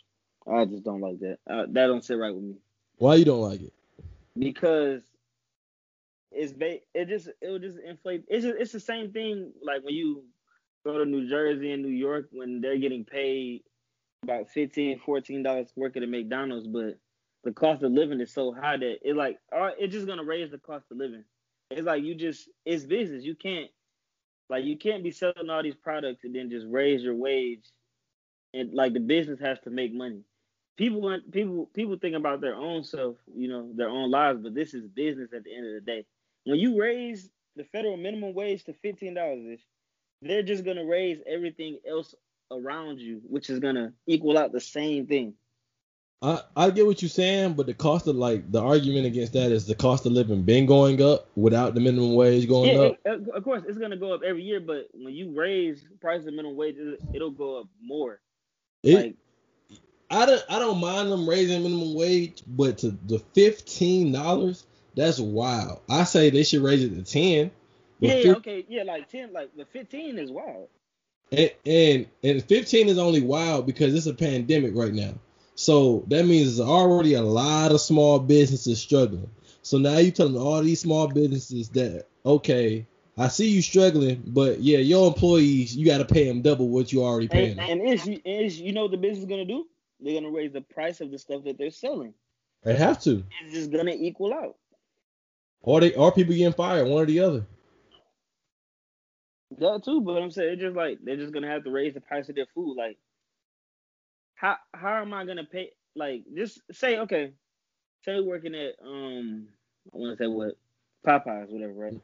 I 0.48 0.66
just 0.66 0.84
don't 0.84 1.02
like 1.02 1.20
that. 1.22 1.40
Uh, 1.50 1.66
that 1.70 1.88
don't 1.88 2.06
sit 2.06 2.16
right 2.20 2.34
with 2.34 2.44
me. 2.44 2.56
Why 2.98 3.16
you 3.16 3.26
don't 3.26 3.42
like 3.42 3.62
it? 3.62 3.74
because 4.40 5.02
it's 6.32 6.54
ba- 6.54 6.80
it 6.94 7.08
just 7.08 7.28
it 7.28 7.50
will 7.50 7.60
just 7.60 7.78
inflate. 7.80 8.24
It's 8.28 8.46
just, 8.46 8.58
it's 8.60 8.72
the 8.72 8.80
same 8.80 9.12
thing 9.12 9.52
like 9.64 9.84
when 9.84 9.94
you 9.94 10.24
go 10.86 10.98
to 10.98 11.06
New 11.06 11.28
Jersey 11.28 11.72
and 11.72 11.84
New 11.84 11.90
York 11.90 12.28
when 12.32 12.62
they're 12.62 12.78
getting 12.78 13.06
paid 13.06 13.64
about 14.24 14.50
15 14.50 15.00
14 15.00 15.44
dollars 15.44 15.72
working 15.76 16.04
at 16.04 16.10
McDonald's, 16.10 16.68
but 16.68 16.98
the 17.44 17.52
cost 17.52 17.84
of 17.84 17.92
living 17.92 18.20
is 18.20 18.34
so 18.34 18.54
high 18.54 18.78
that 18.78 18.98
it 19.02 19.16
like 19.16 19.40
it's 19.80 19.94
just 19.94 20.08
gonna 20.08 20.24
raise 20.24 20.52
the 20.52 20.58
cost 20.58 20.86
of 20.92 20.98
living. 20.98 21.24
It's 21.72 21.86
like 21.86 22.04
you 22.04 22.16
just 22.16 22.50
it's 22.66 22.86
business. 22.86 23.24
You 23.24 23.36
can't 23.36 23.70
like 24.50 24.66
you 24.66 24.78
can't 24.78 25.04
be 25.04 25.12
selling 25.12 25.50
all 25.50 25.64
these 25.64 25.76
products 25.76 26.24
and 26.24 26.36
then 26.36 26.50
just 26.50 26.66
raise 26.70 27.04
your 27.04 27.16
wage 27.16 27.66
and 28.54 28.74
like 28.74 28.94
the 28.94 29.00
business 29.00 29.40
has 29.40 29.60
to 29.62 29.70
make 29.70 29.94
money 29.94 30.24
people 30.80 31.02
want 31.02 31.30
people 31.32 31.70
people 31.74 31.98
think 31.98 32.16
about 32.16 32.40
their 32.40 32.56
own 32.56 32.84
self, 32.86 33.18
you 33.36 33.50
know, 33.50 33.70
their 33.76 33.90
own 33.90 34.10
lives, 34.10 34.40
but 34.42 34.56
this 34.56 34.74
is 34.74 34.88
business 34.88 35.34
at 35.36 35.44
the 35.44 35.54
end 35.54 35.68
of 35.68 35.74
the 35.74 35.82
day. 35.82 36.06
When 36.46 36.58
you 36.58 36.80
raise 36.80 37.30
the 37.58 37.66
federal 37.66 37.98
minimum 37.98 38.34
wage 38.34 38.64
to 38.64 38.74
fifteen 38.74 39.14
dollars, 39.14 39.60
they're 40.22 40.44
just 40.44 40.66
gonna 40.66 40.86
raise 40.86 41.20
everything 41.26 41.80
else 41.88 42.14
around 42.52 43.00
you, 43.00 43.22
which 43.28 43.50
is 43.50 43.60
gonna 43.60 43.94
equal 44.08 44.38
out 44.38 44.52
the 44.52 44.62
same 44.62 45.08
thing. 45.08 45.34
I, 46.22 46.42
I 46.56 46.70
get 46.70 46.86
what 46.86 47.02
you're 47.02 47.08
saying, 47.08 47.54
but 47.54 47.66
the 47.66 47.74
cost 47.74 48.08
of 48.08 48.16
like 48.18 48.52
the 48.52 48.62
argument 48.62 49.06
against 49.06 49.34
that 49.34 49.52
is 49.52 49.66
the 49.66 49.76
cost 49.76 50.06
of 50.06 50.12
living 50.12 50.44
been 50.44 50.66
going 50.66 51.02
up 51.02 51.30
without 51.36 51.76
the 51.76 51.80
minimum 51.80 52.14
wage 52.14 52.48
going 52.48 52.76
yeah, 52.76 52.82
up. 52.82 52.98
It, 53.06 53.30
of 53.30 53.44
course, 53.44 53.64
it's 53.68 53.78
gonna 53.78 53.98
go 53.98 54.14
up 54.14 54.22
every 54.24 54.44
year, 54.44 54.60
but 54.60 54.90
when 54.94 55.14
you 55.14 55.34
raise 55.34 55.86
price 56.02 56.26
of 56.26 56.34
minimum 56.34 56.58
wage, 56.58 56.76
it'll 57.14 57.32
go 57.32 57.62
up 57.62 57.68
more. 57.82 58.20
It, 58.84 58.96
like 58.96 59.16
I 60.12 60.26
don't 60.26 60.44
I 60.50 60.60
don't 60.60 60.80
mind 60.80 61.12
them 61.12 61.30
raising 61.30 61.64
minimum 61.64 61.94
wage, 61.94 62.44
but 62.46 62.80
to 62.80 62.92
the 62.92 63.20
fifteen 63.34 64.12
dollars, 64.12 64.66
that's 64.96 65.20
wild. 65.20 65.80
I 65.90 66.04
say 66.04 66.30
they 66.30 66.44
should 66.44 66.64
raise 66.64 66.84
it 66.84 66.96
to 66.96 67.04
ten. 67.04 67.52
Yeah, 68.00 68.14
15, 68.14 68.36
okay, 68.36 68.66
yeah, 68.70 68.84
like 68.84 69.10
ten, 69.10 69.34
like 69.34 69.56
the 69.56 69.66
fifteen 69.66 70.18
is 70.18 70.32
wild. 70.32 70.70
And, 71.32 71.52
and 71.66 72.08
and 72.24 72.44
15 72.44 72.90
is 72.90 72.98
only 72.98 73.22
wild 73.22 73.66
because 73.66 73.94
it's 73.94 74.08
a 74.08 74.14
pandemic 74.14 74.72
right 74.76 74.94
now. 74.94 75.14
So 75.56 76.06
that 76.08 76.26
means 76.26 76.58
there's 76.58 76.68
already 76.68 77.14
a 77.16 77.22
lot 77.22 77.72
of 77.72 77.82
small 77.82 78.20
businesses 78.20 78.80
struggling. 78.80 79.30
So 79.62 79.78
now 79.78 79.98
you're 79.98 80.12
telling 80.12 80.38
all 80.38 80.62
these 80.64 80.80
small 80.80 81.08
businesses 81.08 81.70
that 81.70 82.06
okay, 82.26 82.88
I 83.18 83.28
see 83.28 83.50
you 83.50 83.62
struggling, 83.62 84.24
but 84.26 84.62
yeah, 84.62 84.78
your 84.80 85.08
employees 85.08 85.76
you 85.76 85.86
got 85.86 85.98
to 85.98 86.06
pay 86.06 86.28
them 86.28 86.42
double 86.42 86.70
what 86.70 86.92
you 86.94 87.04
already 87.04 87.28
paying. 87.28 87.60
And, 87.60 87.82
and 87.82 87.90
is, 87.90 88.10
is 88.26 88.60
you 88.60 88.72
know 88.72 88.84
what 88.84 88.92
the 88.92 88.98
business 88.98 89.20
is 89.20 89.26
gonna 89.26 89.46
do? 89.46 89.68
They're 90.00 90.20
gonna 90.20 90.34
raise 90.34 90.54
the 90.54 90.62
price 90.62 91.02
of 91.02 91.12
the 91.12 91.20
stuff 91.20 91.44
that 91.44 91.58
they're 91.58 91.72
selling. 91.72 92.14
They 92.64 92.76
have 92.76 93.02
to. 93.04 93.24
It's 93.44 93.54
just 93.54 93.72
gonna 93.72 93.92
equal 93.92 94.34
out. 94.34 94.56
Or 95.62 95.82
they 95.82 95.94
or 95.94 96.12
people 96.12 96.34
getting 96.34 96.54
fired, 96.54 96.88
one 96.88 97.04
or 97.04 97.06
the 97.06 97.20
other. 97.20 97.46
That 99.58 99.84
too, 99.84 100.02
but 100.02 100.22
I'm 100.22 100.32
saying 100.32 100.54
it's 100.54 100.62
just 100.62 100.76
like 100.76 101.00
they're 101.04 101.18
just 101.18 101.34
gonna 101.34 101.50
have 101.50 101.64
to 101.64 101.72
raise 101.72 101.94
the 101.96 102.02
price 102.02 102.30
of 102.30 102.36
their 102.36 102.46
food. 102.54 102.76
Like, 102.78 102.98
how 104.36 104.58
how 104.74 105.02
am 105.02 105.14
I 105.14 105.26
gonna 105.26 105.44
pay? 105.44 105.72
Like, 105.96 106.24
just 106.36 106.62
say 106.72 107.00
okay, 107.00 107.34
say 108.04 108.20
working 108.20 108.54
at 108.56 108.76
um, 108.86 109.48
I 109.94 109.98
want 109.98 110.18
to 110.18 110.24
say 110.24 110.28
what 110.28 110.56
Popeyes, 111.06 111.50
whatever, 111.50 111.74
right? 111.74 112.00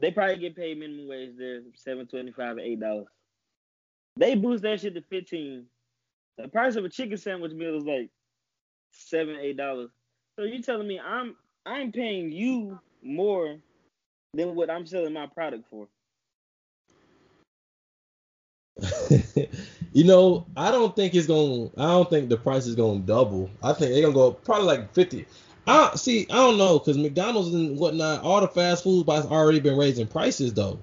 They 0.00 0.10
probably 0.10 0.38
get 0.38 0.56
paid 0.56 0.78
minimum 0.78 1.08
wage 1.08 1.32
there, 1.38 1.62
seven 1.76 2.06
twenty 2.06 2.32
five 2.32 2.56
or 2.56 2.60
eight 2.60 2.80
dollars. 2.80 3.06
They 4.16 4.34
boost 4.34 4.62
that 4.64 4.80
shit 4.80 4.94
to 4.94 5.02
fifteen. 5.02 5.66
The 6.38 6.48
price 6.48 6.76
of 6.76 6.84
a 6.84 6.88
chicken 6.88 7.18
sandwich 7.18 7.52
meal 7.52 7.76
is 7.76 7.84
like 7.84 8.10
seven 8.90 9.36
eight 9.36 9.56
dollars. 9.56 9.90
So 10.36 10.44
you 10.44 10.60
telling 10.60 10.88
me 10.88 10.98
I'm 10.98 11.36
I'm 11.64 11.92
paying 11.92 12.32
you 12.32 12.80
more 13.02 13.58
than 14.34 14.54
what 14.54 14.70
I'm 14.70 14.86
selling 14.86 15.12
my 15.12 15.26
product 15.26 15.64
for? 15.70 15.86
you 19.92 20.04
know, 20.04 20.46
I 20.56 20.70
don't 20.70 20.94
think 20.94 21.14
it's 21.14 21.26
gonna. 21.26 21.70
I 21.76 21.92
don't 21.92 22.08
think 22.08 22.28
the 22.28 22.36
price 22.36 22.66
is 22.66 22.74
gonna 22.74 23.00
double. 23.00 23.50
I 23.62 23.72
think 23.72 23.92
they're 23.92 24.02
gonna 24.02 24.14
go 24.14 24.32
probably 24.32 24.66
like 24.66 24.92
fifty. 24.94 25.26
I 25.66 25.94
see. 25.94 26.26
I 26.30 26.34
don't 26.34 26.58
know 26.58 26.78
because 26.78 26.98
McDonald's 26.98 27.54
and 27.54 27.78
whatnot, 27.78 28.22
all 28.22 28.40
the 28.40 28.48
fast 28.48 28.84
food 28.84 29.04
spots 29.04 29.26
already 29.26 29.60
been 29.60 29.76
raising 29.76 30.06
prices 30.06 30.54
though. 30.54 30.78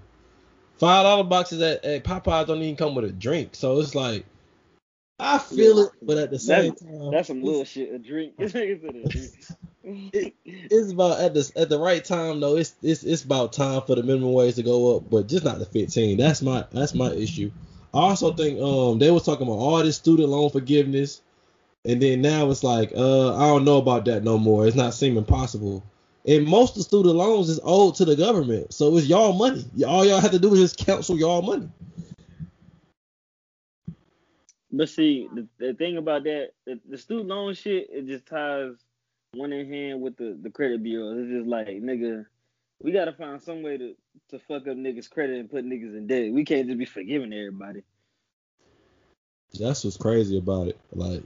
Five 0.78 1.04
dollar 1.04 1.24
boxes 1.26 1.62
at, 1.62 1.84
at 1.84 2.04
Popeyes 2.04 2.48
don't 2.48 2.62
even 2.62 2.76
come 2.78 2.96
with 2.96 3.06
a 3.06 3.12
drink, 3.12 3.56
so 3.56 3.80
it's 3.80 3.96
like 3.96 4.26
I 5.20 5.38
feel 5.38 5.78
yeah. 5.78 5.84
it, 5.86 5.92
but 6.02 6.18
at 6.18 6.32
the 6.32 6.40
same 6.40 6.70
that's, 6.70 6.82
time, 6.82 7.12
that's 7.12 7.28
some 7.28 7.44
little 7.44 7.66
shit. 7.66 7.94
A 7.94 8.00
drink. 8.00 8.36
it, 8.40 10.34
it's 10.46 10.92
about 10.92 11.20
at 11.20 11.34
the 11.34 11.52
at 11.58 11.68
the 11.68 11.78
right 11.78 12.04
time 12.04 12.40
though. 12.40 12.56
It's 12.56 12.74
it's 12.82 13.04
it's 13.04 13.24
about 13.24 13.52
time 13.52 13.82
for 13.82 13.96
the 13.96 14.04
minimum 14.04 14.32
wage 14.32 14.56
to 14.56 14.64
go 14.64 14.96
up, 14.96 15.10
but 15.10 15.28
just 15.28 15.44
not 15.44 15.60
the 15.60 15.66
15. 15.66 16.18
That's 16.18 16.42
my 16.42 16.66
that's 16.72 16.94
my 16.94 17.12
issue. 17.12 17.52
I 17.94 18.00
also 18.00 18.34
think 18.34 18.60
um 18.62 19.00
they 19.00 19.12
was 19.12 19.24
talking 19.24 19.48
about 19.48 19.60
all 19.60 19.84
this 19.84 19.96
student 19.96 20.30
loan 20.30 20.50
forgiveness, 20.50 21.22
and 21.86 22.02
then 22.02 22.22
now 22.22 22.50
it's 22.50 22.64
like 22.64 22.92
uh 22.96 23.36
I 23.36 23.48
don't 23.48 23.66
know 23.66 23.78
about 23.78 24.06
that 24.06 24.24
no 24.24 24.38
more. 24.38 24.68
It's 24.68 24.76
not 24.76 24.94
seeming 24.94 25.26
possible. 25.26 25.84
And 26.28 26.46
most 26.46 26.72
of 26.72 26.76
the 26.78 26.84
student 26.84 27.16
loans 27.16 27.50
is 27.50 27.60
owed 27.64 27.96
to 27.96 28.06
the 28.06 28.16
government, 28.16 28.74
so 28.74 28.96
it's 28.98 29.08
y'all 29.08 29.34
money. 29.34 29.66
All 29.88 30.06
y'all 30.06 30.20
have 30.20 30.32
to 30.32 30.40
do 30.40 30.54
is 30.54 30.60
just 30.60 30.78
cancel 30.86 31.18
y'all 31.18 31.42
money. 31.42 31.70
But 34.72 34.90
see, 34.90 35.28
the, 35.34 35.48
the 35.58 35.74
thing 35.74 35.98
about 35.98 36.24
that, 36.26 36.50
the, 36.66 36.80
the 36.88 36.98
student 36.98 37.30
loan 37.30 37.54
shit, 37.56 37.88
it 37.92 38.06
just 38.06 38.28
ties 38.28 38.74
one 39.34 39.52
in 39.52 39.68
hand 39.68 40.02
with 40.02 40.16
the, 40.18 40.38
the 40.42 40.50
credit 40.50 40.84
bureau. 40.84 41.18
It's 41.18 41.32
just 41.32 41.48
like, 41.48 41.68
nigga, 41.68 42.26
we 42.82 42.92
gotta 42.92 43.14
find 43.14 43.42
some 43.42 43.62
way 43.62 43.78
to, 43.78 43.96
to 44.30 44.40
fuck 44.40 44.68
up 44.68 44.78
niggas' 44.78 45.10
credit 45.10 45.40
and 45.40 45.50
put 45.50 45.66
niggas 45.66 45.96
in 45.96 46.08
debt. 46.08 46.32
We 46.32 46.46
can't 46.46 46.68
just 46.68 46.80
be 46.80 46.86
forgiving 46.86 47.34
everybody. 47.34 47.84
That's 49.60 49.84
what's 49.84 49.98
crazy 49.98 50.38
about 50.38 50.68
it. 50.68 50.80
Like, 50.94 51.24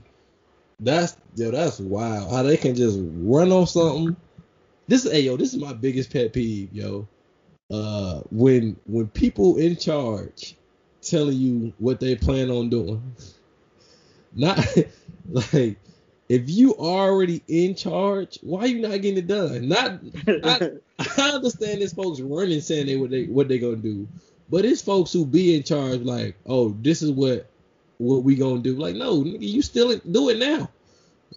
that's 0.80 1.16
yo, 1.36 1.50
that's 1.50 1.78
wild. 1.78 2.30
How 2.30 2.42
they 2.42 2.56
can 2.56 2.74
just 2.74 2.98
run 3.00 3.52
on 3.52 3.66
something. 3.66 4.16
This, 4.88 5.04
is 5.04 5.12
hey 5.12 5.20
yo, 5.20 5.36
this 5.36 5.54
is 5.54 5.60
my 5.60 5.72
biggest 5.72 6.12
pet 6.12 6.32
peeve, 6.32 6.72
yo. 6.72 7.06
Uh, 7.70 8.20
when 8.30 8.76
when 8.86 9.08
people 9.08 9.56
in 9.58 9.76
charge 9.76 10.56
telling 11.00 11.36
you 11.36 11.72
what 11.78 12.00
they 12.00 12.16
plan 12.16 12.50
on 12.50 12.68
doing, 12.68 13.14
not 14.34 14.58
like 15.30 15.78
if 16.28 16.48
you 16.48 16.74
already 16.74 17.42
in 17.48 17.74
charge, 17.74 18.38
why 18.42 18.60
are 18.60 18.66
you 18.66 18.80
not 18.80 19.02
getting 19.02 19.18
it 19.18 19.26
done? 19.26 19.68
Not, 19.68 20.00
I, 20.26 20.70
I 21.18 21.30
understand 21.30 21.82
this 21.82 21.92
folks 21.92 22.20
running 22.20 22.60
saying 22.60 22.86
they 22.86 22.96
what 22.96 23.10
they 23.10 23.26
what 23.26 23.48
they 23.48 23.58
gonna 23.58 23.76
do, 23.76 24.08
but 24.48 24.64
it's 24.64 24.80
folks 24.80 25.12
who 25.12 25.26
be 25.26 25.54
in 25.54 25.62
charge 25.62 26.00
like, 26.00 26.36
oh, 26.46 26.76
this 26.80 27.02
is 27.02 27.10
what 27.10 27.50
what 27.98 28.22
we 28.22 28.36
gonna 28.36 28.62
do. 28.62 28.74
Like, 28.74 28.96
no, 28.96 29.22
nigga, 29.22 29.42
you 29.42 29.60
still 29.60 29.96
do 29.98 30.30
it 30.30 30.38
now. 30.38 30.70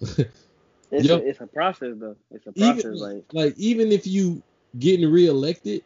it's, 0.90 1.08
a, 1.08 1.28
it's 1.28 1.40
a 1.40 1.46
process 1.46 1.94
though. 1.96 2.16
It's 2.30 2.46
a 2.46 2.52
process. 2.52 2.84
Even, 2.84 2.96
like, 2.96 3.24
like 3.32 3.58
even 3.58 3.92
if 3.92 4.06
you 4.06 4.42
getting 4.78 5.10
reelected, 5.10 5.84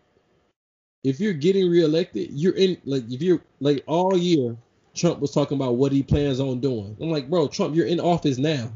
if 1.03 1.19
you're 1.19 1.33
getting 1.33 1.69
reelected, 1.69 2.31
you're 2.31 2.55
in 2.55 2.77
like 2.85 3.11
if 3.11 3.21
you're 3.21 3.41
like 3.61 3.83
all 3.87 4.17
year. 4.17 4.57
Trump 4.95 5.21
was 5.21 5.33
talking 5.33 5.57
about 5.57 5.77
what 5.77 5.91
he 5.91 6.03
plans 6.03 6.39
on 6.39 6.61
doing. 6.61 6.95
I'm 7.01 7.09
like, 7.09 7.31
bro, 7.31 7.49
Trump, 7.49 7.75
you're 7.75 7.87
in 7.87 7.99
office 7.99 8.37
now 8.37 8.71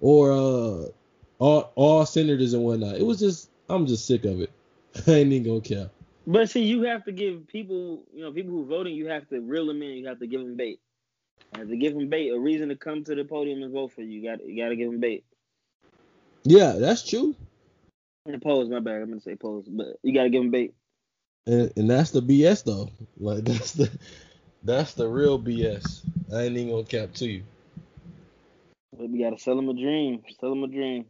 or 0.00 0.32
uh, 0.32 0.88
all 1.38 1.72
all 1.74 2.06
senators 2.06 2.54
and 2.54 2.62
whatnot. 2.64 2.96
It 2.96 3.06
was 3.06 3.18
just 3.18 3.50
I'm 3.68 3.86
just 3.86 4.06
sick 4.06 4.24
of 4.24 4.40
it. 4.40 4.50
I 5.06 5.12
ain't 5.12 5.32
even 5.32 5.48
gonna 5.48 5.60
care. 5.60 5.90
But 6.26 6.50
see, 6.50 6.62
you 6.62 6.82
have 6.82 7.04
to 7.06 7.12
give 7.12 7.46
people, 7.46 8.02
you 8.12 8.22
know, 8.22 8.30
people 8.30 8.52
who 8.52 8.66
voting, 8.66 8.94
you 8.94 9.06
have 9.06 9.26
to 9.30 9.40
reel 9.40 9.66
them 9.66 9.82
in. 9.82 9.92
You 9.92 10.08
have 10.08 10.18
to 10.18 10.26
give 10.26 10.42
them 10.42 10.56
bait. 10.56 10.78
You 11.54 11.60
have 11.60 11.68
to 11.70 11.76
give 11.76 11.94
them 11.94 12.08
bait, 12.08 12.28
a 12.28 12.38
reason 12.38 12.68
to 12.68 12.76
come 12.76 13.02
to 13.04 13.14
the 13.14 13.24
podium 13.24 13.62
and 13.62 13.72
vote 13.72 13.92
for 13.92 14.02
you. 14.02 14.20
You 14.20 14.30
got 14.30 14.46
you 14.46 14.62
got 14.62 14.68
to 14.68 14.76
give 14.76 14.90
them 14.90 15.00
bait. 15.00 15.24
Yeah, 16.44 16.72
that's 16.72 17.08
true. 17.08 17.34
And 18.26 18.42
pose, 18.42 18.68
my 18.68 18.80
bad. 18.80 19.02
I'm 19.02 19.08
gonna 19.08 19.20
say 19.20 19.36
pose, 19.36 19.64
but 19.66 19.96
you 20.02 20.12
got 20.12 20.24
to 20.24 20.30
give 20.30 20.42
them 20.42 20.50
bait. 20.50 20.74
And, 21.46 21.72
and 21.76 21.88
that's 21.88 22.10
the 22.10 22.20
BS 22.20 22.64
though. 22.64 22.90
Like 23.18 23.44
that's 23.44 23.72
the 23.72 23.90
that's 24.62 24.92
the 24.92 25.08
real 25.08 25.38
BS. 25.40 26.02
I 26.32 26.42
ain't 26.42 26.56
even 26.56 26.70
gonna 26.70 26.84
cap 26.84 27.14
to 27.14 27.26
you. 27.26 27.42
We 28.96 29.22
gotta 29.22 29.38
sell 29.38 29.58
him 29.58 29.68
a 29.68 29.74
dream. 29.74 30.22
Sell 30.40 30.52
him 30.52 30.64
a 30.64 30.68
dream. 30.68 31.06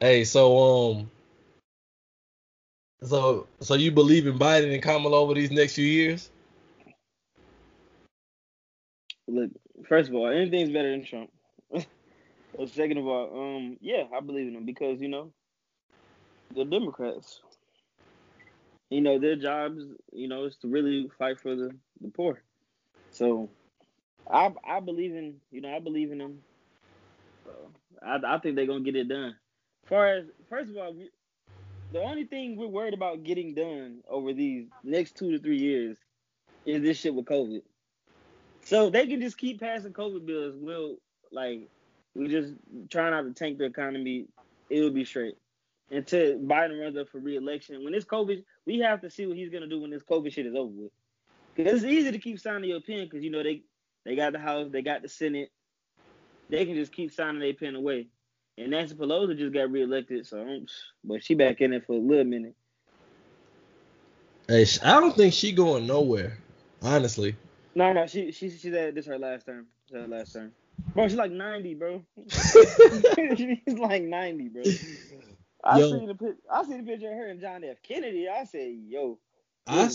Hey, 0.00 0.24
so 0.24 0.58
um, 0.58 1.10
so 3.02 3.46
so 3.60 3.74
you 3.74 3.90
believe 3.90 4.26
in 4.26 4.38
Biden 4.38 4.72
and 4.72 4.82
Kamala 4.82 5.18
over 5.18 5.34
these 5.34 5.50
next 5.50 5.74
few 5.74 5.84
years? 5.84 6.30
Look, 9.26 9.50
first 9.86 10.08
of 10.08 10.14
all, 10.14 10.28
anything's 10.28 10.70
better 10.70 10.90
than 10.90 11.04
Trump. 11.04 11.30
second 12.66 12.98
of 12.98 13.06
all, 13.06 13.56
um, 13.56 13.76
yeah, 13.80 14.04
I 14.16 14.20
believe 14.20 14.48
in 14.48 14.54
them 14.54 14.64
because 14.64 15.00
you 15.00 15.08
know 15.08 15.32
the 16.54 16.64
Democrats. 16.64 17.40
You 18.90 19.00
know 19.00 19.18
their 19.18 19.36
jobs, 19.36 19.82
you 20.12 20.28
know, 20.28 20.46
is 20.46 20.56
to 20.62 20.68
really 20.68 21.08
fight 21.18 21.38
for 21.38 21.54
the 21.54 21.70
the 22.00 22.08
poor. 22.08 22.42
So 23.10 23.50
I 24.32 24.52
I 24.64 24.80
believe 24.80 25.12
in 25.14 25.36
you 25.50 25.60
know 25.60 25.74
I 25.74 25.80
believe 25.80 26.12
in 26.12 26.18
them. 26.18 26.38
So 27.44 27.50
I 28.02 28.18
I 28.24 28.38
think 28.38 28.56
they're 28.56 28.66
gonna 28.66 28.80
get 28.80 28.96
it 28.96 29.08
done. 29.08 29.36
Far 29.86 30.08
as 30.08 30.24
first 30.48 30.70
of 30.70 30.76
all, 30.76 30.94
we, 30.94 31.10
the 31.92 32.00
only 32.00 32.24
thing 32.24 32.56
we're 32.56 32.68
worried 32.68 32.94
about 32.94 33.24
getting 33.24 33.54
done 33.54 33.98
over 34.08 34.32
these 34.32 34.68
next 34.84 35.16
two 35.16 35.32
to 35.32 35.38
three 35.38 35.58
years 35.58 35.96
is 36.64 36.82
this 36.82 36.98
shit 36.98 37.14
with 37.14 37.26
COVID. 37.26 37.62
So 38.64 38.90
they 38.90 39.06
can 39.06 39.20
just 39.20 39.38
keep 39.38 39.60
passing 39.60 39.92
COVID 39.92 40.26
bills. 40.26 40.54
We'll 40.56 40.96
like 41.32 41.68
we 42.14 42.28
just 42.28 42.54
try 42.90 43.10
not 43.10 43.22
to 43.22 43.32
tank 43.32 43.58
the 43.58 43.64
economy. 43.64 44.26
It'll 44.68 44.90
be 44.90 45.04
straight 45.04 45.36
until 45.90 46.38
Biden 46.38 46.80
runs 46.80 46.96
up 46.96 47.08
for 47.08 47.18
re-election. 47.18 47.82
When 47.82 47.92
this 47.92 48.04
COVID, 48.04 48.44
we 48.64 48.78
have 48.78 49.00
to 49.00 49.10
see 49.10 49.26
what 49.26 49.36
he's 49.36 49.50
gonna 49.50 49.66
do 49.66 49.80
when 49.80 49.90
this 49.90 50.04
COVID 50.04 50.32
shit 50.32 50.46
is 50.46 50.54
over 50.54 50.72
with. 50.72 50.92
Because 51.56 51.82
it's 51.82 51.92
easy 51.92 52.12
to 52.12 52.18
keep 52.18 52.38
signing 52.38 52.70
your 52.70 52.80
pen 52.80 53.04
because 53.04 53.24
you 53.24 53.30
know 53.30 53.42
they 53.42 53.62
they 54.04 54.16
got 54.16 54.32
the 54.32 54.38
House, 54.38 54.68
they 54.70 54.82
got 54.82 55.02
the 55.02 55.08
Senate. 55.08 55.50
They 56.48 56.64
can 56.66 56.74
just 56.74 56.92
keep 56.92 57.12
signing 57.12 57.40
their 57.40 57.54
pen 57.54 57.76
away. 57.76 58.08
And 58.58 58.72
Nancy 58.72 58.94
Pelosi 58.94 59.38
just 59.38 59.54
got 59.54 59.70
reelected, 59.70 60.26
so 60.26 60.40
um, 60.40 60.66
but 61.04 61.22
she 61.22 61.34
back 61.34 61.60
in 61.60 61.72
it 61.72 61.86
for 61.86 61.92
a 61.92 61.98
little 61.98 62.24
minute. 62.24 62.54
Hey, 64.48 64.66
I 64.82 65.00
don't 65.00 65.16
think 65.16 65.32
she 65.32 65.52
going 65.52 65.86
nowhere, 65.86 66.36
honestly. 66.82 67.36
No, 67.74 67.92
no, 67.92 68.06
she 68.06 68.32
she 68.32 68.50
she's 68.50 68.74
at 68.74 68.94
this 68.94 69.06
her 69.06 69.18
last 69.18 69.46
term. 69.46 69.66
This 69.88 70.00
her 70.00 70.08
last 70.08 70.32
term. 70.32 70.52
Bro, 70.94 71.06
she's 71.08 71.16
like 71.16 71.30
90, 71.30 71.74
bro. 71.74 72.02
she's 72.28 73.78
like 73.78 74.02
90, 74.02 74.48
bro. 74.48 74.62
I 75.62 75.78
yo, 75.78 75.90
seen 75.90 76.06
the 76.06 76.36
I 76.52 76.64
seen 76.64 76.84
the 76.84 76.90
picture 76.90 77.10
of 77.10 77.16
her 77.16 77.28
and 77.28 77.40
John 77.40 77.62
F. 77.64 77.76
Kennedy. 77.82 78.28
I 78.28 78.44
said, 78.44 78.72
yo, 78.88 79.18
I, 79.66 79.88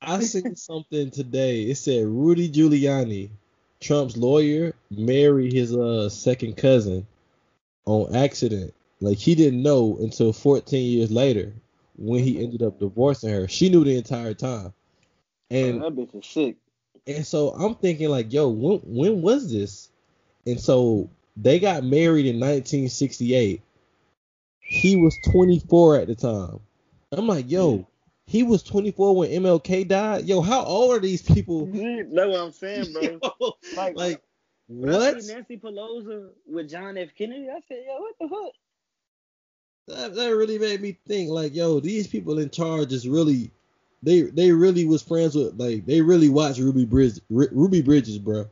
I 0.00 0.20
seen 0.20 0.56
something 0.56 1.10
today. 1.10 1.62
It 1.62 1.76
said 1.76 2.06
Rudy 2.06 2.48
Giuliani, 2.48 3.30
Trump's 3.80 4.16
lawyer, 4.16 4.74
married 4.90 5.52
his 5.52 5.74
uh 5.74 6.08
second 6.08 6.56
cousin 6.56 7.06
on 7.86 8.14
accident. 8.14 8.74
Like 9.00 9.18
he 9.18 9.34
didn't 9.34 9.62
know 9.62 9.98
until 10.00 10.32
14 10.32 10.84
years 10.84 11.10
later 11.10 11.52
when 11.96 12.22
he 12.22 12.42
ended 12.42 12.62
up 12.62 12.78
divorcing 12.78 13.30
her. 13.30 13.48
She 13.48 13.68
knew 13.68 13.84
the 13.84 13.96
entire 13.96 14.34
time. 14.34 14.72
And 15.50 15.82
that 15.82 15.94
bitch 15.94 16.14
is 16.18 16.26
sick. 16.26 16.56
And 17.06 17.26
so 17.26 17.50
I'm 17.50 17.74
thinking 17.76 18.08
like, 18.08 18.32
yo, 18.32 18.48
when 18.48 18.80
when 18.80 19.22
was 19.22 19.52
this? 19.52 19.90
And 20.46 20.60
so 20.60 21.10
they 21.36 21.58
got 21.58 21.84
married 21.84 22.26
in 22.26 22.36
1968. 22.36 23.62
He 24.60 24.96
was 24.96 25.16
24 25.30 25.96
at 26.00 26.08
the 26.08 26.14
time. 26.14 26.60
I'm 27.12 27.26
like, 27.28 27.50
yo, 27.50 27.86
he 28.26 28.42
was 28.42 28.62
24 28.62 29.16
when 29.16 29.30
MLK 29.30 29.86
died. 29.86 30.24
Yo, 30.24 30.40
how 30.40 30.64
old 30.64 30.96
are 30.96 31.00
these 31.00 31.22
people? 31.22 31.66
That's 31.66 32.08
what 32.12 32.40
I'm 32.40 32.52
saying, 32.52 32.92
bro. 32.92 33.02
Yo, 33.40 33.52
Like, 33.76 33.96
like 33.96 34.22
what? 34.66 35.14
Nancy 35.24 35.56
Pelosi 35.58 36.30
with 36.46 36.68
John 36.68 36.98
F. 36.98 37.10
Kennedy, 37.16 37.48
I 37.48 37.60
said, 37.68 37.84
yo, 37.86 38.00
what 38.00 38.14
the 38.20 38.28
fuck? 38.28 38.52
That, 39.86 40.14
that 40.16 40.34
really 40.34 40.58
made 40.58 40.80
me 40.80 40.98
think 41.06 41.30
like, 41.30 41.54
yo, 41.54 41.78
these 41.78 42.08
people 42.08 42.40
in 42.40 42.50
charge 42.50 42.92
is 42.92 43.08
really, 43.08 43.52
they 44.02 44.22
they 44.22 44.50
really 44.50 44.84
was 44.84 45.02
friends 45.02 45.34
with 45.36 45.58
like 45.58 45.86
they 45.86 46.00
really 46.00 46.28
watched 46.28 46.58
Ruby 46.58 46.84
Bridges, 46.84 47.20
Ruby 47.30 47.80
Bridges, 47.82 48.18
bro. 48.18 48.46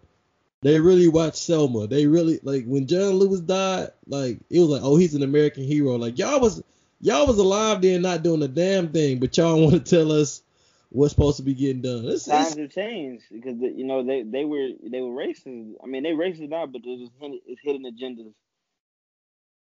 They 0.62 0.81
really 0.81 1.09
watched 1.09 1.37
Selma. 1.37 1.89
They 1.89 2.07
really 2.07 2.39
like 2.45 2.64
when 2.64 2.87
John 2.87 3.14
Lewis 3.14 3.41
died, 3.41 3.89
like 4.07 4.39
it 4.49 4.61
was 4.61 4.68
like, 4.68 4.83
oh, 4.83 4.97
he's 4.97 5.14
an 5.14 5.25
American 5.25 5.64
hero. 5.64 5.97
Like 5.97 6.18
y'all 6.18 6.41
was 6.41 6.62
y'all 7.01 7.27
was 7.27 7.39
alive 7.39 7.83
then, 7.83 8.03
not 8.03 8.23
doing 8.23 8.43
a 8.43 8.49
damn 8.49 8.89
thing, 8.89 9.19
but 9.19 9.37
y'all 9.37 9.61
want 9.63 9.75
to 9.75 9.97
tell 9.97 10.13
us 10.13 10.43
what's 10.91 11.13
supposed 11.13 11.39
to 11.39 11.43
be 11.43 11.55
getting 11.55 11.83
done. 11.83 12.05
It's, 12.07 12.25
Times 12.25 12.57
have 12.57 12.71
changed 12.71 13.25
because 13.33 13.57
you 13.61 13.85
know 13.85 14.05
they, 14.05 14.23
they 14.23 14.45
were 14.45 14.69
they 14.83 15.01
were 15.01 15.15
racist. 15.15 15.75
I 15.83 15.87
mean 15.87 16.03
they 16.03 16.13
racist 16.13 16.49
now, 16.49 16.67
but 16.67 16.83
there's 16.85 17.11
hidden, 17.21 17.41
it's 17.47 17.61
hidden 17.63 17.85
agendas. 17.85 18.33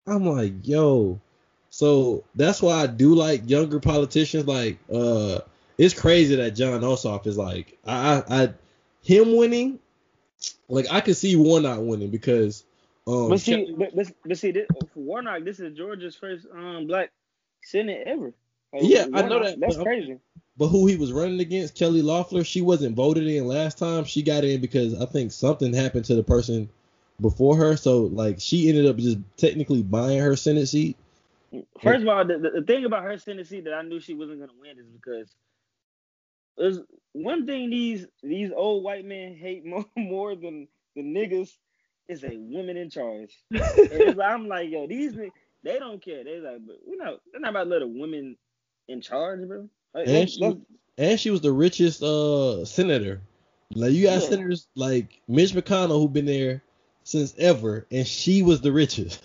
I'm 0.07 0.25
like, 0.25 0.67
yo. 0.67 1.19
So 1.69 2.23
that's 2.35 2.61
why 2.61 2.83
I 2.83 2.87
do 2.87 3.15
like 3.15 3.49
younger 3.49 3.79
politicians. 3.79 4.47
Like, 4.47 4.77
uh, 4.93 5.39
it's 5.77 5.93
crazy 5.93 6.35
that 6.35 6.51
Jon 6.51 6.81
Ossoff 6.81 7.27
is 7.27 7.37
like, 7.37 7.77
I, 7.85 8.23
I, 8.29 8.43
I 8.43 8.53
him 9.03 9.35
winning. 9.35 9.79
Like, 10.69 10.85
I 10.91 11.01
could 11.01 11.17
see 11.17 11.35
Warnock 11.35 11.79
winning 11.81 12.11
because, 12.11 12.63
um, 13.07 13.29
But 13.29 13.39
see, 13.41 13.73
but, 13.77 13.95
but, 13.95 14.11
but 14.25 14.37
see, 14.37 14.51
this, 14.51 14.67
for 14.93 14.99
Warnock, 14.99 15.43
this 15.43 15.59
is 15.59 15.75
Georgia's 15.77 16.15
first 16.15 16.47
um 16.55 16.87
black 16.87 17.11
senate 17.63 18.03
ever. 18.07 18.33
Like, 18.73 18.83
Yeah, 18.83 19.05
I 19.13 19.21
know 19.23 19.43
that, 19.43 19.59
That's 19.59 19.77
but 19.77 19.83
crazy. 19.83 20.19
but 20.57 20.67
who 20.67 20.87
he 20.87 20.95
was 20.95 21.11
running 21.11 21.39
against, 21.39 21.75
Kelly 21.75 22.01
Loeffler, 22.01 22.43
she 22.43 22.61
wasn't 22.61 22.95
voted 22.95 23.27
in 23.27 23.47
last 23.47 23.77
time. 23.77 24.05
She 24.05 24.21
got 24.21 24.43
in 24.43 24.61
because 24.61 24.99
I 24.99 25.05
think 25.05 25.31
something 25.31 25.73
happened 25.73 26.05
to 26.05 26.15
the 26.15 26.23
person 26.23 26.69
before 27.21 27.55
her. 27.57 27.77
So 27.77 28.03
like, 28.03 28.39
she 28.39 28.69
ended 28.69 28.85
up 28.85 28.97
just 28.97 29.17
technically 29.37 29.83
buying 29.83 30.19
her 30.19 30.35
Senate 30.35 30.67
seat. 30.67 30.97
First 31.81 32.01
of 32.01 32.07
all, 32.07 32.25
the, 32.25 32.37
the, 32.37 32.49
the 32.49 32.61
thing 32.63 32.85
about 32.85 33.03
her 33.03 33.17
senate 33.17 33.47
seat 33.47 33.63
that 33.65 33.73
I 33.73 33.81
knew 33.81 33.99
she 33.99 34.13
wasn't 34.13 34.39
gonna 34.39 34.51
win 34.59 34.77
is 34.77 34.87
because 34.87 35.33
there's 36.57 36.79
one 37.13 37.45
thing 37.45 37.69
these 37.69 38.05
these 38.23 38.51
old 38.55 38.83
white 38.83 39.05
men 39.05 39.35
hate 39.35 39.65
more, 39.65 39.85
more 39.95 40.35
than 40.35 40.67
the 40.95 41.01
niggas 41.01 41.55
is 42.07 42.23
a 42.23 42.35
woman 42.37 42.77
in 42.77 42.89
charge. 42.89 43.33
And 43.51 44.15
like- 44.17 44.29
I'm 44.31 44.47
like, 44.47 44.69
yo, 44.69 44.87
these 44.87 45.13
niggas, 45.13 45.31
they 45.63 45.79
don't 45.79 46.01
care. 46.03 46.23
They 46.23 46.39
like, 46.39 46.65
but 46.65 46.77
we 46.87 46.95
know 46.97 47.17
they're 47.31 47.41
not 47.41 47.51
about 47.51 47.63
to 47.65 47.69
let 47.69 47.81
a 47.81 47.87
woman 47.87 48.37
in 48.87 49.01
charge, 49.01 49.47
bro. 49.47 49.69
Like, 49.93 50.07
And 50.07 50.29
she- 50.29 50.39
that's- 50.39 50.61
and 50.97 51.19
she 51.19 51.29
was 51.29 51.41
the 51.41 51.51
richest 51.51 52.01
uh 52.03 52.63
senator. 52.65 53.21
Like 53.73 53.91
you 53.93 54.03
got 54.03 54.13
Yeah. 54.21 54.29
senators 54.29 54.67
like 54.75 55.19
Mitch 55.27 55.51
McConnell 55.53 55.99
who 55.99 56.07
been 56.07 56.25
there 56.25 56.61
since 57.03 57.33
ever, 57.37 57.85
and 57.91 58.07
she 58.07 58.43
was 58.43 58.61
the 58.61 58.71
richest. 58.71 59.21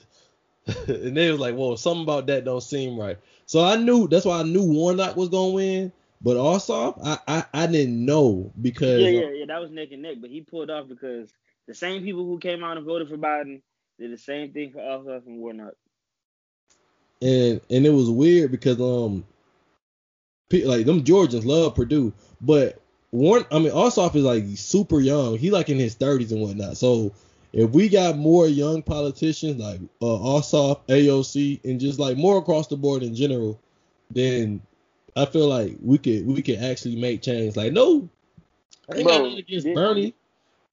and 0.89 1.17
they 1.17 1.31
was 1.31 1.41
like, 1.41 1.55
"Whoa, 1.55 1.77
something 1.77 2.03
about 2.03 2.27
that 2.27 2.45
don't 2.45 2.61
seem 2.63 2.99
right." 2.99 3.19
So 3.47 3.63
I 3.63 3.77
knew 3.77 4.09
that's 4.09 4.25
why 4.25 4.41
I 4.41 4.43
knew 4.43 4.65
Warnock 4.65 5.17
was 5.17 5.29
gonna 5.29 5.53
win, 5.53 5.93
but 6.23 6.37
Ossoff, 6.37 6.99
I 7.05 7.19
I, 7.29 7.45
I 7.55 7.67
didn't 7.67 8.05
know 8.05 8.53
because 8.61 9.01
yeah, 9.01 9.09
yeah, 9.09 9.31
yeah, 9.31 9.45
that 9.47 9.61
was 9.61 9.71
neck 9.71 9.89
and 9.93 10.03
neck, 10.03 10.17
but 10.21 10.31
he 10.31 10.41
pulled 10.41 10.71
off 10.71 10.89
because 10.89 11.33
the 11.71 11.75
same 11.77 12.03
people 12.03 12.25
who 12.25 12.37
came 12.41 12.65
out 12.65 12.77
and 12.77 12.85
voted 12.85 13.09
for 13.09 13.17
Biden 13.17 13.63
did 13.97 14.11
the 14.13 14.19
same 14.19 14.53
thing 14.53 14.73
for 14.73 14.81
Ossoff 14.81 15.25
and 15.25 15.39
Warnock. 15.39 15.75
and 17.23 17.61
and 17.71 17.87
it 17.87 17.91
was 17.91 18.11
weird 18.11 18.51
because 18.51 18.81
um, 18.81 19.25
like 20.51 20.85
them 20.85 21.05
Georgians 21.05 21.47
love 21.47 21.77
Perdue, 21.77 22.13
but 22.41 22.83
Warren, 23.13 23.45
I 23.53 23.61
mean 23.61 23.71
Ossoff 23.71 24.17
is 24.17 24.25
like 24.25 24.45
super 24.57 24.99
young. 24.99 25.39
He 25.39 25.53
like 25.53 25.69
in 25.69 25.79
his 25.79 25.95
thirties 25.95 26.33
and 26.33 26.41
whatnot. 26.43 26.77
So 26.77 27.13
if 27.53 27.71
we 27.71 27.89
got 27.89 28.19
more 28.19 28.49
young 28.49 28.83
politicians 28.83 29.61
like 29.61 29.81
uh, 30.03 30.05
Ossoff, 30.07 30.81
AOC, 30.89 31.61
and 31.65 31.79
just 31.79 32.01
like 32.01 32.17
more 32.17 32.39
across 32.39 32.67
the 32.67 32.77
board 32.77 33.05
in 33.05 33.15
general, 33.15 33.61
then 34.11 34.61
I 35.15 35.25
feel 35.27 35.47
like 35.47 35.77
we 35.81 35.99
could 35.99 36.27
we 36.27 36.43
could 36.43 36.59
actually 36.59 36.97
make 36.97 37.23
change. 37.23 37.55
Like 37.55 37.73
no, 37.73 38.09
I 38.93 38.97
ain't 38.97 39.07
got 39.07 39.19
Bro, 39.19 39.25
nothing 39.29 39.39
against 39.39 39.67
Bernie, 39.73 40.15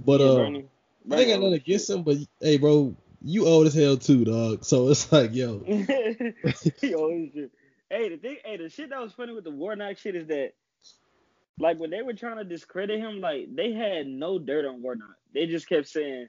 but 0.04 0.22
Yeah, 0.22 0.26
uh, 0.28 0.36
Bernie- 0.38 0.66
I 1.12 1.20
ain't 1.20 1.30
got 1.30 1.39
nothing 1.39 1.53
against 1.53 1.89
him. 1.89 2.03
But 2.03 2.18
hey, 2.41 2.58
bro, 2.58 2.95
you 3.22 3.47
old 3.47 3.68
as 3.68 3.74
hell 3.74 3.97
too, 3.97 4.26
dog. 4.26 4.64
So 4.66 4.89
it's 4.89 5.12
like 5.12 5.34
yo. 5.34 5.60
Hey, 7.89 8.10
the 8.10 8.18
thing, 8.18 8.38
hey, 8.43 8.58
the 8.58 8.70
shit 8.70 8.89
that 8.89 8.99
was 8.99 9.14
funny 9.14 9.34
with 9.34 9.45
the 9.45 9.51
Warnock 9.51 9.97
shit 9.97 10.16
is 10.16 10.28
that, 10.28 10.51
like, 11.58 11.80
when 11.80 11.89
they 11.89 12.01
were 12.01 12.14
trying 12.14 12.36
to 12.36 12.43
discredit 12.43 12.99
him, 12.99 13.22
like, 13.22 13.47
they 13.55 13.72
had 13.72 14.08
no 14.08 14.38
dirt 14.39 14.66
on 14.66 14.82
Warnock. 14.82 15.16
They 15.34 15.45
just 15.45 15.70
kept 15.70 15.88
saying, 15.88 16.28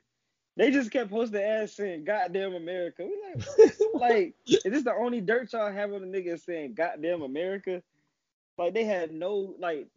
they 0.56 0.70
just 0.70 0.92
kept 0.92 1.10
posting 1.10 1.40
ass 1.40 1.72
saying, 1.72 2.04
"Goddamn 2.04 2.54
America." 2.54 3.04
We 3.04 3.16
like, 3.28 3.74
like, 3.94 4.34
is 4.46 4.62
this 4.64 4.84
the 4.84 4.92
only 4.92 5.20
dirt 5.20 5.52
y'all 5.52 5.72
have 5.72 5.92
on 5.92 6.02
the 6.02 6.18
nigga 6.18 6.40
saying 6.40 6.74
"Goddamn 6.74 7.22
America"? 7.22 7.82
Like, 8.56 8.74
they 8.74 8.84
had 8.84 9.12
no, 9.12 9.54
like, 9.58 9.88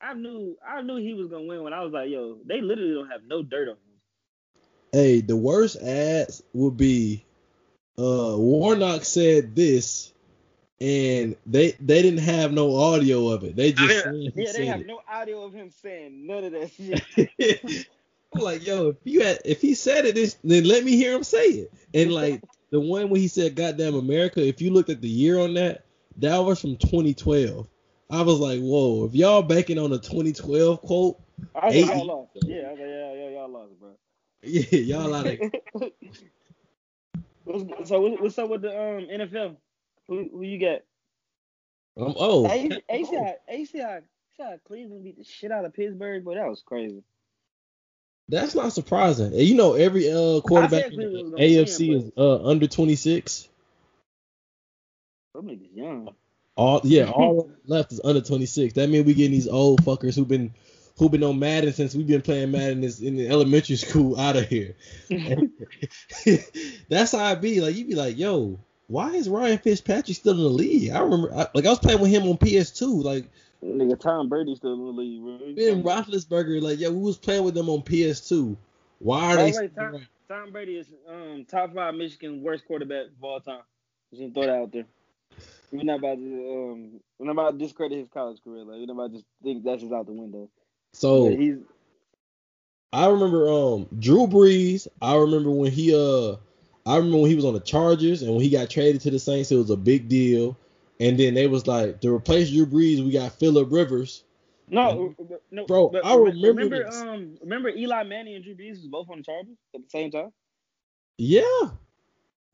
I 0.00 0.14
knew, 0.14 0.56
I 0.66 0.82
knew 0.82 0.96
he 0.96 1.14
was 1.14 1.28
gonna 1.28 1.46
win 1.46 1.62
when 1.62 1.72
I 1.72 1.82
was 1.82 1.92
like, 1.92 2.10
yo, 2.10 2.38
they 2.44 2.60
literally 2.60 2.94
don't 2.94 3.10
have 3.10 3.22
no 3.26 3.42
dirt 3.42 3.68
on 3.68 3.74
him. 3.74 3.87
Hey, 4.92 5.20
the 5.20 5.36
worst 5.36 5.76
ads 5.76 6.42
would 6.52 6.76
be 6.76 7.24
uh 7.98 8.34
Warnock 8.36 9.04
said 9.04 9.54
this 9.54 10.12
and 10.80 11.36
they 11.46 11.72
they 11.80 12.02
didn't 12.02 12.20
have 12.20 12.52
no 12.52 12.76
audio 12.76 13.28
of 13.28 13.44
it. 13.44 13.56
They 13.56 13.72
just 13.72 14.06
Yeah, 14.06 14.12
yeah, 14.34 14.52
they 14.52 14.66
have 14.66 14.80
it. 14.80 14.86
no 14.86 15.00
audio 15.10 15.42
of 15.44 15.52
him 15.52 15.70
saying 15.70 16.26
none 16.26 16.44
of 16.44 16.52
that 16.52 16.70
shit. 16.72 17.02
I'm 18.34 18.42
like, 18.42 18.66
yo, 18.66 18.88
if 18.88 18.96
you 19.04 19.22
had 19.22 19.40
if 19.44 19.60
he 19.60 19.74
said 19.74 20.04
it, 20.04 20.14
this, 20.14 20.36
then 20.44 20.64
let 20.64 20.84
me 20.84 20.96
hear 20.96 21.14
him 21.14 21.24
say 21.24 21.46
it. 21.46 21.72
And 21.94 22.12
like 22.12 22.42
the 22.70 22.80
one 22.80 23.08
when 23.08 23.20
he 23.20 23.28
said 23.28 23.56
"Goddamn 23.56 23.94
America," 23.94 24.46
if 24.46 24.60
you 24.60 24.70
looked 24.70 24.90
at 24.90 25.00
the 25.00 25.08
year 25.08 25.38
on 25.38 25.54
that, 25.54 25.84
that 26.18 26.38
was 26.38 26.60
from 26.60 26.76
2012. 26.76 27.68
I 28.10 28.22
was 28.22 28.38
like, 28.38 28.60
whoa, 28.60 29.04
if 29.04 29.14
y'all 29.14 29.42
banking 29.42 29.78
on 29.78 29.92
a 29.92 29.98
2012 29.98 30.80
quote, 30.80 31.20
I 31.54 31.66
was 31.66 31.76
like, 31.76 31.84
Eighty. 31.84 31.88
y'all 31.88 32.06
lost. 32.06 32.30
Yeah, 32.36 32.56
I 32.68 32.70
was 32.70 32.78
like, 32.80 32.88
yeah, 32.88 33.12
yeah, 33.14 33.28
y'all 33.30 33.50
lost, 33.50 33.78
bro. 33.80 33.90
Yeah, 34.42 34.78
y'all 34.78 35.14
out 35.14 35.26
of 35.26 35.92
What's- 37.44 37.88
so 37.88 38.00
what's 38.20 38.38
up 38.38 38.50
with 38.50 38.62
the 38.62 38.70
um 38.70 39.06
NFL? 39.08 39.56
Who 40.08 40.28
who 40.32 40.42
you 40.42 40.58
got? 40.60 40.82
I'm 41.96 42.14
oh, 42.16 42.46
A- 42.46 42.68
ACI 42.90 43.34
ACI 43.50 44.02
ACI 44.38 44.60
Cleveland 44.64 45.04
beat 45.04 45.18
the 45.18 45.24
shit 45.24 45.50
out 45.50 45.64
of 45.64 45.72
Pittsburgh, 45.74 46.24
but 46.24 46.34
that 46.34 46.46
was 46.48 46.62
crazy. 46.64 47.02
That's 48.28 48.54
not 48.54 48.72
surprising. 48.74 49.32
You 49.32 49.54
know, 49.54 49.72
every 49.74 50.10
uh 50.10 50.40
quarterback 50.42 50.92
in 50.92 50.98
the 50.98 51.22
AFC 51.38 51.96
is 51.96 52.12
uh 52.16 52.44
under 52.44 52.66
26. 52.66 53.48
Them 55.34 55.46
niggas 55.46 55.74
young. 55.74 56.10
All 56.56 56.80
yeah, 56.84 57.10
all 57.10 57.50
left 57.66 57.92
is 57.92 58.00
under 58.04 58.20
26. 58.20 58.74
That 58.74 58.90
means 58.90 59.06
we 59.06 59.14
getting 59.14 59.32
these 59.32 59.48
old 59.48 59.80
fuckers 59.82 60.14
who've 60.14 60.28
been 60.28 60.52
who've 60.98 61.10
been 61.10 61.22
on 61.22 61.38
Madden 61.38 61.72
since 61.72 61.94
we've 61.94 62.06
been 62.06 62.22
playing 62.22 62.50
Madden 62.50 62.80
this, 62.80 63.00
in 63.00 63.16
the 63.16 63.28
elementary 63.28 63.76
school 63.76 64.18
out 64.18 64.36
of 64.36 64.48
here. 64.48 64.74
That's 66.88 67.12
how 67.12 67.24
I 67.24 67.34
be. 67.34 67.60
Like 67.60 67.76
you 67.76 67.84
be 67.86 67.94
like, 67.94 68.18
yo, 68.18 68.58
why 68.88 69.10
is 69.10 69.28
Ryan 69.28 69.58
Fitzpatrick 69.58 70.16
still 70.16 70.32
in 70.34 70.38
the 70.38 70.48
league? 70.48 70.90
I 70.90 71.00
remember, 71.00 71.32
I, 71.32 71.46
like 71.54 71.66
I 71.66 71.70
was 71.70 71.78
playing 71.78 72.00
with 72.00 72.10
him 72.10 72.24
on 72.24 72.38
PS2. 72.38 73.04
Like 73.04 73.30
Nigga 73.62 73.98
Tom 73.98 74.28
Brady 74.28 74.54
still 74.54 74.74
in 74.74 74.84
the 74.84 75.02
league, 75.02 75.22
bro. 75.22 75.38
Ben 75.54 75.82
Roethlisberger, 75.82 76.62
like 76.62 76.78
yeah, 76.78 76.88
we 76.88 77.00
was 77.00 77.16
playing 77.16 77.44
with 77.44 77.54
them 77.54 77.68
on 77.68 77.82
PS2. 77.82 78.56
Why 78.98 79.34
are 79.34 79.36
By 79.36 79.50
they? 79.50 79.58
way, 79.58 79.68
Tom. 79.68 80.06
Tom 80.28 80.52
Brady 80.52 80.76
is 80.76 80.86
um 81.08 81.46
top 81.48 81.74
five 81.74 81.94
Michigan 81.94 82.42
worst 82.42 82.66
quarterback 82.66 83.06
of 83.06 83.24
all 83.24 83.40
time. 83.40 83.62
Just 84.10 84.22
gonna 84.22 84.34
throw 84.34 84.42
that 84.42 84.62
out 84.62 84.72
there. 84.72 84.84
We're 85.72 85.84
not 85.84 85.98
about 85.98 86.16
to 86.16 86.70
um 86.72 87.00
we're 87.18 87.26
not 87.26 87.32
about 87.32 87.50
to 87.52 87.58
discredit 87.58 87.98
his 87.98 88.08
college 88.12 88.38
career. 88.44 88.64
Like 88.64 88.78
we're 88.78 88.86
not 88.86 88.92
about 88.92 89.06
to 89.08 89.12
just 89.14 89.26
think 89.42 89.64
that's 89.64 89.80
just 89.82 89.92
out 89.92 90.06
the 90.06 90.12
window. 90.12 90.48
So 90.98 91.28
he's 91.30 91.58
I 92.92 93.06
remember 93.08 93.48
um 93.48 93.86
Drew 93.98 94.26
Brees. 94.26 94.88
I 95.00 95.16
remember 95.16 95.50
when 95.50 95.70
he 95.70 95.94
uh 95.94 96.36
I 96.86 96.96
remember 96.96 97.18
when 97.18 97.30
he 97.30 97.36
was 97.36 97.44
on 97.44 97.54
the 97.54 97.60
Chargers 97.60 98.22
and 98.22 98.32
when 98.32 98.42
he 98.42 98.50
got 98.50 98.68
traded 98.70 99.02
to 99.02 99.10
the 99.10 99.18
Saints, 99.18 99.52
it 99.52 99.56
was 99.56 99.70
a 99.70 99.76
big 99.76 100.08
deal. 100.08 100.56
And 100.98 101.16
then 101.16 101.34
they 101.34 101.46
was 101.46 101.66
like 101.68 102.00
to 102.00 102.12
replace 102.12 102.50
Drew 102.50 102.66
Brees, 102.66 103.04
we 103.04 103.12
got 103.12 103.32
Philip 103.32 103.70
Rivers. 103.70 104.24
no, 104.68 105.14
no, 105.52 105.66
Bro, 105.66 105.90
but 105.90 106.04
I 106.04 106.16
remember 106.16 106.48
remember 106.48 106.84
this. 106.84 106.96
um 106.96 107.36
remember 107.42 107.68
Eli 107.68 108.02
Manning 108.02 108.34
and 108.34 108.44
Drew 108.44 108.56
Brees 108.56 108.70
was 108.70 108.88
both 108.88 109.08
on 109.10 109.18
the 109.18 109.22
Chargers 109.22 109.56
at 109.74 109.82
the 109.82 109.90
same 109.90 110.10
time. 110.10 110.32
Yeah. 111.18 111.70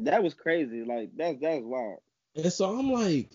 That 0.01 0.23
was 0.23 0.35
crazy. 0.35 0.85
Like 0.85 1.17
that's 1.17 1.41
that's 1.41 1.65
wild. 1.65 2.01
And 2.37 2.53
so 2.53 2.77
I'm 2.77 2.91
like, 2.91 3.31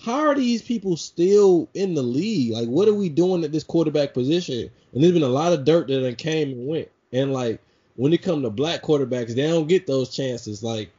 how 0.00 0.26
are 0.26 0.34
these 0.34 0.62
people 0.62 0.96
still 0.96 1.68
in 1.74 1.94
the 1.94 2.02
league? 2.02 2.52
Like, 2.52 2.68
what 2.68 2.88
are 2.88 2.94
we 2.94 3.08
doing 3.08 3.44
at 3.44 3.52
this 3.52 3.64
quarterback 3.64 4.14
position? 4.14 4.70
And 4.92 5.02
there's 5.02 5.12
been 5.12 5.22
a 5.22 5.28
lot 5.28 5.52
of 5.52 5.64
dirt 5.64 5.88
that 5.88 6.18
came 6.18 6.50
and 6.50 6.66
went. 6.66 6.88
And 7.12 7.32
like 7.32 7.60
when 7.96 8.12
it 8.12 8.22
come 8.22 8.42
to 8.42 8.50
black 8.50 8.82
quarterbacks, 8.82 9.34
they 9.34 9.46
don't 9.46 9.68
get 9.68 9.86
those 9.86 10.14
chances. 10.14 10.62
Like, 10.62 10.90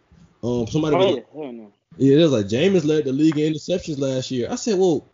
um, 0.43 0.67
somebody. 0.67 0.95
Oh, 0.95 1.15
yeah, 1.15 1.51
no. 1.51 1.71
yeah, 1.97 2.17
it 2.17 2.21
was 2.21 2.31
like 2.31 2.45
Jameis 2.47 2.85
led 2.85 3.05
the 3.05 3.11
league 3.11 3.37
in 3.37 3.53
interceptions 3.53 3.99
last 3.99 4.31
year. 4.31 4.47
I 4.49 4.55
said, 4.55 4.77
well, 4.77 5.05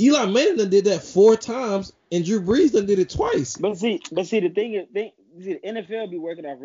Eli 0.00 0.26
Manning 0.26 0.70
did 0.70 0.84
that 0.84 1.02
four 1.02 1.36
times, 1.36 1.92
and 2.12 2.24
Drew 2.24 2.40
Brees 2.40 2.72
done 2.72 2.86
did 2.86 2.98
it 2.98 3.10
twice. 3.10 3.56
But 3.56 3.76
see, 3.76 4.00
but 4.12 4.26
see, 4.26 4.40
the 4.40 4.50
thing 4.50 4.74
is, 4.74 4.86
thing, 4.92 5.12
see, 5.40 5.54
the 5.54 5.60
NFL 5.68 6.10
be 6.10 6.18
working 6.18 6.46
off. 6.46 6.58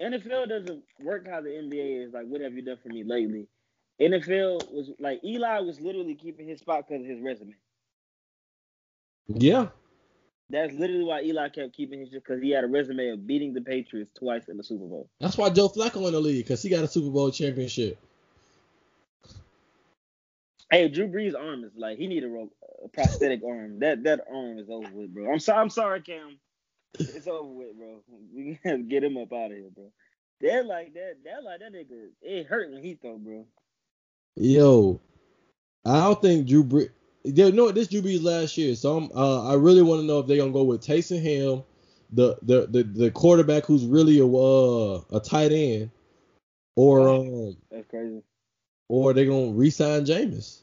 NFL 0.00 0.48
doesn't 0.48 0.82
work 1.00 1.26
how 1.28 1.40
the 1.40 1.48
NBA 1.48 2.06
is. 2.06 2.12
Like, 2.12 2.26
what 2.26 2.40
have 2.42 2.54
you 2.54 2.62
done 2.62 2.78
for 2.82 2.88
me 2.88 3.04
lately? 3.04 3.46
NFL 4.00 4.72
was 4.72 4.90
like 4.98 5.22
Eli 5.24 5.60
was 5.60 5.80
literally 5.80 6.14
keeping 6.14 6.48
his 6.48 6.60
spot 6.60 6.86
because 6.88 7.02
of 7.02 7.08
his 7.08 7.20
resume. 7.20 7.54
Yeah. 9.28 9.68
That's 10.48 10.72
literally 10.72 11.04
why 11.04 11.22
Eli 11.22 11.48
kept 11.50 11.74
keeping 11.74 12.00
his 12.00 12.08
because 12.08 12.42
he 12.42 12.50
had 12.50 12.64
a 12.64 12.66
resume 12.66 13.10
of 13.10 13.26
beating 13.26 13.54
the 13.54 13.60
Patriots 13.60 14.10
twice 14.18 14.48
in 14.48 14.56
the 14.56 14.64
Super 14.64 14.86
Bowl. 14.86 15.08
That's 15.20 15.38
why 15.38 15.50
Joe 15.50 15.68
Flacco 15.68 16.06
in 16.06 16.12
the 16.12 16.20
league 16.20 16.44
because 16.44 16.62
he 16.62 16.68
got 16.68 16.82
a 16.82 16.88
Super 16.88 17.10
Bowl 17.10 17.30
championship. 17.30 17.98
Hey, 20.70 20.88
Drew 20.88 21.08
Brees' 21.08 21.38
arm 21.38 21.64
is 21.64 21.72
like 21.76 21.98
he 21.98 22.06
need 22.08 22.24
a, 22.24 22.46
a 22.84 22.88
prosthetic 22.88 23.42
arm. 23.44 23.78
That 23.80 24.02
that 24.04 24.24
arm 24.32 24.58
is 24.58 24.68
over 24.70 24.88
with, 24.92 25.14
bro. 25.14 25.32
I'm 25.32 25.38
sorry. 25.38 25.60
I'm 25.60 25.70
sorry, 25.70 26.00
Cam. 26.00 26.38
It's 26.98 27.28
over 27.28 27.48
with, 27.48 27.76
bro. 27.76 28.02
We 28.34 28.58
gotta 28.64 28.78
get 28.78 29.04
him 29.04 29.18
up 29.18 29.32
out 29.32 29.52
of 29.52 29.56
here, 29.56 29.70
bro. 29.72 29.92
That 30.40 30.66
like 30.66 30.94
that. 30.94 31.16
That 31.24 31.44
like 31.44 31.60
that 31.60 31.72
nigga. 31.72 32.08
It 32.22 32.46
hurt 32.46 32.72
when 32.72 32.82
he 32.82 32.94
throw, 32.94 33.18
bro. 33.18 33.46
Yo, 34.36 35.00
I 35.84 36.00
don't 36.00 36.22
think 36.22 36.46
Drew 36.46 36.64
Brees. 36.64 36.90
You 37.24 37.52
know 37.52 37.70
this 37.70 37.88
Drew 37.88 38.00
Brees 38.00 38.22
last 38.22 38.56
year, 38.56 38.74
so 38.74 38.96
I'm, 38.96 39.10
uh, 39.14 39.50
I 39.50 39.54
really 39.54 39.82
want 39.82 40.00
to 40.00 40.06
know 40.06 40.20
if 40.20 40.26
they're 40.26 40.38
gonna 40.38 40.52
go 40.52 40.62
with 40.62 40.80
Taysom 40.80 41.20
Hill, 41.20 41.66
the 42.12 42.38
the 42.42 42.66
the, 42.66 42.82
the 42.82 43.10
quarterback 43.10 43.64
who's 43.64 43.84
really 43.84 44.18
a 44.18 44.26
uh, 44.26 45.02
a 45.12 45.20
tight 45.20 45.52
end, 45.52 45.90
or 46.76 47.08
um, 47.08 47.56
that's 47.70 47.86
crazy, 47.88 48.22
or 48.88 49.12
they're 49.12 49.26
gonna 49.26 49.52
re-sign 49.52 50.06
Jameis. 50.06 50.58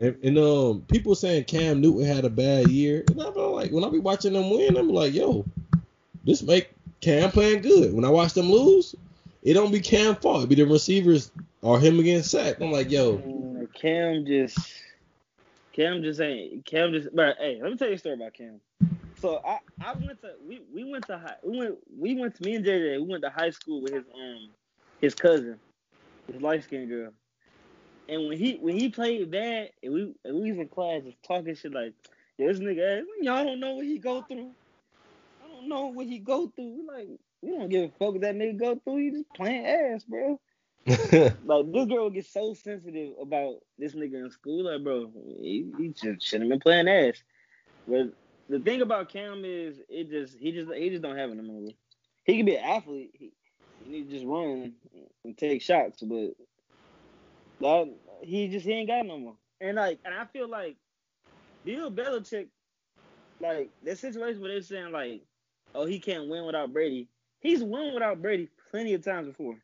And, 0.00 0.16
and, 0.22 0.38
um, 0.38 0.82
people 0.88 1.14
saying 1.14 1.44
Cam 1.44 1.80
Newton 1.80 2.04
had 2.04 2.24
a 2.24 2.30
bad 2.30 2.68
year, 2.68 3.04
and 3.08 3.20
I'm 3.20 3.34
like, 3.34 3.70
when 3.70 3.84
I 3.84 3.88
be 3.88 3.98
watching 4.00 4.32
them 4.32 4.50
win, 4.50 4.76
I'm 4.76 4.88
like, 4.88 5.14
yo, 5.14 5.44
this 6.24 6.42
make 6.42 6.70
Cam 7.00 7.30
playing 7.30 7.62
good. 7.62 7.92
When 7.94 8.04
I 8.04 8.08
watch 8.08 8.34
them 8.34 8.50
lose, 8.50 8.94
it 9.42 9.54
don't 9.54 9.72
be 9.72 9.80
Cam 9.80 10.16
fault. 10.16 10.44
It 10.44 10.48
be 10.48 10.54
the 10.54 10.64
receivers 10.64 11.30
or 11.62 11.80
him 11.80 11.98
against 11.98 12.30
sack. 12.30 12.60
I'm 12.60 12.70
like, 12.70 12.90
yo. 12.90 13.20
Cam 13.74 14.24
just 14.26 14.58
Cam 15.72 16.02
just 16.02 16.20
ain't 16.20 16.64
Cam 16.64 16.92
just 16.92 17.14
but 17.14 17.36
hey, 17.38 17.58
let 17.60 17.70
me 17.72 17.76
tell 17.76 17.88
you 17.88 17.94
a 17.94 17.98
story 17.98 18.14
about 18.14 18.34
Cam. 18.34 18.60
So 19.20 19.40
I, 19.44 19.58
I 19.80 19.94
went 19.94 20.20
to 20.22 20.34
we, 20.46 20.62
we 20.72 20.90
went 20.90 21.06
to 21.06 21.18
high 21.18 21.36
we 21.42 21.58
went 21.58 21.78
we 21.98 22.18
went 22.18 22.36
to 22.36 22.44
me 22.44 22.56
and 22.56 22.64
JJ, 22.64 23.00
we 23.00 23.08
went 23.08 23.22
to 23.22 23.30
high 23.30 23.50
school 23.50 23.82
with 23.82 23.92
his 23.92 24.04
um 24.14 24.48
his 25.00 25.14
cousin, 25.14 25.58
his 26.30 26.40
light 26.40 26.64
skinned 26.64 26.88
girl. 26.88 27.12
And 28.08 28.28
when 28.28 28.38
he 28.38 28.56
when 28.56 28.78
he 28.78 28.90
played 28.90 29.30
bad 29.30 29.70
and 29.82 29.92
we 29.92 30.14
and 30.24 30.40
we 30.40 30.50
was 30.52 30.60
in 30.60 30.68
class 30.68 31.02
just 31.04 31.22
talking 31.22 31.54
shit 31.54 31.72
like, 31.72 31.94
this 32.38 32.58
nigga 32.58 33.02
y'all 33.20 33.44
don't 33.44 33.60
know 33.60 33.74
what 33.74 33.86
he 33.86 33.98
go 33.98 34.22
through. 34.22 34.50
I 35.44 35.48
don't 35.48 35.68
know 35.68 35.86
what 35.86 36.06
he 36.06 36.18
go 36.18 36.48
through. 36.48 36.86
Like 36.86 37.08
we 37.42 37.50
don't 37.50 37.68
give 37.68 37.84
a 37.84 37.88
fuck 37.98 38.12
what 38.12 38.20
that 38.22 38.36
nigga 38.36 38.58
go 38.58 38.76
through. 38.76 38.96
He 38.98 39.10
just 39.10 39.34
playing 39.34 39.66
ass, 39.66 40.04
bro. 40.04 40.40
like 40.86 41.72
this 41.72 41.86
girl 41.86 42.10
gets 42.10 42.32
so 42.32 42.54
sensitive 42.54 43.12
about 43.20 43.56
this 43.78 43.94
nigga 43.94 44.24
in 44.24 44.30
school. 44.30 44.64
Like, 44.64 44.82
bro, 44.82 45.10
he, 45.40 45.70
he 45.78 45.88
just 45.88 46.26
shouldn't 46.26 46.50
have 46.50 46.60
been 46.60 46.60
playing 46.60 46.88
ass. 46.88 47.22
But 47.86 48.12
the 48.48 48.60
thing 48.60 48.82
about 48.82 49.08
Cam 49.08 49.44
is, 49.44 49.80
it 49.88 50.10
just 50.10 50.38
he 50.38 50.52
just 50.52 50.72
he 50.72 50.90
just 50.90 51.02
don't 51.02 51.16
have 51.16 51.30
it 51.30 51.36
no 51.36 51.42
more. 51.42 51.68
He 52.24 52.36
can 52.36 52.46
be 52.46 52.56
an 52.56 52.64
athlete. 52.64 53.10
He, 53.14 53.32
he 53.84 53.90
need 53.90 54.08
to 54.08 54.14
just 54.14 54.26
run 54.26 54.72
and 55.24 55.36
take 55.36 55.62
shots, 55.62 56.02
but 56.02 56.30
that 57.60 57.92
he 58.22 58.48
just 58.48 58.66
he 58.66 58.72
ain't 58.72 58.88
got 58.88 59.06
no 59.06 59.18
more. 59.18 59.36
And 59.60 59.76
like, 59.76 59.98
and 60.04 60.14
I 60.14 60.24
feel 60.26 60.48
like 60.48 60.76
Bill 61.64 61.90
Belichick, 61.90 62.48
like 63.40 63.70
that 63.84 63.98
situation 63.98 64.40
where 64.40 64.52
they're 64.52 64.62
saying 64.62 64.92
like, 64.92 65.22
oh, 65.74 65.86
he 65.86 65.98
can't 65.98 66.28
win 66.28 66.44
without 66.44 66.72
Brady. 66.72 67.08
He's 67.42 67.62
won 67.62 67.92
without 67.92 68.22
Brady 68.22 68.48
plenty 68.70 68.94
of 68.94 69.04
times 69.04 69.26
before. 69.26 69.56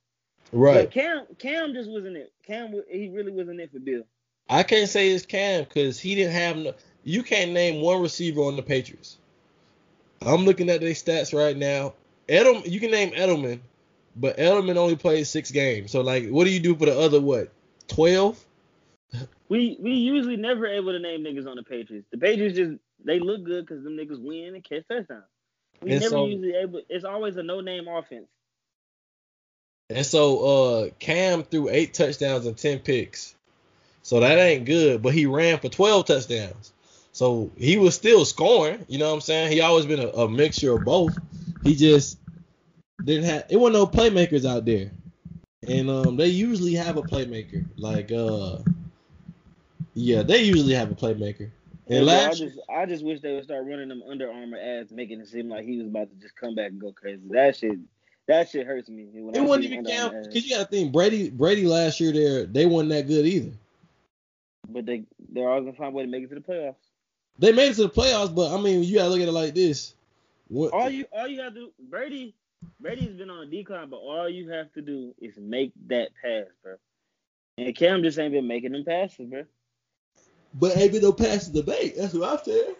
Right. 0.52 0.84
But 0.84 0.90
Cam 0.90 1.26
Cam 1.38 1.72
just 1.74 1.90
wasn't 1.90 2.16
it. 2.16 2.32
Cam 2.46 2.74
he 2.90 3.08
really 3.08 3.32
wasn't 3.32 3.60
it 3.60 3.72
for 3.72 3.78
Bill. 3.78 4.02
I 4.48 4.62
can't 4.62 4.88
say 4.88 5.10
it's 5.10 5.26
Cam 5.26 5.64
because 5.64 6.00
he 6.00 6.14
didn't 6.14 6.32
have 6.32 6.56
no. 6.56 6.74
You 7.04 7.22
can't 7.22 7.52
name 7.52 7.80
one 7.80 8.02
receiver 8.02 8.40
on 8.40 8.56
the 8.56 8.62
Patriots. 8.62 9.18
I'm 10.22 10.44
looking 10.44 10.70
at 10.70 10.80
their 10.80 10.90
stats 10.90 11.36
right 11.36 11.56
now. 11.56 11.94
Edelman, 12.28 12.68
you 12.68 12.80
can 12.80 12.90
name 12.90 13.12
Edelman, 13.12 13.60
but 14.16 14.36
Edelman 14.36 14.76
only 14.76 14.96
played 14.96 15.26
six 15.26 15.50
games. 15.50 15.90
So 15.90 16.00
like, 16.00 16.28
what 16.28 16.44
do 16.44 16.50
you 16.50 16.60
do 16.60 16.74
for 16.74 16.86
the 16.86 16.98
other 16.98 17.20
what? 17.20 17.52
Twelve. 17.86 18.42
We 19.48 19.78
we 19.80 19.92
usually 19.92 20.36
never 20.36 20.66
able 20.66 20.92
to 20.92 20.98
name 20.98 21.24
niggas 21.24 21.46
on 21.46 21.56
the 21.56 21.62
Patriots. 21.62 22.06
The 22.10 22.18
Patriots 22.18 22.56
just 22.56 22.72
they 23.04 23.20
look 23.20 23.44
good 23.44 23.66
because 23.66 23.84
them 23.84 23.96
niggas 23.96 24.22
win 24.22 24.54
and 24.54 24.64
catch 24.64 24.86
touchdowns. 24.88 25.24
We 25.82 25.92
and 25.92 26.00
never 26.00 26.10
so, 26.10 26.26
usually 26.26 26.54
able. 26.54 26.82
It's 26.88 27.04
always 27.04 27.36
a 27.36 27.42
no 27.42 27.60
name 27.60 27.86
offense. 27.88 28.28
And 29.90 30.04
so 30.04 30.40
uh 30.40 30.90
Cam 30.98 31.44
threw 31.44 31.68
eight 31.68 31.94
touchdowns 31.94 32.46
and 32.46 32.56
ten 32.56 32.78
picks. 32.80 33.34
So 34.02 34.20
that 34.20 34.38
ain't 34.38 34.64
good, 34.64 35.02
but 35.02 35.12
he 35.12 35.26
ran 35.26 35.58
for 35.58 35.68
12 35.68 36.06
touchdowns. 36.06 36.72
So 37.12 37.50
he 37.58 37.76
was 37.76 37.94
still 37.94 38.24
scoring, 38.24 38.84
you 38.88 38.98
know 38.98 39.08
what 39.08 39.14
I'm 39.14 39.20
saying? 39.20 39.52
He 39.52 39.60
always 39.60 39.86
been 39.86 40.00
a, 40.00 40.08
a 40.08 40.28
mixture 40.28 40.72
of 40.72 40.84
both. 40.84 41.18
He 41.62 41.74
just 41.74 42.18
didn't 43.02 43.24
have 43.24 43.46
it 43.48 43.56
wasn't 43.56 43.74
no 43.74 43.86
playmakers 43.86 44.44
out 44.44 44.64
there. 44.64 44.90
And 45.66 45.90
um 45.90 46.16
they 46.16 46.28
usually 46.28 46.74
have 46.74 46.96
a 46.96 47.02
playmaker. 47.02 47.64
Like 47.76 48.12
uh 48.12 48.58
yeah, 49.94 50.22
they 50.22 50.42
usually 50.42 50.74
have 50.74 50.90
a 50.90 50.94
playmaker. 50.94 51.50
And 51.90 52.06
last, 52.06 52.40
I 52.40 52.44
just 52.44 52.58
I 52.68 52.86
just 52.86 53.04
wish 53.04 53.20
they 53.20 53.34
would 53.34 53.44
start 53.44 53.66
running 53.66 53.88
them 53.88 54.02
Under 54.08 54.30
Armour 54.30 54.58
ads, 54.58 54.92
making 54.92 55.20
it 55.20 55.28
seem 55.28 55.48
like 55.48 55.64
he 55.64 55.78
was 55.78 55.86
about 55.86 56.10
to 56.10 56.16
just 56.16 56.36
come 56.36 56.54
back 56.54 56.70
and 56.70 56.80
go 56.80 56.92
crazy. 56.92 57.22
That 57.30 57.56
shit 57.56 57.78
that 58.26 58.50
shit 58.50 58.66
hurts 58.66 58.88
me. 58.90 59.08
When 59.12 59.34
it 59.34 59.38
I 59.38 59.42
wasn't 59.42 59.66
even 59.66 59.84
count 59.84 60.14
because 60.24 60.46
you 60.46 60.56
got 60.56 60.64
to 60.64 60.70
think 60.70 60.92
Brady 60.92 61.30
Brady 61.30 61.66
last 61.66 61.98
year 61.98 62.12
there 62.12 62.44
they 62.44 62.66
weren't 62.66 62.90
that 62.90 63.06
good 63.06 63.26
either. 63.26 63.52
But 64.68 64.84
they 64.84 65.04
they're 65.30 65.48
always 65.48 65.64
gonna 65.64 65.76
find 65.76 65.94
a 65.94 65.96
way 65.96 66.04
to 66.04 66.10
make 66.10 66.24
it 66.24 66.28
to 66.28 66.34
the 66.34 66.40
playoffs. 66.40 66.74
They 67.38 67.52
made 67.52 67.70
it 67.70 67.74
to 67.76 67.84
the 67.84 67.88
playoffs, 67.88 68.34
but 68.34 68.52
I 68.52 68.60
mean 68.60 68.82
you 68.82 68.96
gotta 68.96 69.08
look 69.08 69.20
at 69.20 69.28
it 69.28 69.32
like 69.32 69.54
this. 69.54 69.94
What, 70.48 70.72
all 70.72 70.90
you 70.90 71.06
all 71.10 71.26
you 71.26 71.40
have 71.40 71.54
to 71.54 71.60
do 71.60 71.70
Brady 71.88 72.34
Brady's 72.80 73.14
been 73.14 73.30
on 73.30 73.46
a 73.46 73.50
decline, 73.50 73.88
but 73.88 73.98
all 73.98 74.28
you 74.28 74.50
have 74.50 74.72
to 74.74 74.82
do 74.82 75.14
is 75.20 75.34
make 75.38 75.72
that 75.86 76.08
pass, 76.22 76.46
bro. 76.62 76.74
And 77.56 77.74
Cam 77.74 78.02
just 78.02 78.18
ain't 78.18 78.32
been 78.32 78.46
making 78.46 78.72
them 78.72 78.84
passes, 78.84 79.28
bro. 79.28 79.44
But 80.54 80.76
ain't 80.76 80.92
been 80.92 81.02
no 81.02 81.12
passes 81.12 81.50
to 81.50 81.62
make. 81.62 81.96
That's 81.96 82.14
what 82.14 82.38
I'm 82.38 82.44
saying. 82.44 82.74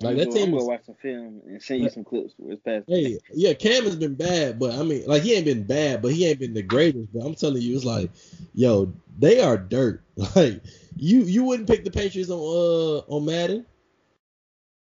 Like 0.00 0.16
that 0.16 0.32
team. 0.32 0.44
I'm 0.44 0.50
gonna 0.52 0.64
watch 0.64 0.84
some 0.84 0.94
film 0.96 1.40
and 1.46 1.62
send 1.62 1.82
you 1.82 1.90
some 1.90 2.04
clips 2.04 2.34
where 2.36 2.52
it's 2.52 2.62
past. 2.62 2.84
Hey, 2.86 3.18
yeah, 3.32 3.54
Cam 3.54 3.84
has 3.84 3.96
been 3.96 4.14
bad, 4.14 4.58
but 4.58 4.74
I 4.74 4.82
mean, 4.82 5.06
like 5.06 5.22
he 5.22 5.34
ain't 5.34 5.46
been 5.46 5.64
bad, 5.64 6.02
but 6.02 6.12
he 6.12 6.26
ain't 6.26 6.38
been 6.38 6.54
the 6.54 6.62
greatest. 6.62 7.12
But 7.12 7.24
I'm 7.24 7.34
telling 7.34 7.62
you, 7.62 7.74
it's 7.74 7.84
like, 7.84 8.10
yo, 8.54 8.92
they 9.18 9.40
are 9.40 9.56
dirt. 9.56 10.02
Like 10.34 10.62
you, 10.96 11.20
you 11.22 11.44
wouldn't 11.44 11.68
pick 11.68 11.84
the 11.84 11.90
Patriots 11.90 12.30
on 12.30 12.38
uh 12.38 12.98
on 13.14 13.24
Madden. 13.24 13.66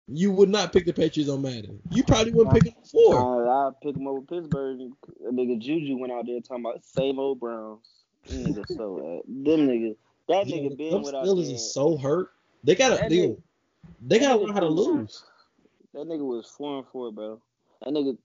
You 0.07 0.31
would 0.31 0.47
not 0.49 0.71
pick 0.71 0.85
the 0.85 0.93
Patriots 0.93 1.29
on 1.29 1.41
Madden. 1.41 1.81
You 1.91 2.03
probably 2.03 2.31
wouldn't 2.31 2.53
pick 2.53 2.63
them 2.63 2.73
before. 2.81 3.17
Uh, 3.17 3.49
I 3.49 3.71
pick 3.83 3.93
them 3.93 4.07
over 4.07 4.21
Pittsburgh. 4.21 4.79
A 5.27 5.31
nigga 5.31 5.59
Juju 5.59 5.97
went 5.97 6.13
out 6.13 6.25
there 6.25 6.39
talking 6.39 6.63
about 6.63 6.85
same 6.85 7.19
old 7.19 7.41
Browns. 7.41 7.96
Nigga, 8.31 8.67
so 8.75 8.97
uh, 8.97 9.21
them 9.27 9.67
niggas. 9.67 9.95
That 10.27 10.47
yeah, 10.47 10.57
nigga 10.57 10.77
been 10.77 11.01
without. 11.01 11.25
Steelers 11.25 11.53
is 11.53 11.73
so 11.73 11.97
hurt. 11.97 12.31
They 12.63 12.75
gotta. 12.75 13.07
They, 13.09 13.35
they 14.01 14.19
gotta 14.19 14.39
learn 14.39 14.53
how 14.53 14.59
to 14.59 14.67
lose. 14.67 15.23
That 15.93 16.07
nigga 16.07 16.25
was 16.25 16.47
four 16.47 16.79
and 16.79 16.87
four, 16.87 17.11
bro. 17.11 17.41
That 17.81 17.93
nigga 17.93 18.17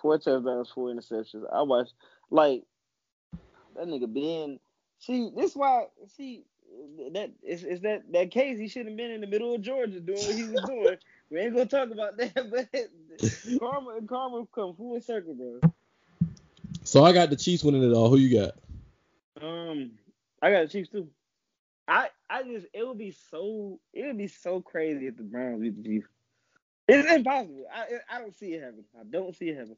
four 0.00 0.18
touchdowns, 0.18 0.70
four 0.70 0.88
interceptions. 0.88 1.44
I 1.52 1.62
watched 1.62 1.94
like 2.30 2.62
that 3.74 3.86
nigga 3.86 4.12
Ben. 4.12 4.58
See, 4.98 5.30
this 5.34 5.56
why 5.56 5.86
see 6.06 6.44
that 7.12 7.32
is 7.42 7.64
is 7.64 7.80
that 7.80 8.02
that 8.12 8.30
case 8.30 8.58
he 8.58 8.68
should 8.68 8.86
have 8.86 8.96
been 8.96 9.10
in 9.10 9.20
the 9.20 9.26
middle 9.26 9.54
of 9.54 9.62
Georgia 9.62 10.00
doing 10.00 10.18
what 10.18 10.34
he 10.34 10.44
was 10.44 10.62
doing. 10.66 10.96
we 11.30 11.38
ain't 11.38 11.54
gonna 11.54 11.66
talk 11.66 11.90
about 11.90 12.16
that, 12.18 12.34
but 12.50 13.58
karma 13.60 14.00
karma 14.06 14.46
come 14.54 14.74
full 14.74 15.00
circle, 15.00 15.34
bro. 15.34 15.60
So 16.84 17.04
I 17.04 17.12
got 17.12 17.30
the 17.30 17.36
Chiefs 17.36 17.64
winning 17.64 17.82
it 17.82 17.94
all. 17.94 18.10
Who 18.10 18.16
you 18.16 18.38
got? 18.38 18.52
Um, 19.42 19.92
I 20.40 20.50
got 20.50 20.62
the 20.62 20.68
Chiefs 20.68 20.90
too. 20.90 21.08
I 21.88 22.08
I 22.30 22.42
just 22.44 22.66
it 22.72 22.86
would 22.86 22.98
be 22.98 23.14
so 23.30 23.80
it 23.92 24.06
would 24.06 24.18
be 24.18 24.28
so 24.28 24.60
crazy 24.60 25.06
if 25.08 25.16
the 25.16 25.22
Browns 25.24 25.60
beat 25.60 25.76
the 25.76 25.82
Chiefs. 25.88 26.06
It's 26.88 27.10
impossible. 27.12 27.64
I 27.74 28.16
I 28.16 28.20
don't 28.20 28.36
see 28.36 28.52
it 28.54 28.62
happen. 28.62 28.84
I 28.98 29.04
don't 29.04 29.34
see 29.36 29.48
it 29.48 29.56
happen. 29.58 29.76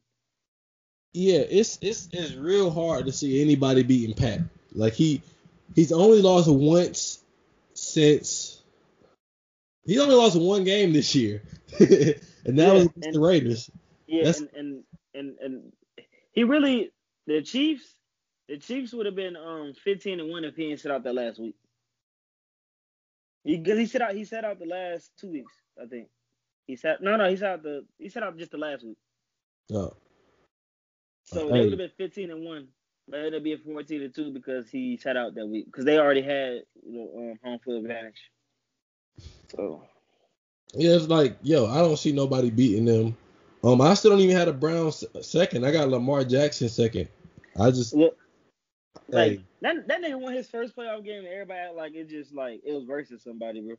Yeah, 1.13 1.39
it's 1.39 1.79
it's 1.81 2.09
it's 2.13 2.35
real 2.35 2.71
hard 2.71 3.07
to 3.07 3.13
see 3.13 3.41
anybody 3.41 3.83
beating 3.83 4.15
Pat. 4.15 4.41
Like 4.75 4.93
he 4.95 5.23
he's 5.75 5.93
only 5.93 6.21
lost 6.21 6.49
once 6.51 7.23
since 7.75 8.63
he 9.87 9.99
only 9.99 10.15
lost 10.15 10.39
one 10.39 10.65
game 10.65 10.93
this 10.93 11.15
year, 11.15 11.43
and 11.79 12.59
that 12.59 12.67
Yeah, 12.67 12.73
was 12.73 12.89
and- 13.03 13.15
the 13.15 13.21
Raiders. 13.21 13.71
Yeah, 14.07 14.25
That's- 14.25 14.41
and, 14.41 14.51
and 14.59 14.85
and 15.15 15.39
and 15.41 15.73
he 16.33 16.45
really 16.45 16.91
the 17.27 17.41
Chiefs 17.43 17.95
the 18.49 18.59
Chiefs 18.59 18.93
would 18.93 19.07
have 19.07 19.17
been 19.17 19.37
um 19.37 19.75
15 19.85 20.21
and 20.21 20.31
one 20.31 20.45
if 20.45 20.57
he 20.57 20.69
didn't 20.69 20.81
sit 20.81 20.91
out 20.93 21.05
that 21.05 21.15
last 21.15 21.41
week. 21.41 21.57
He 23.45 23.57
he 23.65 23.87
sit 23.87 24.03
out 24.03 24.15
he 24.15 24.25
sat 24.25 24.45
out 24.45 24.59
the 24.59 24.67
last 24.67 25.11
two 25.19 25.31
weeks 25.31 25.53
I 25.83 25.87
think. 25.87 26.09
He 26.67 26.77
sat 26.77 27.03
no 27.03 27.17
no 27.17 27.29
he 27.29 27.37
sat 27.37 27.51
out 27.51 27.63
the 27.63 27.85
he 27.99 28.09
sat 28.09 28.23
out 28.23 28.39
just 28.39 28.53
the 28.53 28.59
last 28.59 28.85
week. 28.85 28.99
Oh, 29.75 29.95
So 31.25 31.47
Hey. 31.49 31.55
they 31.55 31.61
would 31.65 31.73
have 31.73 31.79
been 31.79 31.91
15 32.09 32.31
and 32.31 32.45
one, 32.45 32.69
but 33.09 33.21
it'll 33.21 33.41
be 33.41 33.53
a 33.55 33.59
14 33.59 34.03
and 34.03 34.15
two 34.15 34.33
because 34.33 34.71
he 34.71 34.97
sat 34.97 35.17
out 35.17 35.35
that 35.35 35.47
week 35.47 35.67
because 35.67 35.85
they 35.85 35.99
already 35.99 36.23
had 36.23 36.63
you 36.87 36.93
know 36.93 37.33
um, 37.33 37.39
home 37.43 37.59
field 37.65 37.85
advantage. 37.85 38.21
So 39.51 39.83
yeah, 40.75 40.95
it's 40.97 41.09
like 41.09 41.39
yo, 41.43 41.67
I 41.67 41.79
don't 41.79 41.99
see 41.99 42.13
nobody 42.13 42.51
beating 42.51 42.85
them. 42.87 43.17
Um, 43.65 43.81
I 43.81 43.95
still 43.95 44.11
don't 44.13 44.21
even 44.21 44.37
have 44.37 44.49
a 44.49 44.53
Browns 44.53 45.05
second. 45.23 45.65
I 45.67 45.73
got 45.73 45.89
Lamar 45.89 46.25
Jackson 46.25 46.69
second. 46.69 47.09
I 47.59 47.71
just 47.71 47.95
look 47.95 48.17
like 49.09 49.39
hey, 49.39 49.45
that 49.63 49.87
that 49.89 50.03
nigga 50.03 50.21
won 50.21 50.35
his 50.35 50.49
first 50.49 50.77
playoff 50.77 51.05
game 51.05 51.19
and 51.21 51.29
everybody 51.29 51.61
act 51.61 51.75
like 51.75 51.95
it 51.95 52.09
just 52.09 52.35
like 52.35 52.61
it 52.65 52.73
was 52.73 52.85
versus 52.85 53.23
somebody, 53.23 53.61
bro. 53.61 53.77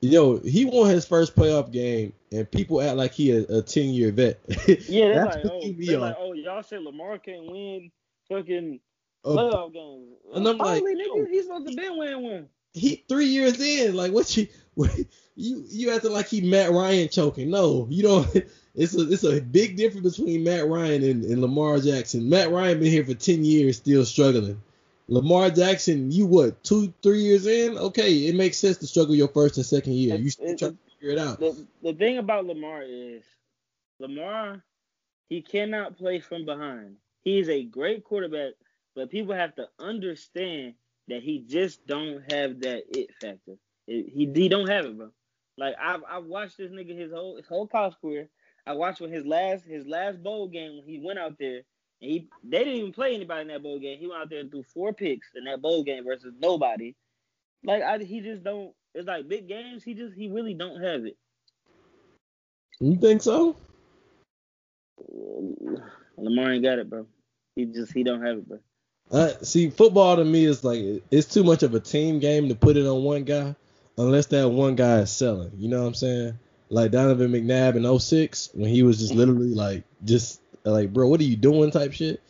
yo, 0.00 0.38
he 0.40 0.64
won 0.64 0.90
his 0.90 1.06
first 1.06 1.34
playoff 1.36 1.70
game, 1.72 2.12
and 2.32 2.50
people 2.50 2.80
act 2.82 2.96
like 2.96 3.12
he 3.12 3.30
a, 3.32 3.62
ten 3.62 3.90
year 3.90 4.12
vet. 4.12 4.40
Yeah, 4.88 5.08
they're 5.08 5.24
That's 5.24 5.36
like, 5.36 5.44
oh, 5.46 5.74
they're 5.78 5.98
like, 5.98 6.16
oh, 6.18 6.32
y'all 6.34 6.62
said 6.62 6.82
Lamar 6.82 7.18
can't 7.18 7.46
win 7.46 7.90
fucking 8.28 8.80
Uh, 9.24 9.30
playoff 9.30 9.72
games. 9.72 10.14
and 10.34 10.46
I'm 10.48 10.62
like, 10.62 10.84
Finally, 10.84 10.94
yo. 10.96 11.24
nigga, 11.24 11.28
he's 11.28 11.44
supposed 11.46 11.66
to 11.68 11.74
been 11.74 11.96
winning 11.98 12.22
one. 12.22 12.48
he 12.74 13.04
three 13.08 13.26
years 13.26 13.60
in, 13.60 13.94
like 13.94 14.12
what 14.12 14.36
you 14.36 14.46
what, 14.74 14.90
you 15.36 15.64
you 15.68 15.90
acting 15.92 16.12
like 16.12 16.28
he 16.28 16.40
Matt 16.40 16.70
Ryan 16.70 17.08
choking. 17.08 17.50
No, 17.50 17.86
you 17.90 18.02
don't. 18.02 18.26
It's 18.78 18.94
a 18.94 19.10
it's 19.10 19.24
a 19.24 19.40
big 19.40 19.76
difference 19.78 20.18
between 20.18 20.44
Matt 20.44 20.68
Ryan 20.68 21.02
and, 21.02 21.24
and 21.24 21.40
Lamar 21.40 21.78
Jackson. 21.78 22.28
Matt 22.28 22.50
Ryan 22.50 22.78
been 22.78 22.90
here 22.90 23.06
for 23.06 23.14
ten 23.14 23.42
years, 23.42 23.78
still 23.78 24.04
struggling. 24.04 24.60
Lamar 25.08 25.48
Jackson, 25.48 26.10
you 26.12 26.26
what 26.26 26.62
two 26.62 26.92
three 27.02 27.20
years 27.22 27.46
in? 27.46 27.78
Okay, 27.78 28.26
it 28.26 28.34
makes 28.34 28.58
sense 28.58 28.76
to 28.76 28.86
struggle 28.86 29.14
your 29.14 29.28
first 29.28 29.56
and 29.56 29.64
second 29.64 29.94
year. 29.94 30.16
You 30.16 30.28
still 30.28 30.58
trying 30.58 30.72
to 30.72 30.78
figure 30.98 31.10
it 31.14 31.18
out. 31.18 31.40
The 31.40 31.66
the 31.82 31.94
thing 31.94 32.18
about 32.18 32.44
Lamar 32.44 32.82
is 32.82 33.24
Lamar, 33.98 34.62
he 35.30 35.40
cannot 35.40 35.96
play 35.96 36.20
from 36.20 36.44
behind. 36.44 36.96
He 37.24 37.38
is 37.38 37.48
a 37.48 37.64
great 37.64 38.04
quarterback, 38.04 38.52
but 38.94 39.10
people 39.10 39.34
have 39.34 39.54
to 39.56 39.68
understand 39.78 40.74
that 41.08 41.22
he 41.22 41.38
just 41.38 41.86
don't 41.86 42.30
have 42.30 42.60
that 42.60 42.84
it 42.94 43.10
factor. 43.22 43.56
It- 43.86 44.10
he 44.12 44.30
he 44.34 44.48
don't 44.50 44.68
have 44.68 44.84
it, 44.84 44.98
bro. 44.98 45.10
Like 45.58 45.74
I've 45.80 46.02
I've 46.08 46.24
watched 46.24 46.58
this 46.58 46.70
nigga 46.70 46.96
his 46.96 47.12
whole 47.12 47.36
his 47.36 47.46
whole 47.46 47.66
college 47.66 47.94
career. 48.00 48.28
I 48.66 48.72
watched 48.72 49.00
when 49.00 49.12
his 49.12 49.24
last 49.24 49.64
his 49.64 49.86
last 49.86 50.22
bowl 50.22 50.48
game 50.48 50.76
when 50.76 50.84
he 50.84 51.00
went 51.02 51.18
out 51.18 51.38
there 51.38 51.62
and 52.02 52.10
he 52.10 52.28
they 52.44 52.58
didn't 52.58 52.74
even 52.74 52.92
play 52.92 53.14
anybody 53.14 53.42
in 53.42 53.48
that 53.48 53.62
bowl 53.62 53.78
game. 53.78 53.98
He 53.98 54.06
went 54.06 54.22
out 54.22 54.30
there 54.30 54.40
and 54.40 54.50
threw 54.50 54.62
four 54.62 54.92
picks 54.92 55.28
in 55.34 55.44
that 55.44 55.62
bowl 55.62 55.82
game 55.82 56.04
versus 56.04 56.34
nobody. 56.38 56.94
Like 57.64 57.82
I 57.82 57.98
he 57.98 58.20
just 58.20 58.44
don't. 58.44 58.72
It's 58.94 59.06
like 59.06 59.28
big 59.28 59.48
games. 59.48 59.82
He 59.82 59.94
just 59.94 60.14
he 60.14 60.28
really 60.28 60.54
don't 60.54 60.82
have 60.82 61.04
it. 61.04 61.16
You 62.80 62.96
think 62.96 63.22
so? 63.22 63.56
Lamar 66.16 66.52
ain't 66.52 66.64
got 66.64 66.78
it, 66.78 66.90
bro. 66.90 67.06
He 67.54 67.64
just 67.66 67.92
he 67.92 68.04
don't 68.04 68.24
have 68.24 68.38
it, 68.38 68.48
bro. 68.48 68.58
Uh, 69.10 69.32
see, 69.42 69.70
football 69.70 70.16
to 70.16 70.24
me 70.24 70.44
is 70.44 70.64
like 70.64 71.02
it's 71.10 71.32
too 71.32 71.44
much 71.44 71.62
of 71.62 71.74
a 71.74 71.80
team 71.80 72.18
game 72.18 72.48
to 72.48 72.54
put 72.54 72.76
it 72.76 72.86
on 72.86 73.04
one 73.04 73.24
guy, 73.24 73.54
unless 73.98 74.26
that 74.26 74.48
one 74.48 74.76
guy 74.76 75.00
is 75.00 75.10
selling. 75.10 75.52
You 75.56 75.68
know 75.68 75.80
what 75.80 75.88
I'm 75.88 75.94
saying? 75.94 76.38
Like 76.68 76.90
Donovan 76.90 77.32
McNabb 77.32 77.76
in 77.76 77.98
06 77.98 78.50
when 78.54 78.68
he 78.68 78.82
was 78.82 78.98
just 78.98 79.14
literally 79.14 79.54
like 79.54 79.84
just 80.04 80.40
like 80.64 80.92
bro, 80.92 81.08
what 81.08 81.20
are 81.20 81.24
you 81.24 81.36
doing 81.36 81.70
type 81.70 81.92
shit. 81.92 82.22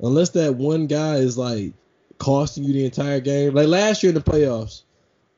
Unless 0.00 0.30
that 0.30 0.56
one 0.56 0.86
guy 0.86 1.16
is 1.16 1.38
like 1.38 1.74
costing 2.18 2.64
you 2.64 2.72
the 2.72 2.84
entire 2.84 3.20
game. 3.20 3.54
Like 3.54 3.68
last 3.68 4.02
year 4.02 4.10
in 4.10 4.14
the 4.14 4.20
playoffs, 4.20 4.82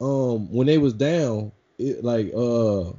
um, 0.01 0.53
when 0.53 0.67
they 0.67 0.79
was 0.79 0.93
down, 0.93 1.53
it 1.79 2.05
like 2.05 2.33
uh 2.35 2.93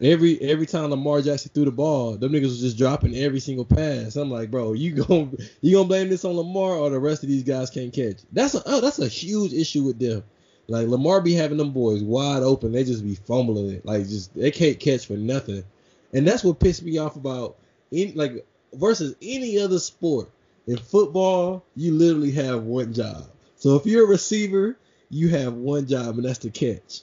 Every 0.00 0.38
every 0.42 0.66
time 0.66 0.90
Lamar 0.90 1.22
Jackson 1.22 1.50
threw 1.54 1.64
the 1.64 1.70
ball, 1.70 2.18
them 2.18 2.32
niggas 2.32 2.42
was 2.42 2.60
just 2.60 2.76
dropping 2.76 3.16
every 3.16 3.40
single 3.40 3.64
pass. 3.64 4.16
I'm 4.16 4.30
like, 4.30 4.50
bro, 4.50 4.74
you 4.74 5.02
gon' 5.02 5.34
you 5.62 5.74
gonna 5.74 5.88
blame 5.88 6.10
this 6.10 6.26
on 6.26 6.36
Lamar 6.36 6.72
or 6.72 6.90
the 6.90 6.98
rest 6.98 7.22
of 7.22 7.30
these 7.30 7.44
guys 7.44 7.70
can't 7.70 7.94
catch? 7.94 8.18
That's 8.30 8.54
a 8.54 8.62
oh, 8.66 8.82
that's 8.82 8.98
a 8.98 9.08
huge 9.08 9.54
issue 9.54 9.84
with 9.84 9.98
them. 9.98 10.22
Like 10.68 10.88
Lamar 10.88 11.20
be 11.20 11.34
having 11.34 11.58
them 11.58 11.72
boys 11.72 12.02
wide 12.02 12.42
open, 12.42 12.72
they 12.72 12.84
just 12.84 13.04
be 13.04 13.14
fumbling 13.14 13.70
it. 13.70 13.86
Like 13.86 14.02
just 14.02 14.34
they 14.34 14.50
can't 14.50 14.80
catch 14.80 15.06
for 15.06 15.14
nothing. 15.14 15.64
And 16.12 16.26
that's 16.26 16.42
what 16.42 16.60
pissed 16.60 16.82
me 16.82 16.98
off 16.98 17.16
about 17.16 17.56
any 17.92 18.12
like 18.12 18.46
versus 18.72 19.14
any 19.22 19.58
other 19.58 19.78
sport. 19.78 20.30
In 20.66 20.76
football, 20.76 21.64
you 21.76 21.92
literally 21.92 22.32
have 22.32 22.64
one 22.64 22.92
job. 22.92 23.24
So 23.54 23.76
if 23.76 23.86
you're 23.86 24.04
a 24.04 24.08
receiver, 24.08 24.76
you 25.10 25.28
have 25.28 25.54
one 25.54 25.86
job 25.86 26.16
and 26.16 26.24
that's 26.24 26.38
to 26.38 26.50
catch. 26.50 27.02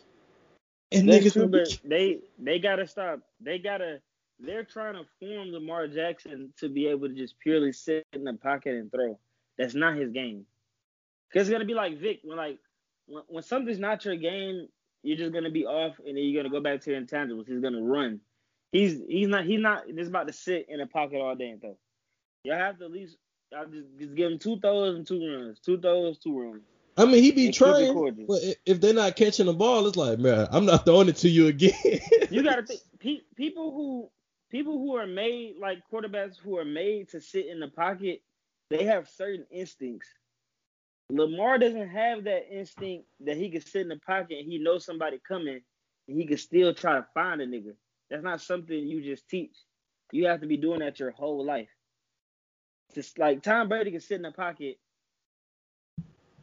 And 0.91 1.09
That's 1.09 1.25
niggas 1.25 1.33
true, 1.33 1.47
be 1.47 1.79
they 1.83 2.19
they 2.37 2.59
gotta 2.59 2.87
stop. 2.87 3.19
They 3.41 3.59
gotta. 3.59 3.99
They're 4.39 4.63
trying 4.63 4.95
to 4.95 5.05
form 5.19 5.51
Lamar 5.51 5.87
Jackson 5.87 6.53
to 6.57 6.67
be 6.67 6.87
able 6.87 7.07
to 7.07 7.15
just 7.15 7.39
purely 7.39 7.71
sit 7.71 8.05
in 8.13 8.23
the 8.25 8.33
pocket 8.33 8.75
and 8.75 8.91
throw. 8.91 9.17
That's 9.57 9.73
not 9.73 9.95
his 9.95 10.11
game. 10.11 10.45
Cause 11.31 11.43
it's 11.43 11.49
gonna 11.49 11.65
be 11.65 11.73
like 11.73 11.99
Vic 11.99 12.19
when 12.23 12.37
like 12.37 12.59
when, 13.07 13.23
when 13.27 13.43
something's 13.43 13.79
not 13.79 14.05
your 14.05 14.15
game, 14.15 14.67
you're 15.03 15.17
just 15.17 15.33
gonna 15.33 15.51
be 15.51 15.65
off, 15.65 15.97
and 15.99 16.17
then 16.17 16.23
you're 16.23 16.41
gonna 16.41 16.53
go 16.53 16.61
back 16.61 16.81
to 16.81 16.91
your 16.91 17.01
intangibles. 17.01 17.47
He's 17.47 17.61
gonna 17.61 17.81
run. 17.81 18.21
He's 18.71 19.01
he's 19.07 19.27
not 19.27 19.45
he's 19.45 19.59
not 19.59 19.83
just 19.95 20.09
about 20.09 20.27
to 20.27 20.33
sit 20.33 20.67
in 20.69 20.79
the 20.79 20.85
pocket 20.87 21.19
all 21.19 21.35
day 21.35 21.49
and 21.49 21.61
throw. 21.61 21.77
Y'all 22.43 22.57
have 22.57 22.79
to 22.79 22.85
at 22.85 22.91
least 22.91 23.17
y'all 23.51 23.65
just, 23.65 23.87
just 23.99 24.15
give 24.15 24.31
him 24.31 24.39
two 24.39 24.59
throws 24.59 24.95
and 24.95 25.05
two 25.05 25.19
runs, 25.25 25.59
two 25.59 25.79
throws, 25.79 26.17
two 26.17 26.39
runs. 26.39 26.63
I 26.95 27.05
mean, 27.05 27.23
he 27.23 27.31
be 27.31 27.45
And 27.45 27.53
trying, 27.53 28.25
but 28.27 28.39
if 28.67 28.79
they're 28.79 28.93
not 28.93 29.15
catching 29.15 29.47
the 29.47 29.53
ball, 29.53 29.87
it's 29.87 29.97
like, 29.97 30.19
man, 30.19 30.47
I'm 30.51 30.65
not 30.65 30.85
throwing 30.85 31.09
it 31.09 31.15
to 31.17 31.29
you 31.29 31.47
again. 31.47 31.73
you 32.29 32.43
gotta 32.43 32.63
think 32.67 32.81
pe- 32.99 33.21
people 33.35 33.71
who 33.71 34.09
people 34.53 34.77
who 34.77 34.95
are 34.95 35.07
made 35.07 35.55
like 35.59 35.79
quarterbacks 35.91 36.37
who 36.37 36.57
are 36.57 36.65
made 36.65 37.09
to 37.09 37.19
sit 37.19 37.47
in 37.47 37.59
the 37.59 37.67
pocket 37.67 38.21
they 38.69 38.85
have 38.85 39.09
certain 39.09 39.45
instincts 39.51 40.07
lamar 41.09 41.57
doesn't 41.57 41.89
have 41.89 42.23
that 42.23 42.47
instinct 42.51 43.05
that 43.19 43.37
he 43.37 43.49
can 43.49 43.61
sit 43.61 43.81
in 43.81 43.89
the 43.89 43.99
pocket 44.05 44.37
and 44.39 44.51
he 44.51 44.57
knows 44.57 44.85
somebody 44.85 45.19
coming 45.27 45.61
and 46.07 46.17
he 46.17 46.25
can 46.25 46.37
still 46.37 46.73
try 46.73 46.95
to 46.95 47.05
find 47.13 47.41
a 47.41 47.47
nigga 47.47 47.73
that's 48.09 48.23
not 48.23 48.41
something 48.41 48.75
you 48.75 49.01
just 49.01 49.27
teach 49.27 49.55
you 50.11 50.27
have 50.27 50.41
to 50.41 50.47
be 50.47 50.57
doing 50.57 50.79
that 50.79 50.99
your 50.99 51.11
whole 51.11 51.45
life 51.45 51.69
just 52.93 53.17
like 53.19 53.41
tom 53.41 53.67
brady 53.67 53.91
can 53.91 53.99
sit 53.99 54.15
in 54.15 54.21
the 54.21 54.31
pocket 54.31 54.77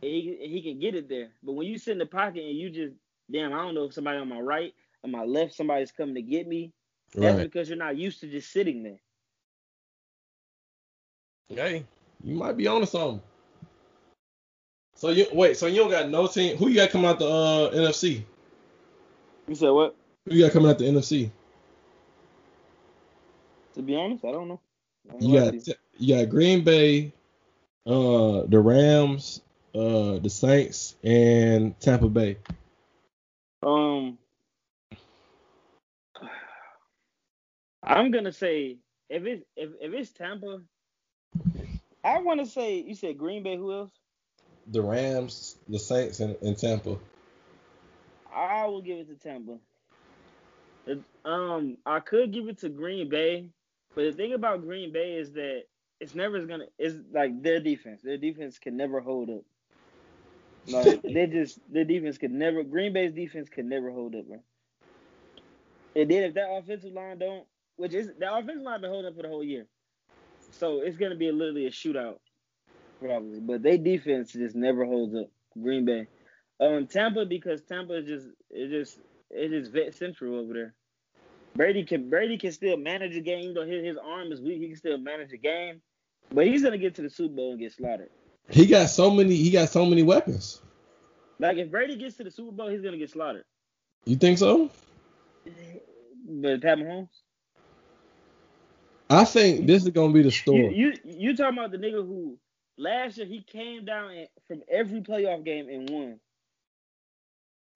and 0.03 0.11
he, 0.11 0.39
and 0.43 0.53
he 0.53 0.63
can 0.63 0.79
get 0.79 0.95
it 0.95 1.09
there 1.09 1.29
but 1.43 1.53
when 1.53 1.67
you 1.67 1.79
sit 1.79 1.93
in 1.93 1.99
the 1.99 2.07
pocket 2.07 2.45
and 2.45 2.57
you 2.57 2.71
just 2.71 2.95
damn 3.31 3.53
i 3.53 3.63
don't 3.63 3.75
know 3.75 3.85
if 3.85 3.95
somebody 3.95 4.19
on 4.19 4.29
my 4.29 4.41
right 4.41 4.75
on 5.05 5.11
my 5.11 5.25
left 5.25 5.55
somebody's 5.55 5.93
coming 5.93 6.15
to 6.15 6.23
get 6.23 6.47
me 6.47 6.73
that's 7.15 7.37
right. 7.37 7.43
because 7.43 7.69
you're 7.69 7.79
not 7.79 7.97
used 7.97 8.21
to 8.21 8.29
just 8.29 8.53
sitting 8.53 8.83
there. 8.83 9.01
Hey, 11.49 11.85
you 12.23 12.37
might 12.37 12.57
be 12.57 12.67
on 12.69 12.81
to 12.81 12.87
something. 12.87 13.21
So 15.01 15.09
you 15.09 15.27
wait, 15.33 15.57
so 15.57 15.67
you 15.67 15.77
don't 15.77 15.91
got 15.91 16.11
no 16.11 16.27
team. 16.27 16.59
Who 16.59 16.69
you 16.69 16.77
got 16.77 16.91
coming 16.91 17.07
out 17.07 17.19
the 17.19 17.27
uh, 17.27 17.71
NFC? 17.71 18.23
You 19.49 19.55
said 19.55 19.71
what? 19.71 19.97
Who 20.27 20.35
you 20.35 20.45
got 20.45 20.53
coming 20.53 20.71
out 20.71 20.77
the 20.77 20.85
NFC? 20.85 21.31
To 23.73 23.83
be 23.83 23.97
honest, 23.97 24.27
I 24.27 24.33
don't 24.33 24.49
know. 24.49 24.61
I 25.09 25.13
don't 25.13 25.23
You 25.23 25.41
know 25.41 25.53
got 25.53 25.77
you 25.97 26.17
got 26.17 26.29
Green 26.29 26.65
Bay, 26.65 27.15
uh, 27.87 28.43
the 28.47 28.61
Rams, 28.61 29.41
uh, 29.75 30.19
the 30.19 30.29
Saints, 30.29 30.97
and 31.03 31.81
Tampa 31.81 32.11
Bay. 32.11 32.37
Um, 33.63 34.19
I'm 37.83 38.11
gonna 38.11 38.33
say 38.33 38.77
if 39.09 39.25
it's 39.25 39.47
if, 39.57 39.71
if 39.81 39.95
it's 39.95 40.11
Tampa, 40.11 40.61
I 42.05 42.19
want 42.19 42.41
to 42.41 42.47
say 42.47 42.83
you 42.83 42.95
said 42.95 43.17
Green 43.17 43.43
Bay. 43.43 43.57
Who 43.57 43.73
else? 43.73 43.93
The 44.71 44.83
Rams, 44.83 45.59
the 45.69 45.79
Saints, 45.79 46.21
and, 46.21 46.37
and 46.43 46.57
Tampa. 46.59 46.99
I 48.35 48.67
will 48.67 48.83
give 48.83 48.99
it 48.99 49.09
to 49.09 49.17
Tampa. 49.17 49.59
It- 50.87 51.05
um, 51.25 51.79
I 51.87 52.01
could 52.01 52.33
give 52.33 52.49
it 52.49 52.59
to 52.61 52.69
Green 52.71 53.09
Bay, 53.11 53.51
but 53.95 54.03
the 54.05 54.13
thing 54.13 54.33
about 54.35 54.63
Green 54.63 54.93
Bay 54.93 55.17
is 55.17 55.33
that 55.33 55.65
it's 56.01 56.15
never 56.15 56.45
gonna. 56.47 56.67
It's 56.79 56.97
like 57.13 57.43
their 57.43 57.61
defense. 57.61 58.03
Their 58.03 58.19
defense 58.19 58.59
can 58.59 58.77
never 58.77 59.01
hold 59.01 59.31
up. 59.31 59.43
Like 60.67 61.03
they 61.09 61.27
just 61.27 61.61
their 61.73 61.85
defense 61.85 62.19
could 62.19 62.33
never. 62.33 62.65
Green 62.65 62.93
Bay's 62.93 63.13
defense 63.13 63.49
could 63.51 63.67
never 63.67 63.91
hold 63.93 64.15
up, 64.17 64.27
bro. 64.27 64.43
And 65.97 66.11
then 66.11 66.25
if 66.25 66.35
that 66.35 66.51
offensive 66.51 66.93
line 66.93 67.19
don't, 67.19 67.47
which 67.77 67.95
is 67.95 68.11
the 68.19 68.35
offensive 68.35 68.63
line 68.63 68.81
been 68.83 68.91
holding 68.91 69.11
up 69.11 69.17
for 69.17 69.23
the 69.23 69.29
whole 69.29 69.45
year, 69.45 69.67
so 70.51 70.81
it's 70.81 70.97
gonna 70.99 71.17
be 71.17 71.31
literally 71.33 71.67
a 71.67 71.71
shootout. 71.71 72.19
Probably, 73.01 73.41
but 73.41 73.63
they 73.63 73.79
defense 73.79 74.33
just 74.33 74.55
never 74.55 74.85
holds 74.85 75.15
up. 75.15 75.31
Green 75.61 75.85
Bay, 75.85 76.07
um, 76.61 76.87
Tampa 76.87 77.25
because 77.27 77.63
Tampa 77.63 77.97
is 77.97 78.07
just 78.07 78.29
it 78.51 78.69
just 78.71 78.99
it 79.31 79.53
is 79.53 79.69
vet 79.69 79.95
central 79.95 80.39
over 80.39 80.53
there. 80.53 80.75
Brady 81.57 81.85
can 81.85 82.09
Brady 82.09 82.39
can 82.39 82.53
still 82.53 82.77
manage 82.77 83.17
a 83.17 83.21
game 83.21 83.55
though 83.55 83.67
his, 83.67 83.85
his 83.85 83.97
arm 83.97 84.31
is 84.31 84.41
weak. 84.41 84.61
He 84.61 84.69
can 84.69 84.77
still 84.77 84.99
manage 84.99 85.33
a 85.33 85.37
game, 85.37 85.81
but 86.33 86.47
he's 86.47 86.63
gonna 86.63 86.79
get 86.79 86.95
to 86.97 87.03
the 87.03 87.11
Super 87.11 87.35
Bowl 87.35 87.51
and 87.53 87.61
get 87.61 87.73
slaughtered. 87.73 88.11
He 88.49 88.67
got 88.67 88.91
so 88.91 89.11
many. 89.11 89.35
He 89.35 89.51
got 89.51 89.69
so 89.69 89.87
many 89.87 90.03
weapons. 90.03 90.61
Like 91.39 91.57
if 91.57 91.71
Brady 91.71 91.97
gets 91.97 92.17
to 92.19 92.25
the 92.25 92.31
Super 92.31 92.53
Bowl, 92.53 92.69
he's 92.69 92.83
gonna 92.83 92.99
get 92.99 93.11
slaughtered. 93.11 93.45
You 94.05 94.17
think 94.17 94.39
so? 94.39 94.71
But 96.29 96.63
Pat 96.63 96.79
Mahomes. 96.79 97.09
I 99.09 99.25
think 99.25 99.67
this 99.67 99.83
is 99.83 99.91
gonna 99.91 100.13
be 100.13 100.23
the 100.23 100.31
story. 100.31 100.77
You, 100.77 100.93
you 101.05 101.29
you 101.31 101.37
talking 101.37 101.59
about 101.59 101.73
the 101.73 101.79
nigga 101.79 102.07
who 102.07 102.39
last 102.79 103.19
year 103.19 103.27
he 103.27 103.43
came 103.43 103.85
down 103.85 104.27
from 104.47 104.63
every 104.71 105.01
playoff 105.01 105.45
game 105.45 105.69
and 105.69 105.91
won. 105.91 106.21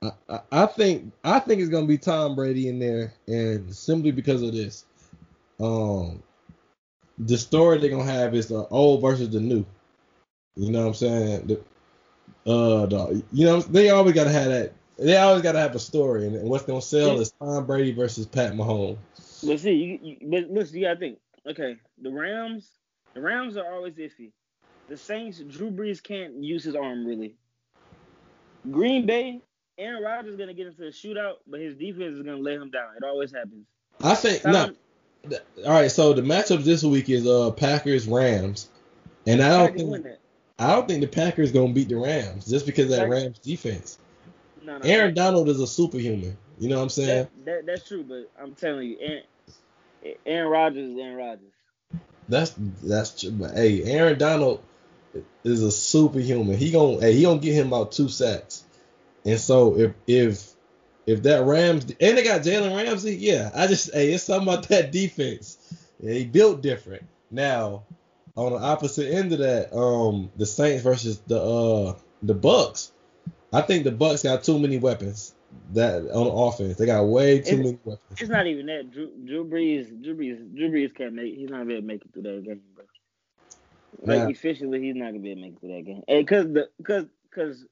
I, 0.03 0.11
I, 0.29 0.63
I 0.63 0.67
think 0.67 1.13
I 1.23 1.39
think 1.39 1.61
it's 1.61 1.71
gonna 1.71 1.87
be 1.87 1.99
Tom 1.99 2.35
Brady 2.35 2.69
in 2.69 2.79
there, 2.79 3.13
and 3.27 3.75
simply 3.75 4.11
because 4.11 4.43
of 4.43 4.53
this, 4.53 4.85
um, 5.61 6.23
the 7.19 7.39
story 7.39 7.79
they're 7.79 7.91
gonna 7.91 8.05
have 8.05 8.35
is 8.35 8.49
the 8.49 8.67
old 8.69 9.01
versus 9.01 9.31
the 9.31 9.41
new. 9.41 9.65
You 10.57 10.71
know 10.71 10.83
what 10.83 10.89
I'm 10.89 10.95
saying? 10.95 11.47
The, 11.47 11.57
uh, 12.51 12.87
the, 12.87 13.23
you 13.33 13.47
know 13.47 13.61
they 13.61 13.91
always 13.91 14.15
gotta 14.15 14.31
have 14.31 14.47
that. 14.47 14.73
They 14.99 15.17
always 15.17 15.43
gotta 15.43 15.59
have 15.59 15.75
a 15.75 15.81
story, 15.81 16.27
and, 16.27 16.37
and 16.37 16.49
what's 16.49 16.65
gonna 16.65 16.83
sell 16.83 17.21
is 17.21 17.33
Tom 17.33 17.67
Brady 17.67 17.93
versus 17.93 18.27
Pat 18.27 18.53
Mahomes. 18.53 18.99
But 19.47 19.61
see, 19.61 19.73
you, 19.73 19.99
you, 20.03 20.17
but 20.23 20.51
listen, 20.51 20.79
you 20.79 20.85
gotta 20.85 21.01
think. 21.01 21.19
Okay, 21.47 21.77
the 22.01 22.11
Rams, 22.11 22.71
the 23.15 23.21
Rams 23.21 23.57
are 23.57 23.73
always 23.73 23.95
iffy. 23.95 24.33
The 24.89 24.97
Saints, 24.97 25.39
Drew 25.41 25.71
Brees 25.71 26.03
can't 26.03 26.35
use 26.43 26.65
his 26.65 26.75
arm 26.75 27.07
really. 27.07 27.35
Green 28.71 29.07
Bay, 29.07 29.41
Aaron 29.79 30.03
Rodgers 30.03 30.33
is 30.33 30.37
gonna 30.39 30.55
get 30.55 30.67
into 30.67 30.85
a 30.87 30.91
shootout, 30.91 31.37
but 31.47 31.61
his 31.61 31.75
defense 31.77 32.17
is 32.17 32.23
gonna 32.23 32.37
let 32.37 32.55
him 32.55 32.71
down. 32.71 32.97
It 32.97 33.05
always 33.05 33.33
happens. 33.33 33.67
I 34.03 34.15
think 34.15 34.43
Tom- 34.43 34.53
no. 34.53 35.31
th- 35.31 35.43
All 35.67 35.73
right, 35.73 35.91
so 35.91 36.13
the 36.13 36.23
matchup 36.23 36.65
this 36.65 36.83
week 36.83 37.09
is 37.11 37.27
uh 37.27 37.51
Packers 37.53 38.07
Rams, 38.07 38.69
and 39.27 39.43
I 39.43 39.49
don't 39.49 39.67
Packers 39.69 40.03
think. 40.03 40.07
I 40.59 40.73
don't 40.75 40.87
think 40.87 41.01
the 41.01 41.09
Packers 41.09 41.53
gonna 41.53 41.73
beat 41.73 41.89
the 41.89 41.97
Rams 41.97 42.47
just 42.47 42.67
because 42.67 42.85
of 42.85 42.91
that 42.91 42.99
Packers- 43.01 43.23
Rams 43.25 43.39
defense. 43.41 43.99
No, 44.63 44.79
no, 44.79 44.85
Aaron 44.89 45.15
Donald 45.15 45.49
is 45.49 45.61
a 45.61 45.67
superhuman. 45.67 46.37
You 46.59 46.69
know 46.69 46.77
what 46.77 46.85
I'm 46.85 46.89
saying? 46.89 47.29
that, 47.45 47.45
that, 47.45 47.67
that's 47.67 47.87
true, 47.87 48.05
but 48.05 48.31
I'm 48.41 48.55
telling 48.55 48.89
you, 48.89 48.97
Aaron, 49.01 49.23
Aaron 50.25 50.51
Rodgers 50.51 50.91
is 50.91 50.99
Aaron 50.99 51.17
Rodgers. 51.17 51.53
That's 52.29 52.55
that's 52.83 53.21
true. 53.21 53.33
But 53.33 53.55
hey, 53.55 53.83
Aaron 53.85 54.19
Donald 54.19 54.63
is 55.45 55.63
a 55.63 55.71
superhuman. 55.71 56.57
He 56.57 56.71
gonna 56.71 57.01
hey, 57.01 57.13
he 57.15 57.23
gonna 57.23 57.41
get 57.41 57.55
him 57.55 57.69
about 57.69 57.93
two 57.93 58.09
sacks. 58.09 58.65
And 59.25 59.39
so 59.39 59.77
if 59.79 59.93
if 60.07 60.51
if 61.07 61.23
that 61.25 61.45
Rams 61.45 61.85
and 62.01 62.19
they 62.19 62.23
got 62.25 62.43
Jalen 62.43 62.75
Ramsey, 62.77 63.17
yeah, 63.17 63.51
I 63.55 63.67
just 63.67 63.93
hey, 63.95 64.13
it's 64.13 64.25
something 64.25 64.49
about 64.49 64.69
that 64.69 64.93
defense. 64.93 65.59
Yeah, 66.01 66.13
he 66.15 66.25
built 66.25 66.63
different. 66.63 67.05
Now 67.31 67.85
on 68.37 68.53
the 68.53 68.59
opposite 68.59 69.13
end 69.13 69.33
of 69.33 69.39
that, 69.39 69.73
um, 69.77 70.31
the 70.37 70.47
Saints 70.47 70.83
versus 70.83 71.21
the 71.21 71.41
uh 71.41 71.95
the 72.23 72.35
Bucks. 72.35 72.93
I 73.53 73.61
think 73.61 73.85
the 73.85 73.93
Bucks 73.93 74.23
got 74.23 74.43
too 74.43 74.59
many 74.59 74.79
weapons 74.79 75.35
that 75.73 76.03
on 76.11 76.27
offense. 76.49 76.77
They 76.77 76.87
got 76.87 77.05
way 77.05 77.39
too 77.39 77.43
It's- 77.43 77.59
many 77.59 77.79
weapons. 77.85 78.19
It's 78.19 78.29
not 78.31 78.47
even 78.49 78.67
that. 78.67 78.91
Drew, 78.91 79.11
Drew 79.25 79.45
Brees, 79.45 80.03
Drew 80.03 80.17
Brees, 80.17 80.57
Drew 80.57 80.71
Brees 80.71 80.95
can't 80.95 81.13
make. 81.15 81.37
He's 81.37 81.49
not 81.49 81.59
gonna 81.59 81.67
be 81.67 81.73
able 81.75 81.83
to 81.83 81.87
make 81.87 82.03
it 82.05 82.13
through 82.13 82.23
that 82.23 82.45
game. 82.45 82.61
Like 84.03 84.21
Yeah. 84.21 84.29
efficiently, 84.29 84.83
he's 84.83 84.97
not 84.97 85.07
gonna 85.07 85.21
be 85.21 85.31
able 85.31 85.43
to 85.43 85.47
make 85.47 85.57
it 85.57 85.61
through 85.61 85.75
that 85.75 85.85
game. 85.85 86.03
And 86.09 86.27
cause 86.29 86.47
the 86.53 86.71
cause 86.83 87.07
cause 87.31 87.67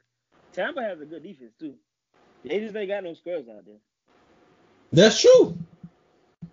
Tampa 0.52 0.82
has 0.82 1.00
a 1.00 1.06
good 1.06 1.22
defense 1.22 1.52
too. 1.58 1.74
They 2.44 2.60
just 2.60 2.76
ain't 2.76 2.88
got 2.88 3.04
no 3.04 3.14
scrubs 3.14 3.48
out 3.48 3.64
there. 3.64 3.78
That's 4.92 5.20
true. 5.20 5.56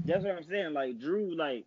That's 0.06 0.24
what 0.24 0.36
I'm 0.36 0.44
saying. 0.44 0.74
Like 0.74 1.00
Drew, 1.00 1.36
like 1.36 1.66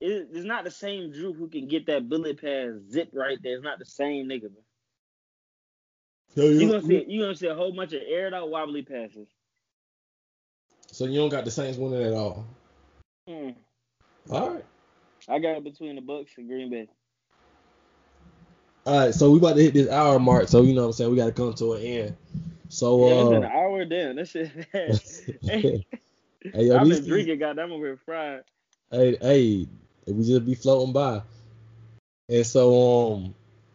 it, 0.00 0.28
it's 0.32 0.44
not 0.44 0.64
the 0.64 0.70
same 0.70 1.12
Drew 1.12 1.32
who 1.32 1.48
can 1.48 1.68
get 1.68 1.86
that 1.86 2.08
bullet 2.08 2.40
pass 2.40 2.72
zip 2.90 3.10
right 3.12 3.38
there. 3.42 3.54
It's 3.54 3.64
not 3.64 3.78
the 3.78 3.84
same 3.84 4.28
nigga. 4.28 4.50
So 6.34 6.42
You 6.42 6.66
gonna 6.68 6.82
see 6.82 7.04
you 7.06 7.20
gonna 7.20 7.36
see 7.36 7.46
a 7.46 7.54
whole 7.54 7.72
bunch 7.72 7.92
of 7.92 8.02
aired 8.06 8.34
out 8.34 8.50
wobbly 8.50 8.82
passes. 8.82 9.28
So 10.90 11.06
you 11.06 11.18
don't 11.18 11.28
got 11.28 11.44
the 11.44 11.50
Saints 11.50 11.78
winning 11.78 12.02
at 12.02 12.12
all. 12.12 12.44
Hmm. 13.28 13.50
All 14.30 14.50
right. 14.50 14.64
I 15.28 15.38
got 15.38 15.56
it 15.56 15.64
between 15.64 15.96
the 15.96 16.02
Bucks 16.02 16.32
and 16.36 16.48
Green 16.48 16.70
Bay. 16.70 16.88
All 18.86 18.98
right, 18.98 19.14
so 19.14 19.30
we 19.30 19.38
about 19.38 19.56
to 19.56 19.62
hit 19.62 19.72
this 19.72 19.88
hour 19.88 20.18
mark, 20.18 20.48
so 20.48 20.60
you 20.60 20.74
know 20.74 20.82
what 20.82 20.88
I'm 20.88 20.92
saying 20.92 21.10
we 21.10 21.16
got 21.16 21.26
to 21.26 21.32
come 21.32 21.54
to 21.54 21.72
an 21.72 21.82
end. 21.82 22.16
So 22.68 23.08
yeah, 23.08 23.14
it's 23.14 23.28
been 23.30 23.44
an 23.44 23.44
uh, 23.44 23.54
hour 23.54 23.84
then. 23.86 24.16
That 24.16 24.28
shit. 24.28 24.50
hey, 26.52 26.64
yo, 26.66 26.76
I've 26.76 26.88
been 26.88 27.06
drinking, 27.06 27.38
goddamn, 27.38 27.72
over 27.72 27.86
here 27.86 28.00
fried. 28.04 28.42
hey, 28.90 29.16
hey, 29.22 29.68
we 30.06 30.24
just 30.24 30.44
be 30.44 30.54
floating 30.54 30.92
by, 30.92 31.22
and 32.28 32.46
so 32.46 33.14
um, 33.14 33.34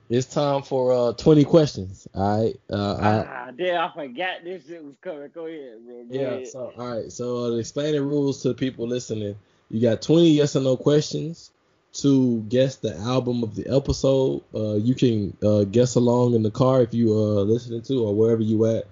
it's 0.09 0.27
time 0.27 0.61
for 0.61 0.93
uh 0.93 1.13
20 1.13 1.43
questions. 1.43 2.07
All 2.13 2.43
right, 2.43 2.59
uh, 2.69 2.95
I, 2.95 3.25
ah, 3.27 3.51
damn, 3.57 3.89
I 3.89 3.91
forgot 3.91 4.43
this 4.43 4.67
shit 4.67 4.83
was 4.83 4.95
coming. 5.01 5.27
Go 5.33 5.47
ahead, 5.47 5.77
bro. 5.87 6.03
Go 6.03 6.07
yeah. 6.11 6.21
ahead. 6.21 6.47
So 6.49 6.71
all 6.77 6.87
right, 6.87 7.11
so 7.11 7.45
uh, 7.45 7.49
to 7.49 7.55
explain 7.55 7.93
the 7.93 8.03
rules 8.03 8.43
to 8.43 8.49
the 8.49 8.53
people 8.53 8.87
listening, 8.87 9.35
you 9.71 9.81
got 9.81 10.03
20 10.03 10.29
yes 10.29 10.55
or 10.55 10.61
no 10.61 10.77
questions 10.77 11.49
to 11.91 12.41
guess 12.41 12.77
the 12.77 12.95
album 12.97 13.43
of 13.43 13.55
the 13.55 13.67
episode. 13.67 14.43
Uh, 14.53 14.75
you 14.75 14.95
can 14.95 15.35
uh, 15.43 15.63
guess 15.63 15.95
along 15.95 16.33
in 16.33 16.43
the 16.43 16.51
car 16.51 16.81
if 16.81 16.93
you 16.93 17.11
uh 17.11 17.41
listening 17.41 17.81
to 17.83 18.05
or 18.05 18.15
wherever 18.15 18.41
you 18.41 18.65
at. 18.65 18.85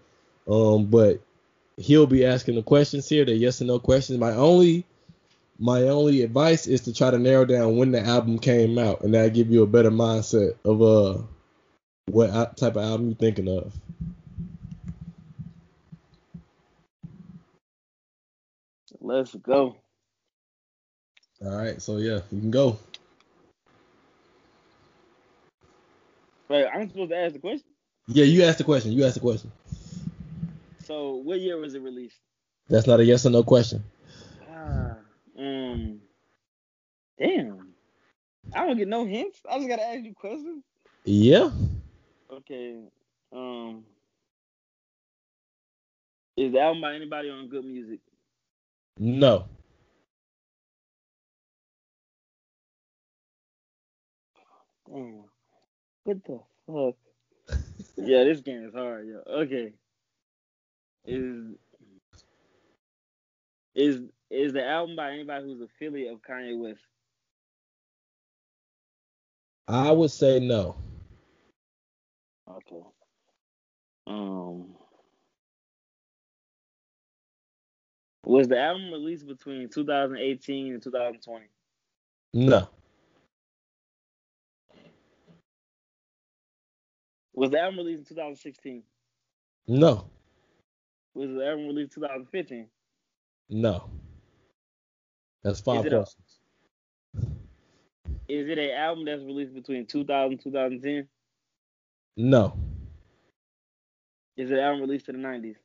Um, 0.48 0.86
but 0.86 1.22
he'll 1.78 2.08
be 2.08 2.26
asking 2.26 2.56
the 2.56 2.64
questions 2.64 3.08
here. 3.08 3.26
They're 3.26 3.36
yes 3.36 3.62
or 3.62 3.66
no 3.66 3.80
questions. 3.80 4.20
My 4.20 4.32
only 4.32 4.86
my 5.60 5.84
only 5.84 6.22
advice 6.22 6.68
is 6.68 6.82
to 6.82 6.94
try 6.94 7.12
to 7.12 7.20
narrow 7.20 7.46
down 7.46 7.78
when 7.78 7.92
the 7.92 8.02
album 8.02 8.40
came 8.40 8.78
out, 8.78 9.02
and 9.02 9.14
that'll 9.14 9.30
give 9.30 9.52
you 9.52 9.64
a 9.64 9.68
better 9.68 9.92
mindset 9.92 10.56
of 10.66 10.82
uh 10.82 11.22
what 12.06 12.58
type 12.58 12.76
of 12.76 12.84
album 12.84 13.08
you're 13.08 13.16
thinking 13.16 13.48
of. 13.48 13.74
Let's 19.00 19.36
go. 19.36 19.78
All 21.46 21.56
right, 21.56 21.82
so 21.82 21.98
yeah, 21.98 22.22
you 22.32 22.40
can 22.40 22.52
go. 22.52 22.78
Wait, 26.50 26.66
I'm 26.66 26.90
supposed 26.90 27.12
to 27.12 27.18
ask 27.18 27.34
the 27.34 27.40
question. 27.40 27.70
Yeah, 28.08 28.26
you 28.26 28.44
asked 28.44 28.58
the 28.58 28.64
question. 28.64 28.94
You 28.94 29.06
asked 29.06 29.16
the 29.16 29.20
question. 29.20 29.52
So, 30.86 31.16
what 31.16 31.40
year 31.40 31.58
was 31.58 31.76
it 31.76 31.82
released? 31.82 32.20
That's 32.70 32.88
not 32.88 33.00
a 33.00 33.06
yes 33.06 33.26
or 33.26 33.30
no 33.30 33.44
question. 33.44 33.84
Ah, 34.50 34.96
um, 35.38 36.00
damn. 37.20 37.74
I 38.54 38.66
don't 38.66 38.78
get 38.78 38.88
no 38.88 39.06
hints. 39.06 39.40
I 39.50 39.58
just 39.58 39.70
gotta 39.70 39.88
ask 39.88 40.04
you 40.04 40.14
questions. 40.16 40.64
Yeah. 41.04 41.50
Okay. 42.32 42.78
Um, 43.32 43.84
is 46.36 46.54
the 46.54 46.60
album 46.60 46.82
by 46.82 46.96
anybody 46.96 47.30
on 47.30 47.50
Good 47.50 47.66
Music? 47.66 48.00
No. 48.98 49.46
Damn. 54.90 55.24
What 56.04 56.24
the 56.26 56.40
fuck? 56.66 57.58
yeah, 57.98 58.24
this 58.24 58.42
game 58.42 58.66
is 58.66 58.74
hard, 58.74 59.08
yo. 59.08 59.22
Okay. 59.42 59.74
Is 61.06 61.56
is 63.76 64.02
is 64.30 64.54
the 64.54 64.66
album 64.66 64.96
by 64.96 65.12
anybody 65.12 65.46
who's 65.46 65.62
affiliate 65.62 66.14
of 66.14 66.22
Kanye 66.22 66.58
West? 66.58 66.82
I 69.68 69.92
would 69.92 70.12
say 70.12 70.40
no. 70.40 70.76
Okay. 72.50 72.84
Um. 74.06 74.76
Was 78.26 78.50
the 78.50 78.60
album 78.60 78.92
released 78.92 79.26
between 79.26 79.70
2018 79.70 80.74
and 80.74 80.84
2020? 80.84 81.46
No. 82.34 82.68
Was 87.38 87.52
the 87.52 87.60
album 87.60 87.78
released 87.78 88.00
in 88.00 88.06
2016? 88.16 88.82
No. 89.68 90.10
Was 91.14 91.30
the 91.30 91.46
album 91.48 91.68
released 91.68 91.96
in 91.96 92.02
2015? 92.02 92.68
No. 93.50 93.92
That's 95.44 95.60
five 95.62 95.82
Is 95.82 95.86
it 95.86 95.94
a- 95.94 95.98
questions. 95.98 96.40
Is 98.28 98.50
it 98.50 98.58
an 98.58 98.72
album 98.72 99.06
that's 99.06 99.22
released 99.22 99.54
between 99.54 99.86
2000 99.86 100.32
and 100.32 100.42
2010? 100.42 101.08
No. 102.18 102.58
Is 104.36 104.50
it 104.50 104.58
an 104.58 104.64
album 104.64 104.82
released 104.82 105.08
in 105.08 105.22
the 105.22 105.28
90s? 105.28 105.58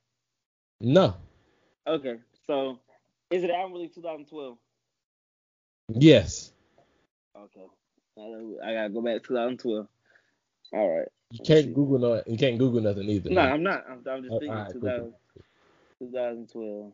No. 0.78 1.16
Okay, 1.86 2.16
so 2.46 2.80
is 3.30 3.44
it 3.44 3.48
an 3.48 3.56
album 3.56 3.72
released 3.72 3.94
2012? 3.94 4.58
Yes. 5.88 6.52
Okay, 7.34 7.66
I 8.18 8.68
I 8.68 8.74
gotta 8.74 8.90
go 8.90 9.00
back 9.00 9.22
to 9.22 9.28
2012. 9.28 9.88
All 10.74 10.98
right. 10.98 11.08
You 11.32 11.38
can't 11.42 11.72
Google 11.72 11.98
no, 11.98 12.22
you 12.26 12.36
can't 12.36 12.58
Google 12.58 12.82
nothing 12.82 13.08
either. 13.08 13.30
No, 13.30 13.40
I'm 13.40 13.62
not. 13.62 13.84
I'm, 13.88 14.04
I'm 14.06 14.22
just 14.22 14.38
thinking 14.38 14.66
2000, 14.70 15.14
2012. 16.00 16.92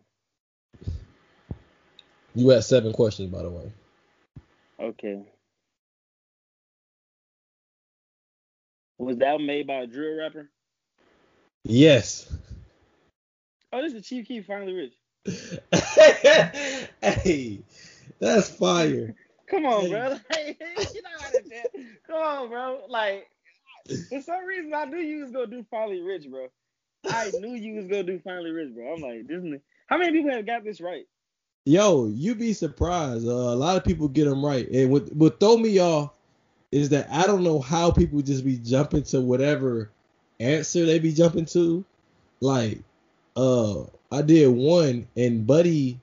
You 2.36 2.48
had 2.50 2.62
seven 2.62 2.92
questions, 2.92 3.32
by 3.32 3.42
the 3.42 3.50
way. 3.50 3.72
Okay. 4.80 5.22
Was 8.98 9.16
that 9.18 9.40
made 9.40 9.66
by 9.66 9.74
a 9.74 9.86
drill 9.88 10.18
rapper? 10.18 10.48
Yes. 11.64 12.32
Oh, 13.72 13.82
this 13.82 13.92
is 13.92 14.06
Chief 14.06 14.26
Keef 14.26 14.46
finally 14.46 14.72
rich. 14.72 14.94
hey, 17.02 17.58
that's 18.20 18.48
fire. 18.50 19.16
Come 19.50 19.66
on, 19.66 19.80
Hey. 19.82 19.90
bro. 19.90 20.08
Know 20.10 20.18
how 20.30 21.28
to 21.30 21.42
do 21.42 21.50
it. 21.50 21.86
Come 22.06 22.16
on, 22.16 22.48
bro. 22.48 22.82
Like, 22.88 23.28
for 24.08 24.20
some 24.22 24.44
reason, 24.44 24.72
I 24.74 24.84
knew 24.84 24.98
you 24.98 25.22
was 25.22 25.30
gonna 25.30 25.46
do 25.46 25.64
finally 25.70 26.00
rich, 26.00 26.28
bro. 26.30 26.48
I 27.08 27.30
knew 27.38 27.54
you 27.54 27.74
was 27.74 27.86
gonna 27.86 28.02
do 28.02 28.18
finally 28.24 28.50
rich, 28.50 28.74
bro. 28.74 28.94
I'm 28.94 29.00
like, 29.00 29.26
this. 29.26 29.42
Is, 29.42 29.60
how 29.86 29.98
many 29.98 30.12
people 30.12 30.30
have 30.30 30.46
got 30.46 30.64
this 30.64 30.80
right? 30.80 31.06
Yo, 31.64 32.06
you 32.06 32.34
be 32.34 32.52
surprised. 32.52 33.26
Uh, 33.26 33.30
a 33.30 33.56
lot 33.56 33.76
of 33.76 33.84
people 33.84 34.08
get 34.08 34.24
them 34.24 34.44
right, 34.44 34.68
and 34.70 34.90
what 34.90 35.12
what 35.14 35.38
throw 35.40 35.56
me 35.56 35.78
off 35.78 36.14
is 36.72 36.88
that 36.90 37.08
I 37.10 37.26
don't 37.26 37.42
know 37.44 37.60
how 37.60 37.90
people 37.90 38.20
just 38.22 38.44
be 38.44 38.56
jumping 38.58 39.02
to 39.04 39.20
whatever 39.20 39.90
answer 40.40 40.84
they 40.86 40.98
be 40.98 41.12
jumping 41.12 41.46
to. 41.46 41.84
Like, 42.40 42.78
uh, 43.36 43.82
I 44.12 44.22
did 44.22 44.48
one, 44.48 45.06
and 45.16 45.46
Buddy, 45.46 45.98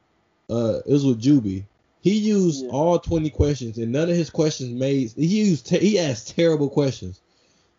uh, 0.49 0.79
it 0.85 0.91
was 0.91 1.05
with 1.05 1.21
Juby. 1.21 1.63
He 2.01 2.13
used 2.17 2.63
Yeah. 2.65 2.71
all 2.71 2.99
twenty 2.99 3.29
questions, 3.31 3.77
and 3.77 3.91
none 3.91 4.09
of 4.09 4.15
his 4.15 4.29
questions 4.29 4.71
made. 4.71 5.11
He 5.11 5.25
used 5.45 5.65
te- 5.67 5.79
he 5.79 5.97
asked 5.99 6.35
terrible 6.35 6.69
questions, 6.69 7.21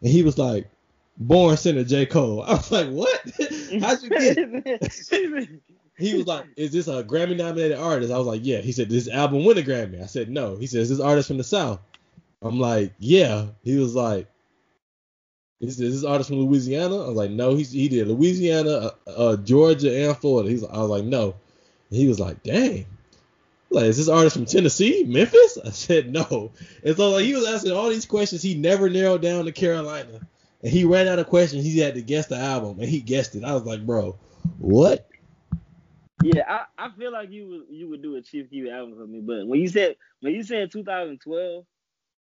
and 0.02 0.10
he 0.10 0.22
was 0.22 0.38
like, 0.38 0.68
"Born 1.18 1.56
Sinner 1.56 1.84
J 1.84 2.06
Cole." 2.06 2.42
I 2.46 2.54
was 2.54 2.70
like, 2.70 2.88
"What? 2.90 3.20
How'd 3.80 4.02
you 4.02 4.10
get?" 4.10 5.50
He 5.98 6.14
was 6.14 6.26
like, 6.26 6.44
"Is 6.56 6.72
this 6.72 6.88
a 6.88 7.02
Grammy 7.02 7.38
nominated 7.38 7.78
artist?" 7.78 8.12
I 8.12 8.18
was 8.18 8.26
like, 8.26 8.42
"Yeah." 8.44 8.60
He 8.60 8.72
said, 8.72 8.90
"This 8.90 9.08
album 9.08 9.44
win 9.44 9.56
a 9.56 9.62
Grammy." 9.62 10.02
I 10.02 10.06
said, 10.06 10.28
"No." 10.28 10.56
He 10.56 10.66
says, 10.66 10.90
this 10.90 11.00
artist 11.00 11.28
from 11.28 11.38
the 11.38 11.44
South?" 11.44 11.80
I'm 12.42 12.60
like, 12.60 12.92
"Yeah." 12.98 13.46
He 13.62 13.78
was 13.78 13.94
like, 13.94 14.28
"Is 15.60 15.78
this 15.78 16.04
artist 16.04 16.28
from 16.28 16.40
Louisiana?" 16.40 16.96
I 17.02 17.08
was 17.08 17.16
like, 17.16 17.30
"No." 17.30 17.54
He 17.54 17.64
he 17.64 17.88
did 17.88 18.08
Louisiana, 18.08 18.92
uh, 19.06 19.10
uh, 19.10 19.36
Georgia, 19.38 20.06
and 20.06 20.16
Florida. 20.18 20.50
He's 20.50 20.64
I 20.64 20.78
was 20.78 20.90
like, 20.90 21.04
"No." 21.04 21.34
And 21.88 21.98
he 21.98 22.08
was 22.08 22.20
like, 22.20 22.42
"Dang." 22.42 22.84
Like, 23.70 23.86
is 23.86 23.96
this 23.96 24.08
artist 24.08 24.36
from 24.36 24.46
Tennessee, 24.46 25.04
Memphis? 25.04 25.58
I 25.64 25.70
said 25.70 26.12
no. 26.12 26.52
And 26.84 26.96
so 26.96 27.10
like 27.10 27.24
he 27.24 27.34
was 27.34 27.46
asking 27.46 27.72
all 27.72 27.88
these 27.88 28.06
questions. 28.06 28.42
He 28.42 28.54
never 28.54 28.88
narrowed 28.88 29.22
down 29.22 29.44
to 29.44 29.52
Carolina, 29.52 30.20
and 30.62 30.72
he 30.72 30.84
ran 30.84 31.08
out 31.08 31.18
of 31.18 31.26
questions. 31.26 31.64
He 31.64 31.78
had 31.78 31.94
to 31.94 32.02
guess 32.02 32.26
the 32.26 32.36
album, 32.36 32.78
and 32.80 32.88
he 32.88 33.00
guessed 33.00 33.34
it. 33.34 33.44
I 33.44 33.54
was 33.54 33.64
like, 33.64 33.84
bro, 33.84 34.16
what? 34.58 35.08
Yeah, 36.22 36.44
I, 36.48 36.86
I 36.86 36.90
feel 36.92 37.12
like 37.12 37.30
you 37.30 37.48
would 37.48 37.62
you 37.70 37.88
would 37.88 38.02
do 38.02 38.16
a 38.16 38.22
Chief 38.22 38.48
Keef 38.50 38.68
album 38.70 38.96
for 38.96 39.06
me, 39.06 39.20
but 39.20 39.46
when 39.46 39.60
you 39.60 39.68
said 39.68 39.96
when 40.20 40.32
you 40.32 40.42
said 40.42 40.70
2012, 40.70 41.64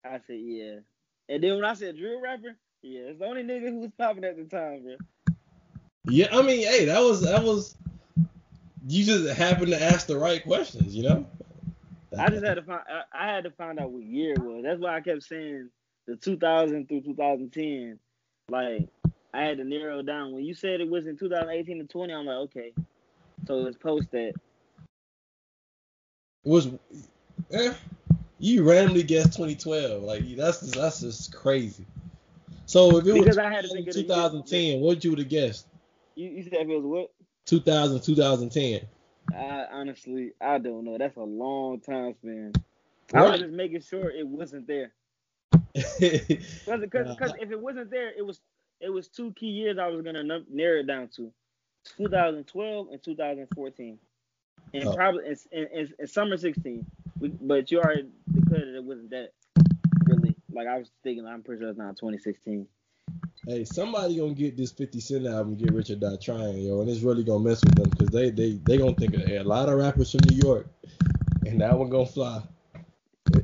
I 0.04 0.20
said 0.26 0.38
yeah, 0.40 0.80
and 1.28 1.42
then 1.42 1.54
when 1.54 1.64
I 1.64 1.74
said 1.74 1.96
drill 1.96 2.20
rapper, 2.20 2.56
yeah, 2.82 3.00
it's 3.02 3.18
the 3.18 3.24
only 3.24 3.42
nigga 3.42 3.70
who 3.70 3.80
was 3.80 3.90
popping 3.96 4.24
at 4.24 4.36
the 4.36 4.44
time, 4.44 4.82
bro. 4.82 4.96
Yeah, 6.08 6.28
I 6.30 6.42
mean, 6.42 6.66
hey, 6.66 6.84
that 6.86 7.00
was 7.00 7.22
that 7.22 7.42
was. 7.42 7.76
You 8.88 9.04
just 9.04 9.36
happened 9.36 9.68
to 9.68 9.82
ask 9.82 10.06
the 10.06 10.16
right 10.16 10.42
questions, 10.42 10.94
you 10.94 11.02
know. 11.02 11.26
I 12.18 12.30
just 12.30 12.44
had 12.44 12.54
to 12.54 12.62
find 12.62 12.82
I, 12.88 13.02
I 13.12 13.34
had 13.34 13.44
to 13.44 13.50
find 13.50 13.78
out 13.78 13.90
what 13.90 14.04
year 14.04 14.34
it 14.34 14.40
was. 14.42 14.62
That's 14.64 14.80
why 14.80 14.96
I 14.96 15.00
kept 15.00 15.24
saying 15.24 15.70
the 16.06 16.16
2000 16.16 16.88
through 16.88 17.02
2010. 17.02 17.98
Like 18.48 18.88
I 19.34 19.42
had 19.42 19.58
to 19.58 19.64
narrow 19.64 20.02
down. 20.02 20.32
When 20.32 20.44
you 20.44 20.54
said 20.54 20.80
it 20.80 20.88
was 20.88 21.06
in 21.06 21.16
2018 21.16 21.78
to 21.78 21.84
20, 21.84 22.14
I'm 22.14 22.26
like, 22.26 22.36
okay, 22.36 22.72
so 23.46 23.66
it's 23.66 23.76
post 23.76 24.10
that. 24.12 24.34
was. 26.44 26.68
Eh, 27.52 27.74
you 28.38 28.68
randomly 28.68 29.02
guessed 29.02 29.32
2012. 29.32 30.02
Like 30.02 30.36
that's 30.36 30.60
that's 30.60 31.00
just 31.00 31.34
crazy. 31.34 31.84
So 32.66 32.96
if 32.98 33.06
it 33.06 33.14
Because 33.14 33.26
was 33.28 33.38
I 33.38 33.50
had 33.50 33.64
to 33.64 33.68
think 33.68 33.88
of 33.88 33.94
the 33.94 34.00
year. 34.00 34.08
2010, 34.08 34.80
what 34.80 34.88
would 34.88 35.04
you 35.04 35.10
would 35.10 35.18
have 35.18 35.28
guessed? 35.28 35.66
You, 36.14 36.28
you 36.30 36.42
said 36.44 36.54
it 36.54 36.68
was 36.68 36.84
what? 36.84 37.10
2000, 37.46 38.00
2010. 38.02 38.80
I 39.34 39.66
honestly 39.72 40.32
I 40.40 40.58
don't 40.58 40.84
know. 40.84 40.98
That's 40.98 41.16
a 41.16 41.22
long 41.22 41.80
time 41.80 42.14
span. 42.14 42.52
I 43.14 43.22
was 43.22 43.40
just 43.40 43.52
making 43.52 43.80
sure 43.80 44.10
it 44.10 44.26
wasn't 44.26 44.66
there. 44.66 44.92
Because 45.74 47.32
if 47.40 47.50
it 47.50 47.60
wasn't 47.60 47.90
there, 47.90 48.10
it 48.16 48.24
was 48.24 48.40
it 48.80 48.90
was 48.90 49.08
two 49.08 49.32
key 49.32 49.46
years 49.46 49.78
I 49.78 49.86
was 49.88 50.02
gonna 50.02 50.22
num- 50.22 50.46
narrow 50.50 50.80
it 50.80 50.86
down 50.86 51.08
to, 51.16 51.32
2012 51.96 52.88
and 52.92 53.02
2014, 53.02 53.98
and 54.74 54.84
Oh. 54.84 54.94
probably 54.94 55.26
in, 55.26 55.36
in, 55.52 55.66
in, 55.72 55.92
in 55.98 56.06
summer 56.06 56.36
16. 56.36 56.84
We, 57.18 57.28
but 57.28 57.70
you 57.70 57.78
already 57.78 58.08
declared 58.32 58.62
that 58.68 58.76
it 58.76 58.84
wasn't 58.84 59.10
that 59.10 59.30
really. 60.04 60.34
Like 60.52 60.66
I 60.68 60.78
was 60.78 60.90
thinking, 61.02 61.26
I'm 61.26 61.42
pretty 61.42 61.60
sure 61.62 61.68
it's 61.70 61.78
not 61.78 61.96
2016. 61.96 62.66
Hey, 63.46 63.64
somebody 63.64 64.16
gonna 64.16 64.34
get 64.34 64.56
this 64.56 64.72
50 64.72 65.00
Cent 65.00 65.26
album, 65.26 65.54
get 65.54 65.72
Rich 65.72 65.90
or 65.90 65.96
Die 65.96 66.16
Trying, 66.16 66.58
yo, 66.58 66.80
and 66.80 66.90
it's 66.90 67.00
really 67.00 67.24
gonna 67.24 67.44
mess 67.44 67.64
with 67.64 67.76
them 67.76 67.88
because 67.90 68.08
they 68.08 68.30
they 68.30 68.60
they 68.64 68.76
gonna 68.76 68.94
think 68.94 69.14
of 69.14 69.22
a 69.28 69.42
lot 69.42 69.68
of 69.68 69.78
rappers 69.78 70.10
from 70.10 70.20
New 70.28 70.36
York, 70.36 70.68
and 71.46 71.60
that 71.60 71.78
one 71.78 71.88
gonna 71.88 72.06
fly. 72.06 72.42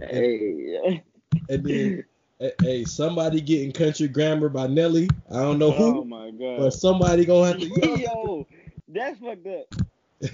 Hey, 0.00 1.02
And 1.48 1.64
then, 1.64 2.04
hey, 2.60 2.84
somebody 2.84 3.40
getting 3.40 3.72
Country 3.72 4.08
Grammar 4.08 4.48
by 4.48 4.66
Nelly. 4.66 5.08
I 5.30 5.40
don't 5.40 5.58
know 5.58 5.70
who. 5.70 6.00
oh 6.00 6.04
my 6.04 6.30
but 6.30 6.70
somebody 6.70 7.24
gonna 7.24 7.48
have 7.48 7.60
to. 7.60 7.66
Yo, 8.00 8.46
that's 8.88 9.18
fucked 9.18 9.46
up. 9.46 9.74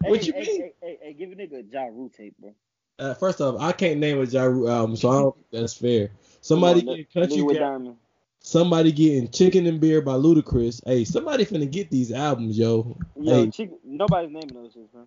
What 0.00 0.20
hey, 0.20 0.26
you 0.26 0.32
hey, 0.32 0.40
mean? 0.40 0.60
Hey, 0.60 0.72
hey, 0.82 0.98
hey, 1.02 1.12
give 1.12 1.30
a 1.30 1.36
nigga 1.36 1.60
a 1.60 1.72
Ja 1.72 1.84
Rule 1.84 2.08
tape, 2.08 2.34
bro. 2.40 2.52
Uh, 2.98 3.14
first 3.14 3.40
off, 3.40 3.60
I 3.60 3.70
can't 3.70 4.00
name 4.00 4.20
a 4.20 4.24
Ja 4.24 4.42
Rule 4.42 4.68
album, 4.68 4.96
so 4.96 5.08
I 5.08 5.20
don't 5.20 5.36
think 5.36 5.46
that's 5.52 5.74
fair. 5.74 6.10
Somebody 6.40 6.80
on, 6.80 6.86
getting 6.86 7.04
Country 7.04 7.56
Grammar. 7.56 7.94
Somebody 8.48 8.92
getting 8.92 9.30
Chicken 9.30 9.66
and 9.66 9.78
Beer 9.78 10.00
by 10.00 10.14
Ludacris. 10.14 10.80
Hey, 10.86 11.04
somebody 11.04 11.44
finna 11.44 11.70
get 11.70 11.90
these 11.90 12.10
albums, 12.10 12.56
yo. 12.56 12.96
Yo, 13.14 13.44
Hey, 13.44 13.50
chick, 13.50 13.70
nobody's 13.84 14.30
naming 14.30 14.54
those 14.54 14.72
shit, 14.72 14.88
man. 14.94 15.06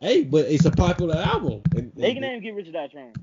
hey, 0.00 0.22
but 0.22 0.44
it's 0.44 0.64
a 0.64 0.70
popular 0.70 1.16
album. 1.16 1.60
And, 1.74 1.90
They 1.96 2.12
can 2.12 2.22
name 2.22 2.40
Get 2.40 2.54
Rich 2.54 2.68
or 2.68 2.70
Die 2.70 2.86
Trying. 2.86 3.16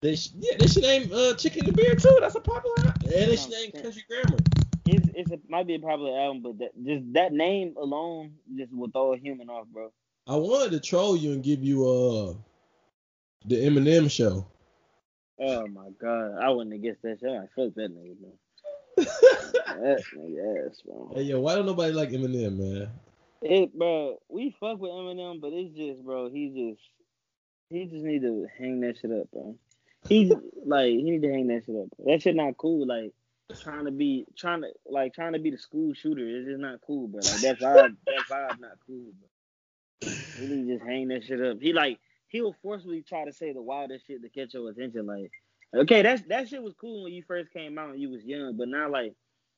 They 0.00 0.16
sh- 0.16 0.30
yeah, 0.36 0.56
they 0.58 0.66
should 0.66 0.82
name 0.82 1.12
uh, 1.14 1.34
Chicken 1.34 1.64
and 1.64 1.76
Beer 1.76 1.94
too. 1.94 2.18
That's 2.20 2.34
a 2.34 2.40
popular 2.40 2.76
album. 2.78 3.02
And 3.04 3.12
they 3.12 3.36
should 3.36 3.50
name. 3.50 3.70
Country 3.70 4.04
Grammar. 4.08 4.38
It's 4.84 5.08
it's 5.14 5.30
a, 5.30 5.38
might 5.48 5.68
be 5.68 5.76
a 5.76 5.78
popular 5.78 6.18
album, 6.18 6.42
but 6.42 6.58
that 6.58 6.84
just 6.84 7.12
that 7.12 7.32
name 7.32 7.76
alone 7.80 8.32
just 8.56 8.72
will 8.72 8.90
throw 8.90 9.14
a 9.14 9.16
human 9.16 9.48
off, 9.48 9.68
bro. 9.68 9.92
I 10.26 10.34
wanted 10.34 10.72
to 10.72 10.80
troll 10.80 11.16
you 11.16 11.34
and 11.34 11.44
give 11.44 11.62
you 11.62 11.88
uh 11.88 12.34
the 13.46 13.64
Eminem 13.64 14.10
show. 14.10 14.48
Oh 15.44 15.66
my 15.66 15.88
god, 16.00 16.38
I 16.40 16.50
wouldn't 16.50 16.72
have 16.72 16.82
guessed 16.82 17.02
that 17.02 17.18
shit. 17.18 17.28
I'm 17.28 17.48
fuck 17.56 17.74
that 17.74 17.90
nigga, 17.90 18.14
man. 18.20 18.32
That 18.96 20.02
nigga 20.16 20.68
ass, 20.70 20.80
bro. 20.82 21.10
hey 21.16 21.22
yo, 21.22 21.40
why 21.40 21.56
don't 21.56 21.66
nobody 21.66 21.92
like 21.92 22.10
Eminem, 22.10 22.56
man? 22.56 22.90
It, 23.40 23.76
bro, 23.76 24.18
we 24.28 24.54
fuck 24.60 24.78
with 24.78 24.92
Eminem, 24.92 25.40
but 25.40 25.52
it's 25.52 25.76
just, 25.76 26.04
bro, 26.04 26.30
he 26.30 26.48
just, 26.48 26.82
he 27.70 27.86
just 27.86 28.04
need 28.04 28.22
to 28.22 28.46
hang 28.56 28.80
that 28.82 28.98
shit 28.98 29.10
up, 29.10 29.32
bro. 29.32 29.56
He 30.08 30.32
like 30.64 30.90
he 30.90 31.02
need 31.02 31.22
to 31.22 31.32
hang 31.32 31.48
that 31.48 31.64
shit 31.66 31.74
up. 31.74 31.88
Bro. 31.96 32.12
That 32.12 32.22
shit 32.22 32.36
not 32.36 32.56
cool. 32.56 32.86
Like 32.86 33.12
trying 33.60 33.86
to 33.86 33.90
be, 33.90 34.26
trying 34.36 34.62
to 34.62 34.68
like 34.86 35.12
trying 35.12 35.32
to 35.32 35.40
be 35.40 35.50
the 35.50 35.58
school 35.58 35.92
shooter. 35.92 36.24
It's 36.24 36.46
just 36.46 36.60
not 36.60 36.82
cool, 36.86 37.08
bro. 37.08 37.20
Like 37.20 37.40
that 37.40 37.58
vibe, 37.58 37.96
that 38.06 38.24
vibe 38.30 38.60
not 38.60 38.78
cool, 38.86 39.10
bro. 39.18 40.12
He 40.38 40.46
need 40.46 40.68
to 40.68 40.74
just 40.76 40.86
hang 40.86 41.08
that 41.08 41.24
shit 41.24 41.40
up. 41.40 41.60
He 41.60 41.72
like 41.72 41.98
he'll 42.32 42.56
forcefully 42.62 43.04
try 43.06 43.24
to 43.24 43.32
say 43.32 43.52
the 43.52 43.62
wildest 43.62 44.06
shit 44.06 44.22
to 44.22 44.28
catch 44.28 44.54
your 44.54 44.68
attention. 44.70 45.06
Like, 45.06 45.30
okay, 45.74 46.02
that's 46.02 46.22
that 46.22 46.48
shit 46.48 46.62
was 46.62 46.74
cool 46.80 47.04
when 47.04 47.12
you 47.12 47.22
first 47.28 47.52
came 47.52 47.78
out 47.78 47.90
and 47.90 48.00
you 48.00 48.10
was 48.10 48.24
young, 48.24 48.56
but 48.56 48.68
now 48.68 48.90
like 48.90 49.14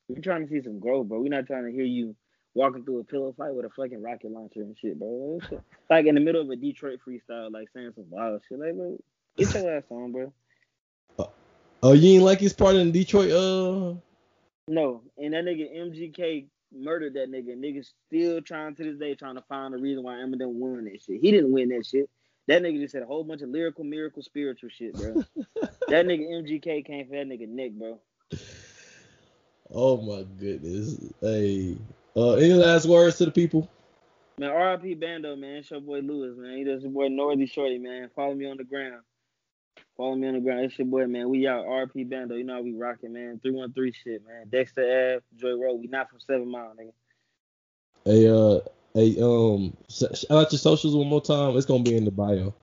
we're 0.09 0.21
trying 0.21 0.47
to 0.47 0.53
see 0.53 0.63
some 0.63 0.81
growth, 0.81 1.09
bro. 1.09 1.21
We're 1.21 1.29
not 1.29 1.47
trying 1.47 1.65
to 1.65 1.73
hear 1.73 1.85
you 1.85 2.15
walking 2.53 2.85
through 2.85 3.01
a 3.01 3.05
pillow 3.05 3.35
fight 3.37 3.55
with 3.55 3.65
a 3.65 3.71
fucking 3.71 4.03
rocket 4.03 4.31
launcher 4.31 4.61
and 4.61 4.77
shit, 4.79 4.99
bro. 4.99 5.41
Like 5.91 6.07
in 6.07 6.15
the 6.15 6.21
middle 6.21 6.41
of 6.41 6.51
a 6.51 6.57
Detroit 6.57 6.99
freestyle, 7.07 7.53
like 7.53 7.69
saying 7.75 7.93
some 7.95 8.07
wild 8.09 8.43
shit. 8.49 8.59
Like, 8.59 8.75
bro, 8.75 8.99
get 9.37 9.55
your 9.55 9.77
ass 9.77 9.85
on, 9.91 10.13
bro. 10.13 10.33
Oh, 11.83 11.93
you 11.93 12.15
ain't 12.15 12.25
like 12.25 12.41
his 12.41 12.55
part 12.55 12.77
in 12.77 12.93
Detroit? 12.93 13.31
Uh, 13.31 13.95
No, 14.67 15.03
and 15.19 15.35
that 15.35 15.45
nigga 15.45 15.71
MGK 15.77 16.47
murdered 16.75 17.13
that 17.15 17.31
nigga. 17.31 17.55
Niggas 17.57 17.93
still 18.07 18.41
trying 18.41 18.75
to 18.77 18.85
this 18.85 18.99
day 18.99 19.15
trying 19.15 19.35
to 19.35 19.43
find 19.43 19.75
a 19.75 19.79
reason 19.79 20.03
why 20.03 20.15
Eminem 20.15 20.49
won 20.55 20.85
that 20.85 21.03
shit. 21.03 21.21
He 21.21 21.31
didn't 21.31 21.53
win 21.53 21.69
that 21.69 21.85
shit. 21.87 22.09
That 22.47 22.63
nigga 22.63 22.81
just 22.81 22.93
said 22.93 23.03
a 23.03 23.07
whole 23.07 23.25
bunch 23.25 23.43
of 23.43 23.49
lyrical, 23.49 23.85
miracle, 23.85 24.23
spiritual 24.23 24.69
shit, 24.69 24.95
bro. 24.95 25.15
that 25.89 26.07
nigga 26.07 26.29
MGK 26.29 26.85
came 26.85 27.07
for 27.07 27.13
that 27.13 27.27
nigga 27.27 27.49
Nick, 27.49 27.73
bro. 27.73 27.99
oh 29.73 29.97
my 30.03 30.25
goodness. 30.39 30.99
Hey, 31.21 31.77
uh, 32.17 32.35
any 32.35 32.53
last 32.53 32.87
words 32.87 33.17
to 33.19 33.25
the 33.25 33.31
people? 33.31 33.69
Man, 34.37 34.51
RIP 34.51 35.01
Bando, 35.01 35.37
man. 35.37 35.57
It's 35.57 35.71
your 35.71 35.81
boy 35.81 36.01
Lewis, 36.01 36.37
man. 36.37 36.59
He 36.59 36.65
does 36.65 36.83
your 36.83 36.91
boy 36.91 37.09
Northy 37.09 37.51
Shorty, 37.51 37.79
man. 37.79 38.11
Follow 38.15 38.35
me 38.35 38.51
on 38.51 38.57
the 38.57 38.65
ground. 38.65 39.03
Follow 39.97 40.17
me 40.17 40.27
on 40.27 40.35
the 40.35 40.41
ground. 40.41 40.65
It's 40.65 40.79
your 40.79 40.89
boy, 40.89 41.07
man. 41.07 41.29
We 41.31 41.47
out 41.47 41.67
RP 41.67 42.09
Bando. 42.11 42.35
You 42.35 42.45
know 42.45 42.55
how 42.55 42.63
we 42.63 42.75
rocking, 42.75 43.13
man. 43.13 43.39
313 43.41 43.93
shit, 43.93 44.27
man. 44.27 44.49
Dexter 44.49 44.83
Ave, 44.83 45.21
Joy 45.37 45.57
Road. 45.57 45.81
We 45.81 45.87
not 45.87 46.11
from 46.11 46.19
Seven 46.19 46.51
Mile, 46.51 46.75
nigga. 46.79 46.93
Hey, 48.05 48.29
uh, 48.29 48.61
hey, 48.95 49.17
um, 49.21 49.77
shout 49.91 50.25
out 50.31 50.53
your 50.53 50.59
socials 50.59 50.95
one 50.95 51.09
more 51.09 51.21
time. 51.21 51.57
It's 51.57 51.67
gonna 51.67 51.83
be 51.83 51.97
in 51.97 52.05
the 52.05 52.11
bio. 52.11 52.55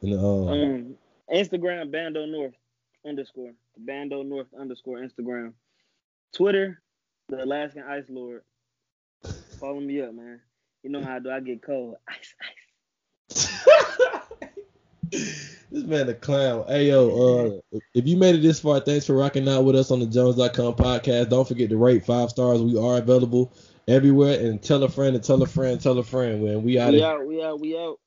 And, 0.00 0.14
um, 0.14 0.48
um 0.48 0.94
Instagram 1.32 1.90
Bando 1.92 2.26
North 2.26 2.54
underscore 3.06 3.52
Bando 3.76 4.22
North 4.22 4.48
underscore 4.58 4.98
Instagram. 4.98 5.52
Twitter, 6.34 6.82
the 7.28 7.44
Alaskan 7.44 7.84
Ice 7.88 8.06
Lord. 8.08 8.42
Follow 9.60 9.80
me 9.80 10.00
up, 10.00 10.14
man. 10.14 10.40
You 10.82 10.90
know 10.90 11.02
how 11.02 11.16
I 11.16 11.18
do 11.20 11.30
I 11.30 11.40
get 11.40 11.62
cold? 11.62 11.94
Ice, 12.08 12.34
ice. 12.40 13.48
this 15.70 15.84
man 15.84 16.08
a 16.08 16.14
clown. 16.14 16.64
Hey 16.66 16.88
yo, 16.88 17.60
uh, 17.72 17.78
if 17.94 18.06
you 18.06 18.16
made 18.16 18.34
it 18.34 18.42
this 18.42 18.60
far, 18.60 18.80
thanks 18.80 19.06
for 19.06 19.14
rocking 19.14 19.48
out 19.48 19.64
with 19.64 19.76
us 19.76 19.90
on 19.90 20.00
the 20.00 20.06
Jones.com 20.06 20.74
podcast. 20.74 21.28
Don't 21.28 21.46
forget 21.46 21.68
to 21.70 21.76
rate 21.76 22.04
five 22.04 22.30
stars. 22.30 22.62
We 22.62 22.78
are 22.78 22.98
available 22.98 23.52
everywhere. 23.92 24.40
And 24.40 24.62
tell 24.62 24.82
a 24.84 24.88
friend 24.88 25.14
and 25.16 25.24
tell 25.24 25.42
a 25.42 25.46
friend, 25.46 25.80
tell 25.80 25.98
a 25.98 26.04
friend. 26.04 26.42
When 26.42 26.62
we 26.62 26.78
out. 26.78 26.92
We 26.92 27.02
out. 27.02 27.26
We 27.26 27.42
out. 27.44 27.60
We 27.60 27.78
out. 27.78 27.98